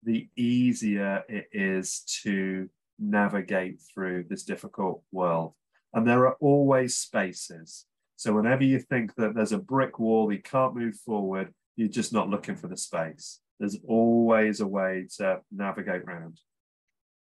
the 0.02 0.28
easier 0.36 1.22
it 1.28 1.48
is 1.52 2.00
to 2.22 2.68
navigate 2.98 3.80
through 3.92 4.24
this 4.28 4.44
difficult 4.44 5.02
world. 5.12 5.54
And 5.92 6.06
there 6.06 6.26
are 6.26 6.36
always 6.40 6.96
spaces. 6.96 7.86
So 8.16 8.34
whenever 8.34 8.64
you 8.64 8.78
think 8.78 9.14
that 9.16 9.34
there's 9.34 9.52
a 9.52 9.58
brick 9.58 9.98
wall, 9.98 10.32
you 10.32 10.40
can't 10.40 10.76
move 10.76 10.96
forward, 10.96 11.52
you're 11.76 11.88
just 11.88 12.12
not 12.12 12.28
looking 12.28 12.56
for 12.56 12.68
the 12.68 12.76
space. 12.76 13.40
There's 13.58 13.78
always 13.86 14.60
a 14.60 14.66
way 14.66 15.06
to 15.16 15.40
navigate 15.50 16.02
around. 16.02 16.40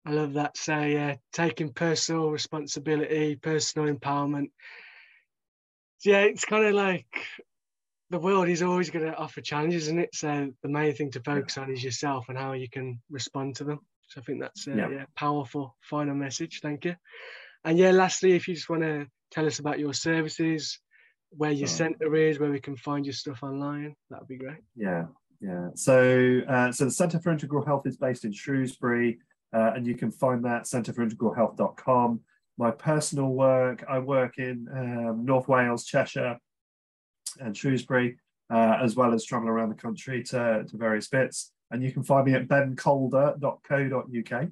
I 0.06 0.12
love 0.12 0.34
that. 0.34 0.58
So 0.58 0.80
yeah, 0.82 1.16
taking 1.34 1.74
personal 1.74 2.32
responsibility, 2.32 3.36
personal 3.36 3.94
empowerment. 3.94 4.52
Yeah, 6.04 6.22
it's 6.22 6.46
kind 6.46 6.66
of 6.66 6.74
like 6.74 7.26
the 8.10 8.20
world 8.20 8.50
is 8.50 8.64
always 8.64 8.90
going 8.90 9.06
to 9.06 9.16
offer 9.16 9.42
challenges, 9.42 9.84
isn't 9.84 10.00
it? 10.00 10.16
So 10.16 10.52
the 10.64 10.70
main 10.70 10.94
thing 10.94 11.12
to 11.12 11.22
focus 11.22 11.58
on 11.58 11.72
is 11.72 11.84
yourself 11.84 12.30
and 12.30 12.38
how 12.38 12.54
you 12.54 12.70
can 12.70 13.00
respond 13.10 13.56
to 13.58 13.64
them. 13.64 13.80
So 14.08 14.22
I 14.22 14.24
think 14.24 14.42
that's 14.42 14.68
a 14.68 14.72
yeah. 14.72 14.90
yeah. 14.90 15.06
powerful 15.16 15.76
final 15.82 16.16
message. 16.16 16.62
Thank 16.62 16.86
you. 16.86 16.96
And 17.64 17.78
yeah, 17.78 17.92
lastly, 17.92 18.34
if 18.34 18.48
you 18.48 18.56
just 18.56 18.70
want 18.70 18.82
to 18.82 19.06
tell 19.32 19.46
us 19.46 19.60
about 19.60 19.78
your 19.78 19.94
services, 19.94 20.80
where 21.32 21.52
your 21.52 21.68
centre 21.68 22.16
is, 22.16 22.40
where 22.40 22.50
we 22.50 22.60
can 22.60 22.76
find 22.76 23.06
your 23.06 23.14
stuff 23.14 23.44
online, 23.44 23.96
that 24.10 24.20
would 24.20 24.28
be 24.28 24.38
great. 24.38 24.58
Yeah, 24.76 25.06
yeah. 25.40 25.70
So, 25.76 26.42
uh, 26.48 26.72
so 26.72 26.86
the 26.86 26.92
Centre 26.92 27.20
for 27.20 27.32
Integral 27.32 27.66
Health 27.66 27.86
is 27.86 27.98
based 27.98 28.26
in 28.26 28.32
Shrewsbury, 28.32 29.20
uh, 29.54 29.74
and 29.76 29.86
you 29.86 29.96
can 29.96 30.12
find 30.12 30.44
that 30.46 30.64
centreforintegralhealth.com. 30.64 32.22
My 32.58 32.72
personal 32.72 33.30
work, 33.30 33.86
I 33.88 34.00
work 34.00 34.40
in 34.40 34.68
um, 34.76 35.24
North 35.24 35.48
Wales, 35.48 35.86
Cheshire, 35.86 36.40
and 37.40 37.56
Shrewsbury, 37.56 38.18
uh, 38.50 38.78
as 38.82 38.96
well 38.96 39.14
as 39.14 39.26
travel 39.26 39.50
around 39.50 39.70
the 39.70 39.76
country 39.76 40.24
to, 40.24 40.66
to 40.68 40.78
various 40.78 41.08
bits. 41.08 41.52
And 41.72 41.84
you 41.84 41.92
can 41.92 42.04
find 42.04 42.26
me 42.26 42.34
at 42.34 42.48
bencalder.co.uk. 42.48 44.48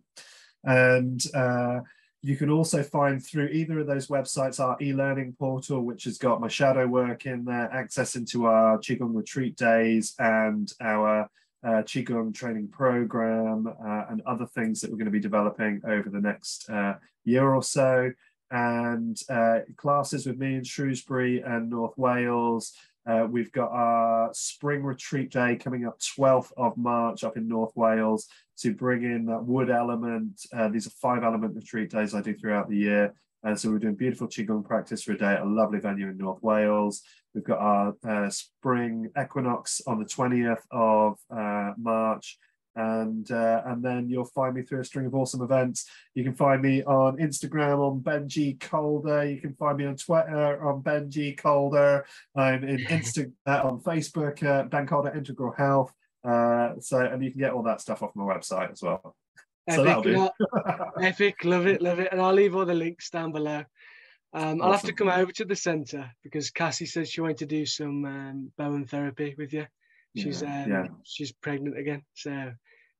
And 0.63 1.23
uh, 1.33 1.79
you 2.21 2.35
can 2.35 2.49
also 2.49 2.83
find 2.83 3.23
through 3.23 3.47
either 3.47 3.79
of 3.79 3.87
those 3.87 4.07
websites 4.07 4.59
our 4.59 4.77
e-learning 4.81 5.35
portal, 5.39 5.81
which 5.81 6.03
has 6.05 6.17
got 6.17 6.41
my 6.41 6.47
shadow 6.47 6.87
work 6.87 7.25
in 7.25 7.45
there, 7.45 7.71
access 7.71 8.15
into 8.15 8.45
our 8.45 8.77
Qigong 8.79 9.15
retreat 9.15 9.55
days 9.55 10.13
and 10.19 10.71
our 10.81 11.29
uh, 11.63 11.83
Qigong 11.83 12.33
training 12.33 12.69
program 12.69 13.67
uh, 13.67 14.05
and 14.09 14.21
other 14.25 14.45
things 14.45 14.81
that 14.81 14.91
we're 14.91 14.97
going 14.97 15.05
to 15.05 15.11
be 15.11 15.19
developing 15.19 15.81
over 15.87 16.09
the 16.09 16.21
next 16.21 16.69
uh, 16.69 16.95
year 17.23 17.53
or 17.53 17.63
so. 17.63 18.11
And 18.49 19.19
uh, 19.29 19.59
classes 19.75 20.25
with 20.25 20.37
me 20.37 20.55
in 20.55 20.63
Shrewsbury 20.63 21.41
and 21.41 21.69
North 21.69 21.97
Wales. 21.97 22.73
Uh, 23.05 23.25
we've 23.29 23.51
got 23.51 23.71
our 23.71 24.29
spring 24.33 24.83
retreat 24.83 25.31
day 25.31 25.55
coming 25.55 25.85
up 25.85 25.97
12th 25.99 26.51
of 26.57 26.77
March 26.77 27.23
up 27.23 27.37
in 27.37 27.47
North 27.47 27.71
Wales 27.75 28.27
to 28.59 28.73
bring 28.73 29.03
in 29.03 29.25
that 29.27 29.43
wood 29.43 29.69
element. 29.69 30.41
Uh, 30.51 30.67
these 30.67 30.87
are 30.87 30.91
five 30.91 31.23
element 31.23 31.55
retreat 31.55 31.89
days 31.89 32.13
I 32.13 32.21
do 32.21 32.35
throughout 32.35 32.69
the 32.69 32.77
year. 32.77 33.13
And 33.43 33.57
so 33.57 33.69
we're 33.69 33.79
doing 33.79 33.95
beautiful 33.95 34.27
Qigong 34.27 34.65
practice 34.65 35.03
for 35.03 35.13
a 35.13 35.17
day 35.17 35.33
at 35.33 35.41
a 35.41 35.45
lovely 35.45 35.79
venue 35.79 36.09
in 36.09 36.17
North 36.17 36.41
Wales. 36.41 37.01
We've 37.33 37.43
got 37.43 37.59
our 37.59 37.93
uh, 38.05 38.29
spring 38.29 39.09
equinox 39.17 39.81
on 39.87 39.99
the 39.99 40.05
20th 40.05 40.63
of 40.71 41.17
uh, 41.29 41.73
March. 41.77 42.39
And, 42.77 43.29
uh, 43.31 43.63
and 43.65 43.83
then 43.83 44.07
you'll 44.07 44.25
find 44.25 44.53
me 44.53 44.61
through 44.61 44.81
a 44.81 44.85
string 44.85 45.07
of 45.07 45.15
awesome 45.15 45.41
events. 45.41 45.89
You 46.13 46.23
can 46.23 46.35
find 46.35 46.61
me 46.61 46.83
on 46.83 47.17
Instagram 47.17 47.79
on 47.79 48.01
Benji 48.01 48.59
Calder. 48.59 49.25
You 49.25 49.41
can 49.41 49.55
find 49.55 49.79
me 49.79 49.85
on 49.85 49.95
Twitter 49.95 50.63
on 50.63 50.83
Benji 50.83 51.35
Calder. 51.35 52.05
I'm 52.35 52.63
in 52.63 52.77
Insta 52.85 53.31
uh, 53.47 53.61
on 53.63 53.79
Facebook, 53.81 54.43
uh, 54.43 54.63
Ben 54.65 54.85
Calder 54.85 55.09
Integral 55.09 55.53
Health. 55.53 55.91
Uh, 56.23 56.73
so, 56.79 56.99
and 56.99 57.23
you 57.23 57.31
can 57.31 57.39
get 57.39 57.51
all 57.51 57.63
that 57.63 57.81
stuff 57.81 58.03
off 58.03 58.15
my 58.15 58.23
website 58.23 58.71
as 58.71 58.83
well. 58.83 59.15
Epic, 59.67 60.15
so 60.15 60.31
epic, 61.01 61.43
love 61.45 61.65
it, 61.65 61.81
love 61.81 61.99
it. 61.99 62.09
And 62.11 62.21
I'll 62.21 62.33
leave 62.33 62.55
all 62.55 62.65
the 62.65 62.75
links 62.75 63.09
down 63.09 63.31
below. 63.31 63.63
Um, 64.33 64.61
I'll 64.61 64.71
have 64.71 64.83
to 64.83 64.93
come 64.93 65.09
over 65.09 65.31
to 65.31 65.45
the 65.45 65.55
centre 65.55 66.11
because 66.23 66.51
Cassie 66.51 66.85
said 66.85 67.07
she 67.07 67.21
wanted 67.21 67.39
to 67.39 67.47
do 67.47 67.65
some 67.65 68.05
um, 68.05 68.51
Bowen 68.55 68.85
therapy 68.85 69.33
with 69.35 69.51
you. 69.51 69.65
She's 70.15 70.41
yeah, 70.41 70.63
um, 70.63 70.71
yeah. 70.71 70.87
she's 71.03 71.31
pregnant 71.31 71.77
again, 71.77 72.03
so 72.13 72.51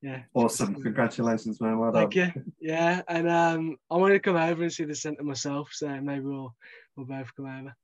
yeah. 0.01 0.21
Awesome! 0.33 0.81
Congratulations, 0.81 1.59
man. 1.59 1.79
Well 1.79 1.91
Thank 1.91 2.15
you. 2.15 2.31
Yeah, 2.59 3.01
and 3.07 3.29
um, 3.29 3.77
I 3.89 3.97
wanted 3.97 4.15
to 4.15 4.19
come 4.19 4.35
over 4.35 4.63
and 4.63 4.71
see 4.71 4.83
the 4.83 4.95
centre 4.95 5.23
myself, 5.23 5.69
so 5.71 5.87
maybe 6.01 6.21
we'll 6.21 6.55
we'll 6.95 7.07
both 7.07 7.33
come 7.35 7.45
over. 7.45 7.75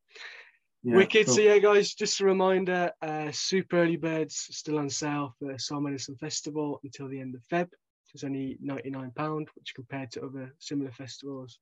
Yeah, 0.84 0.96
Wicked. 0.96 1.26
Cool. 1.26 1.36
So 1.36 1.42
yeah, 1.42 1.58
guys, 1.58 1.94
just 1.94 2.20
a 2.20 2.26
reminder: 2.26 2.92
uh, 3.02 3.32
super 3.32 3.78
early 3.78 3.98
birds 3.98 4.48
still 4.52 4.80
on 4.80 4.90
sale 4.90 5.34
for 5.40 5.58
Soul 5.58 5.82
Medicine 5.82 6.16
Festival 6.18 6.80
until 6.84 7.08
the 7.08 7.20
end 7.20 7.36
of 7.36 7.42
Feb. 7.52 7.70
It's 8.14 8.24
only 8.24 8.58
ninety 8.62 8.92
nine 8.92 9.12
pound, 9.16 9.48
which 9.56 9.74
compared 9.74 10.12
to 10.12 10.26
other 10.26 10.54
similar 10.60 10.92
festivals, 10.92 11.60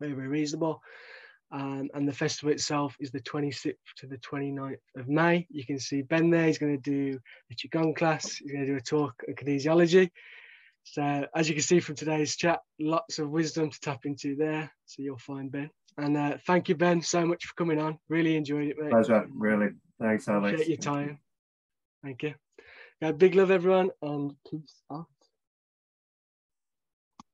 very 0.00 0.12
very 0.12 0.28
reasonable. 0.28 0.80
Um, 1.52 1.90
and 1.92 2.08
the 2.08 2.12
festival 2.12 2.50
itself 2.50 2.96
is 2.98 3.10
the 3.10 3.20
26th 3.20 3.74
to 3.98 4.06
the 4.06 4.16
29th 4.18 4.78
of 4.96 5.08
May. 5.08 5.46
You 5.50 5.66
can 5.66 5.78
see 5.78 6.00
Ben 6.00 6.30
there. 6.30 6.46
He's 6.46 6.58
going 6.58 6.80
to 6.80 6.90
do 6.90 7.18
a 7.50 7.54
Qigong 7.54 7.94
class. 7.94 8.36
He's 8.36 8.50
going 8.50 8.64
to 8.64 8.72
do 8.72 8.78
a 8.78 8.80
talk 8.80 9.22
on 9.28 9.34
kinesiology. 9.34 10.10
So 10.84 11.26
as 11.34 11.48
you 11.48 11.54
can 11.54 11.62
see 11.62 11.80
from 11.80 11.94
today's 11.94 12.36
chat, 12.36 12.60
lots 12.80 13.18
of 13.18 13.28
wisdom 13.28 13.70
to 13.70 13.80
tap 13.80 14.06
into 14.06 14.34
there. 14.34 14.72
So 14.86 15.02
you'll 15.02 15.18
find 15.18 15.52
Ben. 15.52 15.70
And 15.98 16.16
uh, 16.16 16.38
thank 16.46 16.70
you, 16.70 16.74
Ben, 16.74 17.02
so 17.02 17.26
much 17.26 17.44
for 17.44 17.54
coming 17.54 17.78
on. 17.78 17.98
Really 18.08 18.34
enjoyed 18.36 18.68
it, 18.68 18.76
mate. 18.80 18.90
Pleasure, 18.90 19.26
really. 19.34 19.68
Thanks, 20.00 20.26
Alex. 20.28 20.54
Appreciate 20.54 20.68
your 20.68 20.78
time. 20.78 21.18
Thank 22.02 22.22
you. 22.22 22.34
Yeah, 23.00 23.12
big 23.12 23.34
love, 23.34 23.50
everyone, 23.50 23.90
and 24.00 24.34
peace 24.50 24.82
out. 24.90 25.06